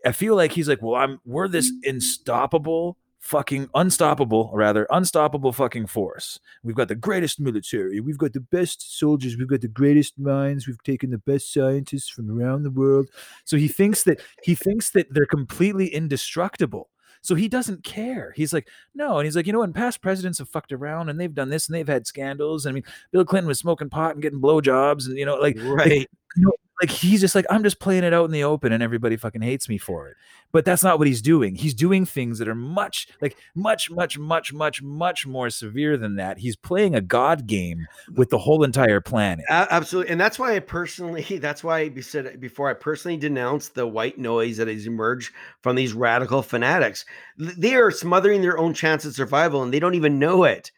i 0.07 0.12
feel 0.12 0.34
like 0.34 0.53
he's 0.53 0.70
like 0.70 0.80
well 0.80 0.95
i'm 0.95 1.20
we're 1.26 1.47
this 1.47 1.70
unstoppable 1.84 2.97
fucking 3.25 3.70
unstoppable, 3.75 4.51
rather 4.53 4.87
unstoppable 4.91 5.51
fucking 5.51 5.87
force. 5.87 6.39
We've 6.62 6.77
got 6.77 6.89
the 6.89 6.95
greatest 6.95 7.41
military. 7.41 7.99
We've 8.01 8.18
got 8.18 8.35
the 8.35 8.41
best 8.41 8.99
soldiers. 8.99 9.39
We've 9.39 9.49
got 9.49 9.62
the 9.62 9.68
greatest 9.68 10.18
minds. 10.18 10.66
We've 10.66 10.83
taken 10.83 11.11
the 11.11 11.16
best 11.16 11.51
scientists 11.51 12.11
from 12.11 12.31
around 12.31 12.64
the 12.64 12.70
world. 12.70 13.09
So 13.45 13.57
he 13.57 13.66
thinks 13.66 14.05
that 14.05 14.20
he 14.43 14.55
thinks 14.55 14.91
that 14.91 15.07
they're 15.11 15.25
completely 15.25 15.87
indestructible. 15.87 16.91
So 17.22 17.35
he 17.35 17.49
doesn't 17.49 17.83
care. 17.83 18.35
He's 18.37 18.53
like, 18.53 18.68
no. 18.95 19.16
And 19.16 19.25
he's 19.25 19.37
like, 19.37 19.47
you 19.47 19.55
know 19.55 19.62
and 19.62 19.75
Past 19.75 20.03
presidents 20.03 20.39
have 20.39 20.51
fucked 20.51 20.72
around 20.72 21.09
and 21.09 21.18
they've 21.18 21.35
done 21.35 21.49
this 21.49 21.66
and 21.66 21.75
they've 21.75 21.89
had 21.89 22.07
scandals. 22.07 22.66
I 22.66 22.72
mean, 22.72 22.85
Bill 23.11 23.25
Clinton 23.25 23.49
was 23.49 23.59
smoking 23.59 23.89
pot 23.89 24.12
and 24.12 24.22
getting 24.22 24.43
blowjobs 24.43 25.07
and, 25.07 25.16
you 25.16 25.25
know, 25.25 25.37
like, 25.37 25.57
right. 25.62 25.89
Like, 25.89 26.11
you 26.37 26.45
know, 26.45 26.53
like 26.81 26.91
he's 26.91 27.20
just 27.20 27.35
like 27.35 27.47
i'm 27.51 27.62
just 27.62 27.79
playing 27.79 28.05
it 28.05 28.12
out 28.12 28.25
in 28.25 28.31
the 28.31 28.45
open 28.45 28.72
and 28.72 28.83
everybody 28.83 29.16
fucking 29.16 29.43
hates 29.43 29.68
me 29.68 29.79
for 29.79 30.09
it. 30.09 30.16
But 30.53 30.64
that's 30.64 30.85
not 30.85 30.99
what 30.99 31.09
he's 31.09 31.20
doing. 31.20 31.57
He's 31.57 31.75
doing 31.75 32.07
things 32.07 32.39
that 32.39 32.47
are 32.49 32.55
much 32.55 33.09
like 33.20 33.37
much 33.55 33.91
much 33.91 34.18
much 34.18 34.53
much 34.53 34.83
much 34.83 35.27
more 35.27 35.51
severe 35.51 35.97
than 35.97 36.16
that. 36.16 36.39
He's 36.39 36.57
playing 36.57 36.95
a 36.95 37.01
god 37.01 37.47
game 37.47 37.87
with 38.14 38.31
the 38.31 38.39
whole 38.39 38.62
entire 38.62 39.01
planet. 39.01 39.45
Absolutely 39.49 40.12
and 40.12 40.20
that's 40.20 40.39
why 40.39 40.55
i 40.55 40.61
personally 40.61 41.22
that's 41.41 41.64
why 41.64 41.81
i 41.81 42.01
said 42.01 42.41
before 42.41 42.68
i 42.70 42.75
personally 42.75 43.16
denounced 43.16 43.75
the 43.75 43.87
white 43.87 44.18
noise 44.18 44.57
that 44.59 44.68
has 44.68 44.87
emerged 44.87 45.33
from 45.62 45.77
these 45.77 45.93
radical 45.93 46.43
fanatics. 46.43 47.05
They 47.37 47.75
are 47.75 47.91
smothering 47.91 48.43
their 48.43 48.59
own 48.59 48.75
chance 48.75 49.05
of 49.05 49.14
survival 49.14 49.62
and 49.62 49.72
they 49.72 49.81
don't 49.81 49.95
even 49.95 50.18
know 50.18 50.45
it. 50.45 50.70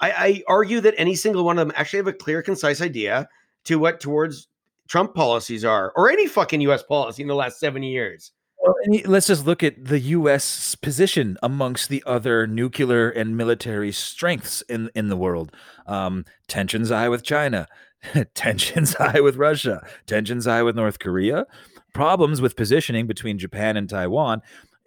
I, 0.00 0.10
I 0.10 0.42
argue 0.48 0.80
that 0.80 0.94
any 0.98 1.14
single 1.14 1.44
one 1.44 1.58
of 1.58 1.66
them 1.66 1.74
actually 1.76 1.98
have 1.98 2.08
a 2.08 2.12
clear 2.12 2.42
concise 2.42 2.80
idea 2.80 3.28
to 3.64 3.78
what 3.78 4.00
towards 4.00 4.48
Trump 4.88 5.14
policies 5.14 5.64
are, 5.64 5.92
or 5.96 6.10
any 6.10 6.26
fucking 6.26 6.60
U.S. 6.62 6.82
policy 6.82 7.22
in 7.22 7.28
the 7.28 7.34
last 7.34 7.58
70 7.58 7.90
years. 7.90 8.32
Well, 8.62 8.74
let's 9.04 9.26
just 9.26 9.44
look 9.44 9.62
at 9.62 9.84
the 9.84 9.98
U.S. 10.00 10.74
position 10.74 11.36
amongst 11.42 11.90
the 11.90 12.02
other 12.06 12.46
nuclear 12.46 13.10
and 13.10 13.36
military 13.36 13.92
strengths 13.92 14.62
in 14.62 14.90
in 14.94 15.08
the 15.08 15.16
world. 15.16 15.52
Um, 15.86 16.24
tensions 16.48 16.88
high 16.88 17.08
with 17.08 17.22
China, 17.22 17.66
tensions 18.34 18.94
high 18.98 19.20
with 19.20 19.36
Russia, 19.36 19.86
tensions 20.06 20.46
high 20.46 20.62
with 20.62 20.76
North 20.76 20.98
Korea, 20.98 21.46
problems 21.92 22.40
with 22.40 22.56
positioning 22.56 23.06
between 23.06 23.38
Japan 23.38 23.76
and 23.76 23.88
Taiwan. 23.88 24.40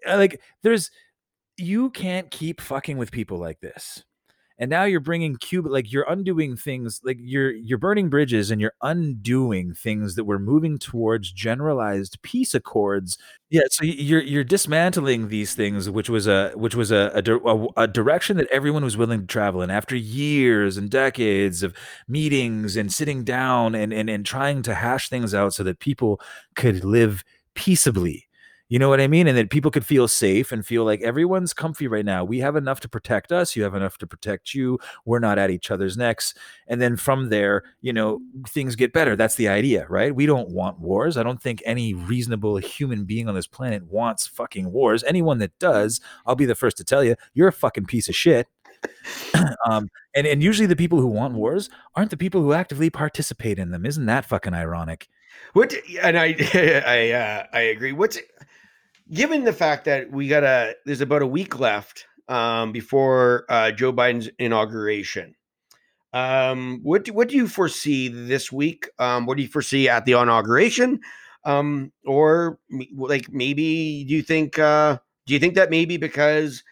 Like, 0.08 0.42
there's 0.64 0.90
you 1.58 1.90
can't 1.90 2.32
keep 2.32 2.62
fucking 2.62 2.98
with 2.98 3.12
people 3.12 3.38
like 3.38 3.60
this 3.60 4.04
and 4.60 4.70
now 4.70 4.84
you're 4.84 5.00
bringing 5.00 5.36
Cuba 5.36 5.70
like 5.70 5.92
you're 5.92 6.06
undoing 6.10 6.56
things 6.56 7.00
like 7.04 7.18
you're 7.20 7.52
you're 7.52 7.78
burning 7.78 8.10
bridges 8.10 8.50
and 8.52 8.60
you're 8.60 8.74
undoing 8.82 9.74
things 9.74 10.16
that 10.16 10.24
we're 10.26 10.40
moving 10.40 10.78
towards 10.78 11.32
generalized 11.32 12.22
peace 12.24 12.54
accords. 12.56 13.18
Yeah, 13.50 13.64
so 13.70 13.86
you're 13.86 14.22
you're 14.22 14.44
dismantling 14.44 15.30
these 15.30 15.54
things, 15.54 15.90
which 15.90 16.10
was 16.10 16.28
a 16.28 16.52
which 16.56 16.76
was 16.76 16.92
a 16.92 17.12
a, 17.16 17.68
a 17.84 17.88
direction 17.88 18.38
that 18.38 18.48
everyone 18.52 18.84
was 18.84 18.98
willing 18.98 19.22
to 19.22 19.28
travel 19.28 19.62
in 19.62 19.70
after 19.70 19.96
years 19.96 20.78
and 20.78 20.90
decades 20.90 21.64
of 21.64 21.74
meetings 22.08 22.76
and 22.76 22.92
sitting 22.92 23.24
down 23.24 23.76
and 23.76 23.94
and 23.94 24.10
and 24.10 24.26
trying 24.26 24.62
to 24.64 24.76
hash 24.76 25.10
things 25.10 25.34
out 25.34 25.54
so 25.54 25.64
that 25.64 25.80
people 25.80 26.20
could 26.56 26.84
live 26.84 27.24
peaceably 27.54 28.27
you 28.70 28.80
know 28.80 28.90
what 28.90 29.00
I 29.00 29.08
mean? 29.08 29.28
And 29.28 29.38
that 29.38 29.50
people 29.50 29.72
could 29.72 29.86
feel 29.86 30.08
safe 30.08 30.52
and 30.52 30.66
feel 30.66 30.84
like 30.84 31.02
everyone's 31.02 31.54
comfy 31.54 31.88
right 31.88 32.06
now. 32.06 32.24
We 32.24 32.40
have 32.40 32.56
enough 32.56 32.80
to 32.82 32.90
protect 32.90 33.32
us. 33.32 33.56
You 33.56 33.64
have 33.64 33.76
enough 33.76 33.98
to 34.00 34.08
protect 34.08 34.54
you. 34.54 34.80
We're 35.06 35.20
not 35.20 35.38
at 35.38 35.50
each 35.50 35.72
other's 35.72 35.98
necks. 35.98 36.34
And 36.68 36.82
then 36.82 36.98
from 36.98 37.30
there, 37.30 37.64
you 37.82 37.94
know, 37.94 38.20
things 38.48 38.76
get 38.76 38.92
better. 38.92 39.16
That's 39.16 39.36
the 39.36 39.48
idea, 39.48 39.86
right? 39.90 40.14
We 40.14 40.26
don't 40.26 40.50
want 40.50 40.80
wars. 40.80 41.16
I 41.16 41.24
don't 41.24 41.42
think 41.42 41.64
any 41.66 41.94
reasonable 41.94 42.58
human 42.58 43.06
being 43.06 43.30
on 43.30 43.36
this 43.36 43.48
planet 43.48 43.86
wants 43.86 44.28
fucking 44.28 44.72
wars. 44.72 45.04
Anyone 45.04 45.38
that 45.40 45.58
does, 45.60 46.02
I'll 46.26 46.36
be 46.36 46.46
the 46.46 46.56
first 46.56 46.78
to 46.78 46.84
tell 46.84 47.04
you, 47.04 47.16
you're 47.34 47.48
a 47.48 47.54
fucking 47.54 47.86
piece 47.86 48.10
of 48.10 48.16
shit. 48.16 48.48
um, 49.66 49.90
and 50.16 50.28
and 50.28 50.44
usually 50.44 50.68
the 50.68 50.76
people 50.76 51.00
who 51.00 51.08
want 51.08 51.34
wars 51.34 51.70
aren't 51.96 52.12
the 52.12 52.18
people 52.18 52.42
who 52.42 52.54
actively 52.54 52.90
participate 52.90 53.58
in 53.58 53.72
them. 53.72 53.86
Isn't 53.86 54.06
that 54.06 54.26
fucking 54.26 54.54
ironic? 54.54 55.08
What 55.54 55.74
and 56.02 56.18
I 56.18 56.36
I 56.86 57.12
uh, 57.12 57.46
I 57.54 57.62
agree. 57.62 57.92
What's 57.92 58.20
given 59.12 59.44
the 59.44 59.54
fact 59.54 59.86
that 59.86 60.12
we 60.12 60.28
got 60.28 60.44
a 60.44 60.76
there's 60.86 61.02
about 61.02 61.22
a 61.22 61.28
week 61.28 61.60
left 61.60 62.06
um, 62.28 62.72
before 62.72 63.46
uh, 63.50 63.72
Joe 63.72 63.94
Biden's 63.94 64.30
inauguration. 64.40 65.36
Um, 66.14 66.80
what 66.84 67.06
do, 67.06 67.14
what 67.14 67.30
do 67.30 67.36
you 67.36 67.48
foresee 67.48 68.08
this 68.08 68.52
week? 68.52 68.90
Um, 68.98 69.26
what 69.26 69.38
do 69.38 69.44
you 69.44 69.50
foresee 69.50 69.90
at 69.90 70.06
the 70.06 70.14
inauguration? 70.14 71.00
Um, 71.44 71.92
or 72.06 72.60
like 72.96 73.32
maybe 73.32 74.04
do 74.06 74.14
you 74.14 74.22
think 74.22 74.60
uh, 74.60 74.98
do 75.26 75.34
you 75.34 75.40
think 75.40 75.56
that 75.56 75.70
maybe 75.70 75.98
because 75.98 76.64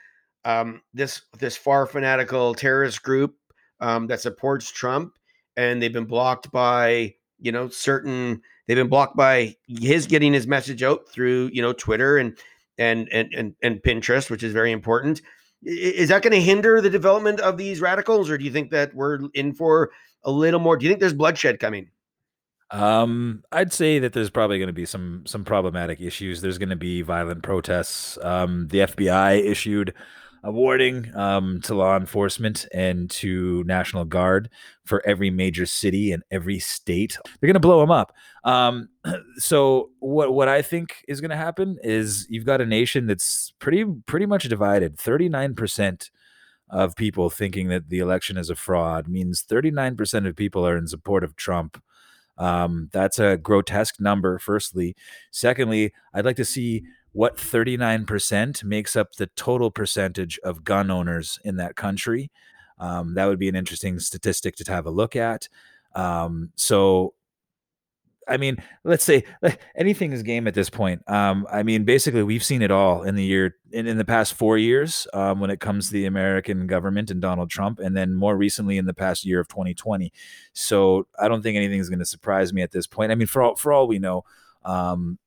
um, 0.44 0.82
this 0.94 1.22
this 1.40 1.58
far 1.58 1.86
fanatical 1.86 2.54
terrorist 2.54 3.04
group 3.04 3.36
um, 3.80 4.08
that 4.08 4.22
supports 4.22 4.72
Trump 4.72 5.14
and 5.58 5.82
they've 5.82 5.94
been 5.94 6.06
blocked 6.06 6.52
by 6.52 7.14
you 7.40 7.52
know 7.52 7.70
certain 7.70 8.42
they've 8.68 8.78
been 8.78 8.88
blocked 8.88 9.16
by 9.16 9.56
his 9.68 10.08
getting 10.08 10.34
his 10.34 10.48
message 10.48 10.84
out 10.84 11.08
through 11.10 11.50
you 11.54 11.62
know 11.62 11.74
Twitter 11.74 12.18
and 12.18 12.38
and 12.78 13.08
and 13.12 13.34
and, 13.34 13.56
and 13.62 13.82
Pinterest, 13.82 14.30
which 14.30 14.44
is 14.44 14.54
very 14.54 14.72
important. 14.72 15.22
Is 15.64 16.10
that 16.10 16.22
going 16.22 16.34
to 16.34 16.42
hinder 16.42 16.80
the 16.80 16.90
development 16.90 17.40
of 17.40 17.58
these 17.58 17.82
radicals, 17.82 18.30
or 18.30 18.38
do 18.38 18.44
you 18.46 18.52
think 18.52 18.72
that 18.72 18.94
we're 18.94 19.20
in 19.34 19.54
for 19.54 19.92
a 20.24 20.32
little 20.32 20.60
more? 20.60 20.78
Do 20.78 20.86
you 20.86 20.92
think 20.92 21.00
there's 21.00 21.14
bloodshed 21.14 21.60
coming? 21.60 21.90
Um, 22.72 23.44
I'd 23.52 23.74
say 23.74 24.00
that 24.00 24.14
there's 24.14 24.30
probably 24.30 24.58
going 24.58 24.68
to 24.68 24.74
be 24.74 24.86
some 24.86 25.24
some 25.26 25.44
problematic 25.44 26.02
issues. 26.02 26.42
There's 26.42 26.58
going 26.58 26.70
to 26.70 26.76
be 26.76 27.02
violent 27.02 27.44
protests. 27.44 28.18
Um, 28.22 28.68
the 28.68 28.80
FBI 28.80 29.44
issued 29.44 29.94
a 30.46 30.52
warning 30.52 31.12
um, 31.16 31.60
to 31.62 31.74
law 31.74 31.98
enforcement 31.98 32.68
and 32.72 33.10
to 33.10 33.64
National 33.64 34.06
Guard 34.06 34.50
for 34.86 35.06
every 35.06 35.32
major 35.32 35.66
city 35.66 36.12
and 36.12 36.22
every 36.30 36.60
state. 36.60 37.18
They're 37.26 37.48
going 37.48 37.56
to 37.56 37.60
blow 37.60 37.80
them 37.80 37.90
up. 37.90 38.14
Um, 38.44 38.90
so 39.38 39.90
what 40.00 40.34
what 40.34 40.48
I 40.48 40.62
think 40.62 41.04
is 41.08 41.20
going 41.20 41.32
to 41.32 41.36
happen 41.36 41.78
is 41.84 42.28
you've 42.30 42.46
got 42.46 42.62
a 42.62 42.66
nation 42.66 43.08
that's 43.08 43.54
pretty 43.58 43.86
pretty 44.06 44.28
much 44.28 44.44
divided. 44.48 45.00
Thirty 45.00 45.28
nine 45.28 45.56
percent 45.56 46.12
of 46.70 46.96
people 46.96 47.30
thinking 47.30 47.68
that 47.70 47.90
the 47.90 48.00
election 48.00 48.38
is 48.38 48.50
a 48.50 48.56
fraud 48.56 49.08
means 49.08 49.44
39% 49.44 50.28
of 50.28 50.36
people 50.36 50.66
are 50.68 50.76
in 50.76 50.88
support 50.88 51.24
of 51.24 51.36
Trump. 51.36 51.82
Um, 52.38 52.90
that's 52.92 53.20
a 53.20 53.38
grotesque 53.38 54.02
number, 54.02 54.40
firstly. 54.40 54.96
Secondly, 55.32 55.94
I'd 56.14 56.26
like 56.26 56.36
to 56.38 56.46
see 56.46 56.84
what 57.16 57.38
39% 57.38 58.62
makes 58.66 58.98
up 58.98 59.14
the 59.14 59.28
total 59.38 59.72
percentage 59.72 60.38
of 60.40 60.66
gun 60.66 60.92
owners 60.92 61.40
in 61.46 61.56
that 61.56 61.78
country. 61.78 62.30
Um, 62.78 63.14
that 63.14 63.26
would 63.26 63.40
be 63.40 63.48
an 63.48 63.56
interesting 63.56 64.00
statistic 64.00 64.58
to 64.58 64.70
have 64.70 64.86
a 64.86 64.92
look 64.92 65.16
at. 65.16 65.48
Um, 65.96 66.52
so 66.56 67.14
I 68.28 68.36
mean, 68.36 68.58
let's 68.84 69.06
say 69.06 69.24
anything 69.78 70.12
is 70.12 70.24
game 70.24 70.46
at 70.46 70.56
this 70.56 70.70
point. 70.70 71.10
Um, 71.10 71.48
I 71.50 71.64
mean, 71.64 71.86
basically, 71.86 72.24
we've 72.24 72.44
seen 72.44 72.62
it 72.62 72.72
all 72.72 73.04
in 73.04 73.16
the 73.16 73.24
year 73.24 73.56
in, 73.72 73.88
in 73.88 73.98
the 73.98 74.04
past 74.04 74.34
four 74.34 74.58
years 74.58 75.08
um, 75.14 75.40
when 75.40 75.52
it 75.52 75.62
comes 75.62 75.88
to 75.88 75.94
the 75.94 76.06
American 76.06 76.68
government 76.68 77.12
and 77.12 77.22
Donald 77.22 77.50
Trump, 77.50 77.80
and 77.80 77.96
then 77.96 78.14
more 78.14 78.36
recently 78.36 78.78
in 78.78 78.88
the 78.88 78.94
past 78.94 79.24
year 79.24 79.40
of 79.40 79.48
2020. 79.48 80.12
So 80.52 81.08
I 81.18 81.30
don't 81.30 81.44
think 81.44 81.56
anything 81.56 81.80
is 81.80 81.88
going 81.88 82.00
to 82.00 82.06
surprise 82.06 82.52
me 82.52 82.62
at 82.62 82.72
this 82.72 82.88
point. 82.88 83.14
I 83.14 83.16
mean, 83.16 83.28
for 83.28 83.42
all 83.42 83.56
for 83.56 83.72
all 83.72 83.88
we 83.88 84.00
know, 84.00 84.26
um, 84.66 85.18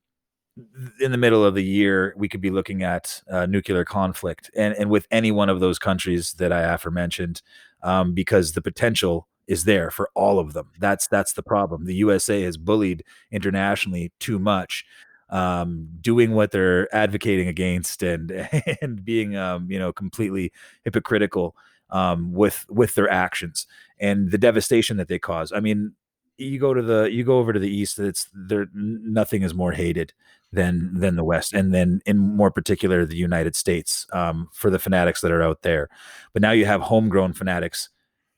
in 1.01 1.13
the 1.13 1.19
middle 1.19 1.45
of 1.45 1.55
the 1.55 1.65
year, 1.65 2.15
we 2.17 2.29
could 2.29 2.41
be 2.41 2.51
looking 2.51 2.83
at 2.83 3.23
uh, 3.31 3.47
nuclear 3.47 3.85
conflict, 3.85 4.51
and 4.57 4.75
and 4.75 4.91
with 4.91 5.07
any 5.11 5.31
one 5.31 5.49
of 5.49 5.61
those 5.61 5.79
countries 5.79 6.35
that 6.35 6.53
I 6.53 6.63
aforementioned, 6.63 7.43
um, 7.83 8.15
because 8.15 8.53
the 8.53 8.63
potential 8.63 9.29
is 9.47 9.65
there 9.65 9.91
for 9.91 10.11
all 10.15 10.39
of 10.39 10.53
them. 10.53 10.71
That's 10.79 11.07
that's 11.09 11.33
the 11.33 11.43
problem. 11.43 11.87
The 11.87 11.95
USA 11.97 12.43
has 12.43 12.57
bullied 12.57 13.05
internationally 13.31 14.13
too 14.21 14.39
much, 14.39 14.85
um, 15.31 15.89
doing 16.01 16.33
what 16.35 16.51
they're 16.51 16.95
advocating 16.95 17.49
against 17.49 18.03
and 18.03 18.31
and 18.83 19.05
being 19.05 19.37
um, 19.37 19.71
you 19.71 19.79
know 19.79 19.93
completely 19.93 20.53
hypocritical 20.85 21.57
um, 21.91 22.33
with 22.33 22.67
with 22.69 22.95
their 22.95 23.11
actions 23.11 23.67
and 23.99 24.31
the 24.31 24.39
devastation 24.39 24.97
that 24.99 25.09
they 25.09 25.19
cause. 25.19 25.53
I 25.53 25.61
mean, 25.61 25.95
you 26.39 26.59
go 26.59 26.73
to 26.73 26.83
the 26.83 27.05
you 27.11 27.25
go 27.25 27.39
over 27.39 27.53
to 27.53 27.59
the 27.59 27.69
east, 27.69 27.99
it's 27.99 28.29
there. 28.33 28.67
Nothing 28.73 29.43
is 29.43 29.55
more 29.55 29.73
hated 29.73 30.13
than 30.53 30.95
than 30.95 31.17
the 31.17 31.25
West, 31.25 31.53
and 31.53 31.75
then 31.75 32.01
in 32.07 32.17
more 32.19 32.51
particular 32.51 33.05
the 33.05 33.17
United 33.17 33.57
States 33.57 34.07
um, 34.13 34.49
for 34.53 34.71
the 34.71 34.79
fanatics 34.79 35.21
that 35.21 35.33
are 35.33 35.43
out 35.43 35.63
there. 35.63 35.89
But 36.33 36.43
now 36.43 36.53
you 36.53 36.65
have 36.65 36.81
homegrown 36.83 37.35
fanatics 37.35 37.91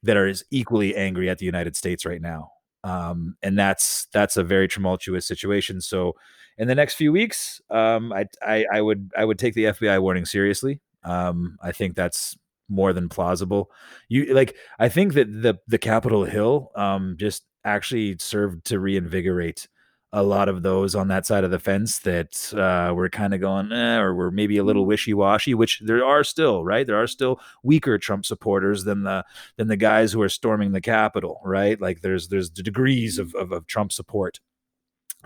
that 0.03 0.17
are 0.17 0.27
as 0.27 0.43
equally 0.51 0.97
angry 0.97 1.29
at 1.29 1.39
the 1.39 1.47
United 1.47 1.77
States 1.77 2.07
right 2.07 2.23
now, 2.23 2.51
um, 2.85 3.37
and 3.43 3.59
that's 3.59 4.07
that's 4.13 4.37
a 4.37 4.43
very 4.43 4.67
tumultuous 4.67 5.27
situation. 5.27 5.81
So, 5.81 6.15
in 6.57 6.69
the 6.69 6.75
next 6.75 6.95
few 6.95 7.13
weeks, 7.13 7.61
um, 7.71 8.13
I, 8.13 8.27
I, 8.43 8.65
I 8.73 8.81
would 8.81 9.13
I 9.17 9.25
would 9.25 9.39
take 9.39 9.55
the 9.55 9.65
FBI 9.65 10.01
warning 10.01 10.25
seriously. 10.25 10.81
Um, 11.05 11.59
I 11.63 11.73
think 11.73 11.97
that's 11.97 12.37
more 12.71 12.93
than 12.93 13.09
plausible. 13.09 13.71
You 14.09 14.33
like 14.33 14.57
I 14.79 14.89
think 14.89 15.15
that 15.15 15.43
the 15.43 15.59
the 15.69 15.79
Capitol 15.79 16.25
Hill 16.25 16.71
um, 16.77 17.17
just 17.19 17.45
actually 17.65 18.17
served 18.19 18.65
to 18.67 18.81
reinvigorate 18.81 19.69
a 20.13 20.23
lot 20.23 20.49
of 20.49 20.63
those 20.63 20.95
on 20.97 21.09
that 21.09 21.25
side 21.25 21.45
of 21.45 21.53
the 21.53 21.59
fence 21.59 22.01
that 22.01 22.53
uh, 22.55 22.93
were 22.93 23.09
kind 23.09 23.33
of 23.33 23.41
going, 23.41 23.71
eh, 23.71 23.97
or 23.99 24.15
were 24.15 24.31
maybe 24.31 24.59
a 24.59 24.65
little 24.65 24.85
mm. 24.85 24.89
wishy 24.89 25.15
washy. 25.15 25.55
Which 25.55 25.81
there 25.85 26.05
are 26.05 26.25
still, 26.25 26.65
right? 26.65 26.87
There 26.87 27.01
are 27.01 27.07
still 27.07 27.41
weaker 27.63 27.97
Trump 27.97 28.27
supporters 28.27 28.85
than 28.85 29.05
the 29.05 29.25
than 29.57 29.69
the 29.69 29.77
guys 29.77 30.13
who 30.13 30.21
are 30.23 30.29
storming 30.29 30.73
the 30.73 30.81
Capitol, 30.81 31.41
right? 31.45 31.81
Like 31.81 32.01
there's 32.01 32.29
there's 32.29 32.51
the 32.51 32.63
degrees 32.63 33.19
of 33.19 33.35
of, 33.35 33.53
of 33.53 33.67
Trump 33.67 33.93
support. 33.93 34.41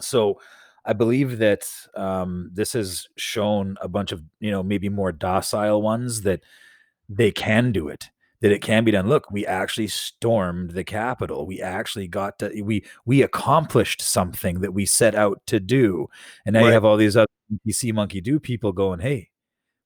So 0.01 0.41
I 0.85 0.93
believe 0.93 1.39
that 1.39 1.67
um, 1.97 2.51
this 2.53 2.75
has 2.75 3.09
shown 3.17 3.79
a 3.81 3.89
bunch 3.89 4.13
of 4.13 4.23
you 4.41 4.51
know 4.51 4.63
maybe 4.63 4.91
more 4.91 5.13
docile 5.13 5.81
ones 5.81 6.23
that 6.23 6.43
they 7.09 7.31
can 7.31 7.73
do 7.73 7.89
it 7.89 8.11
that 8.45 8.53
it 8.53 8.61
can 8.61 8.85
be 8.85 8.91
done. 8.91 9.09
Look, 9.09 9.31
we 9.31 9.47
actually 9.47 9.87
stormed 9.87 10.73
the 10.73 10.85
Capitol. 10.85 11.47
We 11.47 11.63
actually 11.63 12.07
got 12.07 12.39
to 12.41 12.61
we 12.61 12.85
we 13.07 13.23
accomplished 13.23 14.03
something 14.03 14.61
that 14.61 14.75
we 14.75 14.85
set 14.85 15.15
out 15.15 15.41
to 15.47 15.59
do. 15.59 16.09
And 16.45 16.53
now 16.53 16.61
right. 16.61 16.67
you 16.67 16.73
have 16.73 16.85
all 16.85 16.99
these 16.99 17.17
other 17.17 17.27
see 17.71 17.91
monkey 17.91 18.21
do 18.21 18.39
people 18.39 18.73
going, 18.73 19.01
hey, 19.01 19.31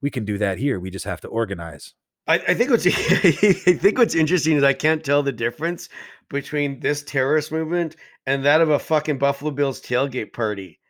we 0.03 0.11
can 0.11 0.25
do 0.25 0.39
that 0.39 0.59
here. 0.59 0.81
We 0.81 0.91
just 0.91 1.05
have 1.05 1.21
to 1.21 1.29
organize. 1.29 1.95
I, 2.27 2.35
I 2.49 2.55
think 2.55 2.71
what's 2.71 2.85
I 2.89 2.91
think 2.91 3.97
what's 3.97 4.17
interesting 4.17 4.57
is 4.57 4.65
I 4.65 4.73
can't 4.73 5.05
tell 5.05 5.23
the 5.23 5.31
difference 5.31 5.89
between 6.29 6.81
this 6.81 7.05
terrorist 7.05 7.53
movement 7.53 7.95
and 8.27 8.45
that 8.45 8.61
of 8.61 8.71
a 8.71 8.81
fucking 8.81 9.19
Buffalo 9.19 9.53
Bills 9.53 9.81
tailgate 9.81 10.33
party. 10.33 10.81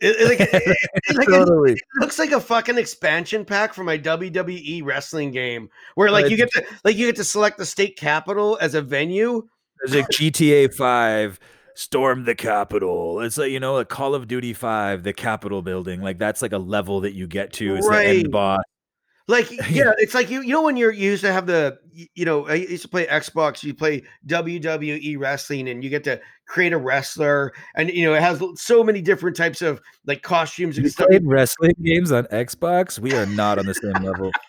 It, 0.00 0.28
like, 0.28 0.40
it, 0.40 0.76
like 1.16 1.28
totally. 1.28 1.72
it, 1.72 1.80
looks 2.00 2.18
like 2.18 2.32
a 2.32 2.40
fucking 2.40 2.76
expansion 2.76 3.44
pack 3.44 3.72
for 3.72 3.82
my 3.82 3.98
WWE 3.98 4.84
wrestling 4.84 5.30
game, 5.30 5.70
where 5.94 6.10
like 6.10 6.30
you 6.30 6.36
get 6.36 6.50
to 6.52 6.64
like 6.84 6.96
you 6.96 7.06
get 7.06 7.16
to 7.16 7.24
select 7.24 7.58
the 7.58 7.66
state 7.66 7.96
capital 7.96 8.58
as 8.60 8.74
a 8.74 8.82
venue. 8.82 9.48
There's 9.80 9.96
like 9.96 10.08
GTA 10.08 10.74
Five, 10.74 11.40
storm 11.74 12.24
the 12.24 12.34
Capitol. 12.34 13.20
It's 13.20 13.38
like 13.38 13.50
you 13.50 13.60
know, 13.60 13.78
a 13.78 13.84
Call 13.84 14.14
of 14.14 14.28
Duty 14.28 14.52
Five, 14.52 15.02
the 15.02 15.14
Capitol 15.14 15.62
building. 15.62 16.02
Like 16.02 16.18
that's 16.18 16.42
like 16.42 16.52
a 16.52 16.58
level 16.58 17.00
that 17.00 17.14
you 17.14 17.26
get 17.26 17.54
to 17.54 17.76
as 17.76 17.86
right. 17.86 18.04
the 18.04 18.18
end 18.20 18.30
boss. 18.30 18.62
Like 19.28 19.50
yeah, 19.70 19.92
it's 19.98 20.14
like 20.14 20.30
you 20.30 20.42
you 20.42 20.52
know 20.52 20.62
when 20.62 20.76
you're 20.76 20.92
you 20.92 21.10
used 21.10 21.24
to 21.24 21.32
have 21.32 21.46
the 21.46 21.78
you 21.92 22.24
know 22.24 22.46
I 22.46 22.54
used 22.54 22.82
to 22.82 22.88
play 22.88 23.06
Xbox, 23.06 23.62
you 23.62 23.74
play 23.74 24.02
WWE 24.26 25.18
wrestling, 25.18 25.68
and 25.68 25.82
you 25.82 25.90
get 25.90 26.04
to 26.04 26.20
create 26.46 26.72
a 26.72 26.78
wrestler, 26.78 27.52
and 27.74 27.90
you 27.90 28.04
know 28.04 28.14
it 28.14 28.22
has 28.22 28.42
so 28.54 28.84
many 28.84 29.00
different 29.02 29.36
types 29.36 29.62
of 29.62 29.80
like 30.06 30.22
costumes 30.22 30.78
and 30.78 30.90
stuff. 30.90 31.08
Played 31.08 31.26
wrestling 31.26 31.74
games 31.82 32.12
on 32.12 32.24
Xbox. 32.26 32.98
We 32.98 33.14
are 33.14 33.26
not 33.26 33.58
on 33.58 33.66
the 33.66 33.74
same 33.74 34.04
level. 34.04 34.30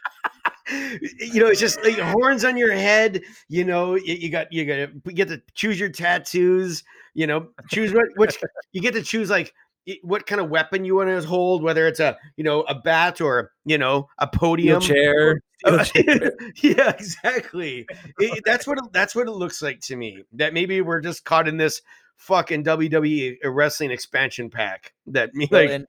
you 1.20 1.42
know, 1.42 1.48
it's 1.48 1.60
just 1.60 1.82
like 1.84 1.98
horns 1.98 2.46
on 2.46 2.58
your 2.58 2.74
head. 2.74 3.22
You 3.48 3.64
know, 3.64 3.96
you, 3.96 4.14
you 4.14 4.30
got 4.30 4.52
you 4.52 4.66
got 4.66 4.76
to 5.06 5.14
get 5.14 5.28
to 5.30 5.42
choose 5.56 5.80
your 5.80 5.90
tattoos. 5.90 6.84
You 7.14 7.26
know, 7.26 7.48
choose 7.70 7.94
what 7.94 8.06
which 8.16 8.38
you 8.74 8.82
get 8.82 8.94
to 8.94 9.02
choose 9.02 9.30
like 9.30 9.54
what 10.02 10.26
kind 10.26 10.42
of 10.42 10.50
weapon 10.50 10.86
you 10.86 10.96
want 10.96 11.10
to 11.10 11.28
hold, 11.28 11.64
whether 11.64 11.88
it's 11.88 12.00
a 12.00 12.18
you 12.36 12.44
know 12.44 12.62
a 12.62 12.76
bat 12.76 13.22
or 13.22 13.52
you 13.66 13.78
know 13.78 14.08
a 14.20 14.28
podium 14.28 14.82
chair. 14.82 15.42
yeah, 15.66 16.90
exactly. 16.90 17.88
It, 18.20 18.44
that's 18.46 18.68
what 18.68 18.78
it, 18.78 18.86
that's 18.92 19.16
what 19.16 19.28
it 19.28 19.32
looks 19.32 19.62
like 19.62 19.80
to 19.82 19.96
me. 19.96 20.24
That 20.34 20.54
maybe 20.54 20.82
we're 20.82 21.02
just 21.02 21.26
caught 21.26 21.48
in 21.48 21.58
this 21.58 21.82
fucking 22.18 22.64
WWE 22.64 23.38
wrestling 23.46 23.92
expansion 23.92 24.50
pack. 24.50 24.94
That 25.08 25.34
me 25.34 25.48
well, 25.52 25.62
like 25.62 25.72
and 25.72 25.88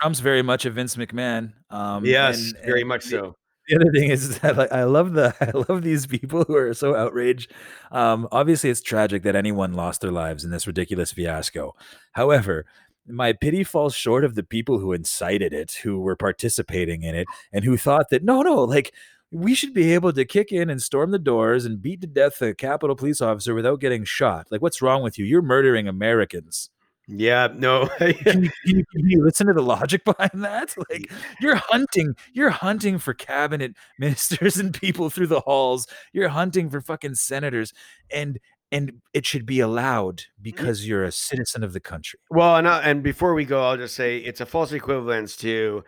Trump's 0.00 0.20
very 0.20 0.42
much 0.42 0.64
a 0.64 0.70
Vince 0.70 0.96
McMahon. 0.96 1.52
Um, 1.70 2.04
yes, 2.04 2.52
and, 2.52 2.64
very 2.64 2.80
and 2.80 2.88
much 2.88 3.02
so. 3.02 3.36
The 3.68 3.76
other 3.76 3.92
thing 3.92 4.10
is 4.10 4.38
that 4.40 4.56
like, 4.56 4.72
I 4.72 4.84
love 4.84 5.12
the 5.12 5.34
I 5.40 5.50
love 5.68 5.82
these 5.82 6.06
people 6.06 6.44
who 6.44 6.56
are 6.56 6.74
so 6.74 6.94
outraged. 6.94 7.52
Um, 7.90 8.28
obviously, 8.32 8.70
it's 8.70 8.80
tragic 8.80 9.22
that 9.22 9.36
anyone 9.36 9.74
lost 9.74 10.00
their 10.00 10.10
lives 10.10 10.44
in 10.44 10.50
this 10.50 10.66
ridiculous 10.66 11.12
fiasco. 11.12 11.74
However, 12.12 12.66
my 13.12 13.32
pity 13.32 13.64
falls 13.64 13.94
short 13.94 14.24
of 14.24 14.34
the 14.34 14.42
people 14.42 14.78
who 14.78 14.92
incited 14.92 15.52
it, 15.52 15.72
who 15.82 16.00
were 16.00 16.16
participating 16.16 17.02
in 17.02 17.14
it, 17.14 17.26
and 17.52 17.64
who 17.64 17.76
thought 17.76 18.10
that 18.10 18.24
no, 18.24 18.42
no, 18.42 18.64
like 18.64 18.92
we 19.32 19.54
should 19.54 19.72
be 19.72 19.94
able 19.94 20.12
to 20.12 20.24
kick 20.24 20.50
in 20.52 20.70
and 20.70 20.82
storm 20.82 21.12
the 21.12 21.18
doors 21.18 21.64
and 21.64 21.80
beat 21.80 22.00
to 22.00 22.06
death 22.06 22.42
a 22.42 22.54
Capitol 22.54 22.96
police 22.96 23.20
officer 23.20 23.54
without 23.54 23.80
getting 23.80 24.04
shot. 24.04 24.48
Like, 24.50 24.60
what's 24.60 24.82
wrong 24.82 25.02
with 25.02 25.18
you? 25.18 25.24
You're 25.24 25.42
murdering 25.42 25.86
Americans. 25.86 26.70
Yeah, 27.06 27.48
no. 27.56 27.88
can, 27.98 28.08
you, 28.08 28.14
can, 28.14 28.42
you, 28.64 28.84
can, 28.92 29.10
you, 29.10 29.24
listen 29.24 29.48
to 29.48 29.52
the 29.52 29.62
logic 29.62 30.04
behind 30.06 30.44
that? 30.44 30.74
Like, 30.90 31.10
you're 31.40 31.56
hunting, 31.56 32.14
you're 32.32 32.50
hunting 32.50 32.98
for 32.98 33.14
cabinet 33.14 33.74
ministers 33.98 34.56
and 34.56 34.72
people 34.72 35.10
through 35.10 35.26
the 35.26 35.40
halls. 35.40 35.86
You're 36.12 36.28
hunting 36.28 36.70
for 36.70 36.80
fucking 36.80 37.16
senators, 37.16 37.72
and 38.12 38.38
and 38.72 39.00
it 39.12 39.26
should 39.26 39.46
be 39.46 39.60
allowed 39.60 40.18
mm-hmm. 40.18 40.42
because 40.42 40.86
you're 40.86 41.04
a 41.04 41.12
citizen 41.12 41.62
of 41.62 41.72
the 41.72 41.80
country. 41.80 42.18
Well, 42.30 42.56
and 42.56 42.66
uh, 42.66 42.80
and 42.82 43.02
before 43.02 43.34
we 43.34 43.44
go, 43.44 43.62
I'll 43.62 43.76
just 43.76 43.94
say 43.94 44.18
it's 44.18 44.40
a 44.40 44.46
false 44.46 44.72
equivalence 44.72 45.36
to 45.38 45.84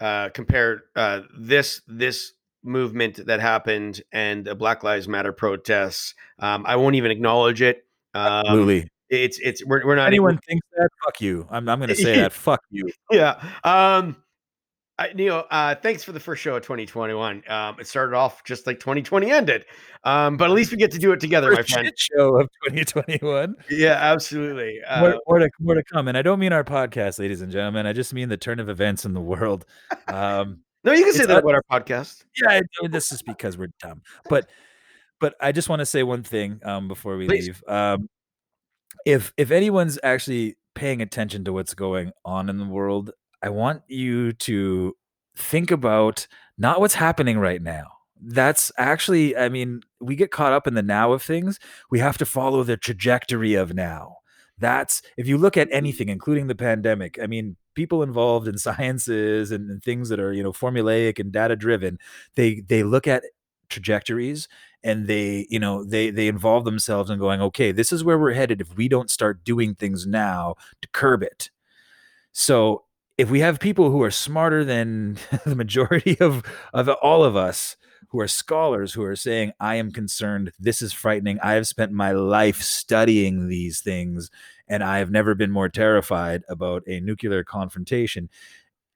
uh, 0.00 0.30
compare 0.30 0.84
uh, 0.96 1.20
this 1.38 1.82
this 1.86 2.32
movement 2.64 3.26
that 3.26 3.40
happened 3.40 4.02
and 4.12 4.44
the 4.44 4.54
Black 4.54 4.82
Lives 4.84 5.08
Matter 5.08 5.32
protests. 5.32 6.14
Um, 6.38 6.64
I 6.66 6.76
won't 6.76 6.94
even 6.94 7.10
acknowledge 7.10 7.62
it. 7.62 7.84
Um, 8.14 8.44
Absolutely. 8.46 8.88
It's 9.08 9.38
it's 9.40 9.64
we're, 9.64 9.84
we're 9.84 9.96
not 9.96 10.06
anyone 10.06 10.32
even, 10.32 10.40
thinks 10.48 10.66
that 10.76 10.88
fuck 11.04 11.20
you. 11.20 11.46
I'm 11.50 11.68
I'm 11.68 11.78
going 11.78 11.88
to 11.88 11.94
say 11.94 12.16
that 12.16 12.32
fuck 12.32 12.60
you. 12.70 12.90
Yeah. 13.10 13.42
Um 13.62 14.16
I, 14.98 15.12
Neo, 15.14 15.46
uh, 15.50 15.74
thanks 15.74 16.04
for 16.04 16.12
the 16.12 16.20
first 16.20 16.42
show 16.42 16.54
of 16.54 16.62
2021. 16.62 17.42
Um, 17.48 17.76
it 17.80 17.86
started 17.86 18.14
off 18.14 18.44
just 18.44 18.66
like 18.66 18.78
2020 18.78 19.30
ended, 19.30 19.64
um, 20.04 20.36
but 20.36 20.50
at 20.50 20.54
least 20.54 20.70
we 20.70 20.76
get 20.76 20.92
to 20.92 20.98
do 20.98 21.12
it 21.12 21.20
together, 21.20 21.50
my 21.50 21.62
friend. 21.62 21.90
show 21.96 22.38
of 22.38 22.48
2021. 22.68 23.56
Yeah, 23.70 23.92
absolutely. 23.92 24.80
Uh, 24.86 25.00
more, 25.00 25.20
more, 25.26 25.38
to, 25.38 25.50
more 25.60 25.74
to 25.74 25.82
come, 25.82 26.08
and 26.08 26.18
I 26.18 26.22
don't 26.22 26.38
mean 26.38 26.52
our 26.52 26.62
podcast, 26.62 27.18
ladies 27.18 27.40
and 27.40 27.50
gentlemen. 27.50 27.86
I 27.86 27.94
just 27.94 28.12
mean 28.12 28.28
the 28.28 28.36
turn 28.36 28.60
of 28.60 28.68
events 28.68 29.04
in 29.04 29.14
the 29.14 29.20
world. 29.20 29.64
Um, 30.08 30.60
no, 30.84 30.92
you 30.92 31.04
can 31.04 31.14
say 31.14 31.24
that 31.24 31.38
about 31.38 31.54
our 31.54 31.64
podcast. 31.70 32.24
Yeah, 32.40 32.60
I 32.82 32.88
this 32.88 33.12
is 33.12 33.22
because 33.22 33.56
we're 33.56 33.72
dumb, 33.80 34.02
but 34.28 34.50
but 35.20 35.34
I 35.40 35.52
just 35.52 35.70
want 35.70 35.80
to 35.80 35.86
say 35.86 36.02
one 36.02 36.22
thing 36.22 36.60
um, 36.64 36.86
before 36.86 37.16
we 37.16 37.28
Please. 37.28 37.46
leave. 37.46 37.64
Um, 37.66 38.08
if 39.06 39.32
if 39.38 39.50
anyone's 39.50 39.98
actually 40.02 40.56
paying 40.74 41.00
attention 41.00 41.44
to 41.44 41.52
what's 41.52 41.74
going 41.74 42.12
on 42.24 42.48
in 42.48 42.58
the 42.58 42.66
world, 42.66 43.12
I 43.42 43.48
want 43.48 43.82
you 43.88 44.32
to 44.32 44.96
think 45.36 45.70
about 45.70 46.26
not 46.58 46.80
what's 46.80 46.94
happening 46.94 47.38
right 47.38 47.62
now. 47.62 47.86
That's 48.20 48.70
actually, 48.78 49.36
I 49.36 49.48
mean, 49.48 49.80
we 50.00 50.14
get 50.14 50.30
caught 50.30 50.52
up 50.52 50.66
in 50.66 50.74
the 50.74 50.82
now 50.82 51.12
of 51.12 51.22
things. 51.22 51.58
We 51.90 51.98
have 51.98 52.18
to 52.18 52.26
follow 52.26 52.62
the 52.62 52.76
trajectory 52.76 53.54
of 53.54 53.74
now. 53.74 54.18
That's 54.58 55.02
if 55.16 55.26
you 55.26 55.38
look 55.38 55.56
at 55.56 55.68
mm. 55.68 55.74
anything, 55.74 56.08
including 56.08 56.46
the 56.46 56.54
pandemic, 56.54 57.18
I 57.20 57.26
mean, 57.26 57.56
people 57.74 58.02
involved 58.02 58.46
in 58.46 58.58
sciences 58.58 59.50
and, 59.50 59.68
and 59.70 59.82
things 59.82 60.08
that 60.10 60.20
are, 60.20 60.32
you 60.32 60.42
know, 60.42 60.52
formulaic 60.52 61.18
and 61.18 61.32
data 61.32 61.56
driven, 61.56 61.98
they 62.36 62.60
they 62.60 62.84
look 62.84 63.08
at 63.08 63.24
trajectories 63.68 64.48
and 64.84 65.06
they 65.06 65.46
you 65.48 65.58
know 65.58 65.82
they 65.82 66.10
they 66.10 66.28
involve 66.28 66.66
themselves 66.66 67.08
in 67.08 67.18
going 67.18 67.40
okay 67.40 67.72
this 67.72 67.90
is 67.90 68.04
where 68.04 68.18
we're 68.18 68.34
headed 68.34 68.60
if 68.60 68.76
we 68.76 68.86
don't 68.86 69.10
start 69.10 69.42
doing 69.44 69.74
things 69.74 70.06
now 70.06 70.54
to 70.82 70.88
curb 70.92 71.22
it 71.22 71.48
so 72.32 72.84
if 73.22 73.30
we 73.30 73.38
have 73.38 73.60
people 73.60 73.88
who 73.88 74.02
are 74.02 74.10
smarter 74.10 74.64
than 74.64 75.16
the 75.46 75.54
majority 75.54 76.18
of 76.18 76.42
of 76.74 76.88
all 76.88 77.22
of 77.22 77.36
us 77.36 77.76
who 78.08 78.18
are 78.18 78.26
scholars 78.26 78.92
who 78.92 79.04
are 79.04 79.14
saying 79.14 79.52
i 79.60 79.76
am 79.76 79.92
concerned 79.92 80.50
this 80.58 80.82
is 80.82 80.92
frightening 80.92 81.38
i 81.40 81.52
have 81.52 81.68
spent 81.68 81.92
my 81.92 82.10
life 82.10 82.60
studying 82.60 83.46
these 83.46 83.80
things 83.80 84.28
and 84.66 84.82
i 84.82 84.98
have 84.98 85.12
never 85.12 85.36
been 85.36 85.52
more 85.52 85.68
terrified 85.68 86.42
about 86.48 86.82
a 86.88 86.98
nuclear 86.98 87.44
confrontation 87.44 88.28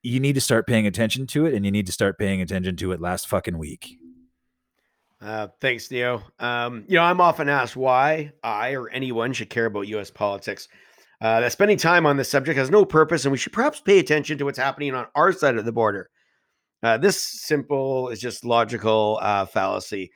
you 0.03 0.19
need 0.19 0.35
to 0.35 0.41
start 0.41 0.67
paying 0.67 0.85
attention 0.85 1.25
to 1.25 1.45
it 1.45 1.53
and 1.53 1.63
you 1.63 1.71
need 1.71 1.85
to 1.85 1.93
start 1.93 2.19
paying 2.19 2.41
attention 2.41 2.75
to 2.75 2.91
it 2.91 2.99
last 2.99 3.29
fucking 3.29 3.57
week 3.57 3.97
uh, 5.19 5.47
thanks, 5.61 5.89
Neo. 5.89 6.21
Um, 6.37 6.85
you 6.87 6.95
know, 6.95 7.01
I'm 7.01 7.19
often 7.19 7.49
asked 7.49 7.75
why 7.75 8.33
I 8.43 8.75
or 8.75 8.87
anyone 8.89 9.33
should 9.33 9.49
care 9.49 9.65
about 9.65 9.87
U.S. 9.87 10.11
politics. 10.11 10.67
Uh, 11.19 11.41
that 11.41 11.51
spending 11.51 11.77
time 11.77 12.05
on 12.05 12.17
this 12.17 12.29
subject 12.29 12.57
has 12.57 12.69
no 12.69 12.85
purpose, 12.85 13.25
and 13.25 13.31
we 13.31 13.37
should 13.37 13.53
perhaps 13.53 13.79
pay 13.81 13.99
attention 13.99 14.37
to 14.37 14.45
what's 14.45 14.59
happening 14.59 14.93
on 14.93 15.07
our 15.15 15.31
side 15.31 15.57
of 15.57 15.65
the 15.65 15.71
border. 15.71 16.09
Uh, 16.83 16.97
this 16.97 17.19
simple 17.19 18.09
is 18.09 18.19
just 18.19 18.45
logical 18.45 19.17
uh, 19.21 19.45
fallacy. 19.45 20.11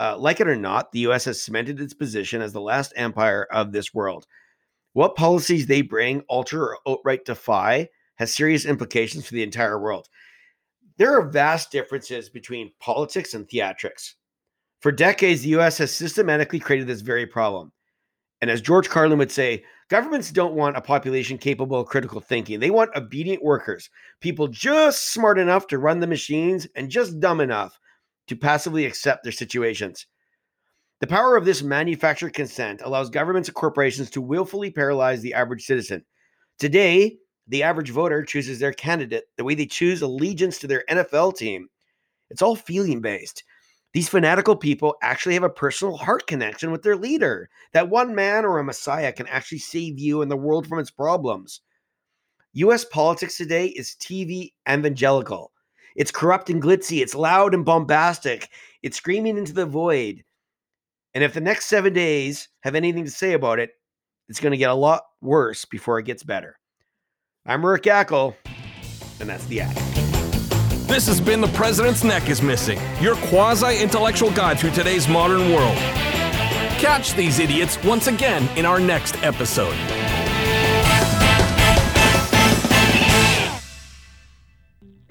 Uh, 0.00 0.16
like 0.16 0.40
it 0.40 0.48
or 0.48 0.56
not, 0.56 0.90
the 0.90 1.00
U.S. 1.00 1.26
has 1.26 1.40
cemented 1.40 1.80
its 1.80 1.92
position 1.92 2.40
as 2.40 2.52
the 2.52 2.60
last 2.60 2.94
empire 2.96 3.46
of 3.52 3.72
this 3.72 3.92
world. 3.92 4.26
What 4.94 5.16
policies 5.16 5.66
they 5.66 5.82
bring, 5.82 6.22
alter, 6.28 6.64
or 6.64 6.78
outright 6.88 7.24
defy 7.24 7.88
has 8.16 8.32
serious 8.32 8.64
implications 8.64 9.26
for 9.26 9.34
the 9.34 9.42
entire 9.42 9.78
world. 9.78 10.08
There 10.96 11.18
are 11.18 11.28
vast 11.28 11.70
differences 11.70 12.28
between 12.28 12.72
politics 12.80 13.34
and 13.34 13.48
theatrics. 13.48 14.14
For 14.80 14.92
decades, 14.92 15.42
the 15.42 15.50
US 15.60 15.78
has 15.78 15.92
systematically 15.92 16.58
created 16.58 16.86
this 16.86 17.00
very 17.00 17.26
problem. 17.26 17.72
And 18.42 18.50
as 18.50 18.60
George 18.60 18.88
Carlin 18.88 19.18
would 19.18 19.30
say, 19.30 19.62
governments 19.88 20.32
don't 20.32 20.54
want 20.54 20.76
a 20.76 20.80
population 20.80 21.38
capable 21.38 21.78
of 21.78 21.86
critical 21.86 22.20
thinking. 22.20 22.58
They 22.58 22.70
want 22.70 22.94
obedient 22.96 23.42
workers, 23.42 23.88
people 24.20 24.48
just 24.48 25.12
smart 25.12 25.38
enough 25.38 25.68
to 25.68 25.78
run 25.78 26.00
the 26.00 26.08
machines 26.08 26.66
and 26.74 26.90
just 26.90 27.20
dumb 27.20 27.40
enough 27.40 27.78
to 28.26 28.34
passively 28.34 28.84
accept 28.84 29.22
their 29.22 29.32
situations. 29.32 30.06
The 31.00 31.06
power 31.06 31.36
of 31.36 31.44
this 31.44 31.62
manufactured 31.62 32.34
consent 32.34 32.82
allows 32.84 33.10
governments 33.10 33.48
and 33.48 33.54
corporations 33.54 34.10
to 34.10 34.20
willfully 34.20 34.72
paralyze 34.72 35.22
the 35.22 35.34
average 35.34 35.64
citizen. 35.64 36.04
Today, 36.58 37.18
the 37.46 37.62
average 37.62 37.90
voter 37.90 38.24
chooses 38.24 38.58
their 38.58 38.72
candidate 38.72 39.24
the 39.36 39.44
way 39.44 39.54
they 39.54 39.66
choose 39.66 40.02
allegiance 40.02 40.58
to 40.58 40.66
their 40.66 40.84
NFL 40.90 41.36
team. 41.36 41.68
It's 42.30 42.42
all 42.42 42.56
feeling 42.56 43.00
based. 43.00 43.44
These 43.92 44.08
fanatical 44.08 44.56
people 44.56 44.96
actually 45.02 45.34
have 45.34 45.42
a 45.42 45.50
personal 45.50 45.96
heart 45.96 46.26
connection 46.26 46.70
with 46.70 46.82
their 46.82 46.96
leader. 46.96 47.50
That 47.72 47.90
one 47.90 48.14
man 48.14 48.44
or 48.44 48.58
a 48.58 48.64
messiah 48.64 49.12
can 49.12 49.26
actually 49.26 49.58
save 49.58 49.98
you 49.98 50.22
and 50.22 50.30
the 50.30 50.36
world 50.36 50.66
from 50.66 50.78
its 50.78 50.90
problems. 50.90 51.60
US 52.54 52.84
politics 52.84 53.36
today 53.36 53.66
is 53.66 53.96
TV 54.00 54.52
evangelical. 54.68 55.52
It's 55.94 56.10
corrupt 56.10 56.48
and 56.48 56.62
glitzy, 56.62 57.02
it's 57.02 57.14
loud 57.14 57.52
and 57.52 57.66
bombastic, 57.66 58.48
it's 58.82 58.96
screaming 58.96 59.36
into 59.36 59.52
the 59.52 59.66
void. 59.66 60.24
And 61.14 61.22
if 61.22 61.34
the 61.34 61.40
next 61.42 61.66
seven 61.66 61.92
days 61.92 62.48
have 62.62 62.74
anything 62.74 63.04
to 63.04 63.10
say 63.10 63.34
about 63.34 63.58
it, 63.58 63.72
it's 64.30 64.40
going 64.40 64.52
to 64.52 64.56
get 64.56 64.70
a 64.70 64.74
lot 64.74 65.02
worse 65.20 65.66
before 65.66 65.98
it 65.98 66.06
gets 66.06 66.22
better. 66.22 66.58
I'm 67.44 67.64
Rick 67.64 67.82
Yackle, 67.82 68.34
and 69.20 69.28
that's 69.28 69.44
the 69.46 69.60
act. 69.60 70.01
This 70.92 71.06
has 71.06 71.22
been 71.22 71.40
The 71.40 71.48
President's 71.48 72.04
Neck 72.04 72.28
is 72.28 72.42
Missing, 72.42 72.78
your 73.00 73.16
quasi 73.16 73.78
intellectual 73.78 74.30
guide 74.30 74.58
through 74.58 74.72
today's 74.72 75.08
modern 75.08 75.50
world. 75.50 75.74
Catch 76.78 77.14
these 77.14 77.38
idiots 77.38 77.82
once 77.82 78.08
again 78.08 78.46
in 78.58 78.66
our 78.66 78.78
next 78.78 79.16
episode. 79.24 79.72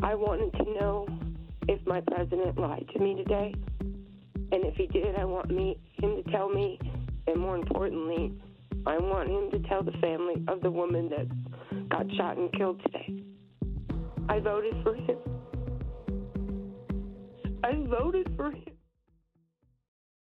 I 0.04 0.14
wanted 0.14 0.54
to 0.60 0.72
know 0.80 1.08
if 1.68 1.84
my 1.88 2.00
president 2.02 2.60
lied 2.60 2.88
to 2.94 3.00
me 3.00 3.16
today. 3.16 3.56
And 3.80 4.64
if 4.64 4.76
he 4.76 4.86
did, 4.86 5.16
I 5.16 5.26
want 5.26 5.50
me 5.50 5.80
him 5.94 6.24
to 6.24 6.32
tell 6.32 6.48
me, 6.48 6.78
and 7.26 7.38
more 7.38 7.56
importantly, 7.56 8.32
I 8.86 9.00
want 9.00 9.30
him 9.30 9.50
to 9.50 9.68
tell 9.68 9.82
the 9.82 9.94
family 9.94 10.44
of 10.48 10.62
the 10.62 10.70
woman 10.70 11.10
that 11.10 11.90
got 11.90 12.06
shot 12.18 12.38
and 12.38 12.54
killed 12.54 12.80
today. 12.84 13.24
I 14.30 14.40
voted 14.40 14.76
for 14.84 14.94
him. 14.94 15.18
I 17.64 17.74
voted 17.88 18.28
for 18.36 18.52
him. 18.52 18.71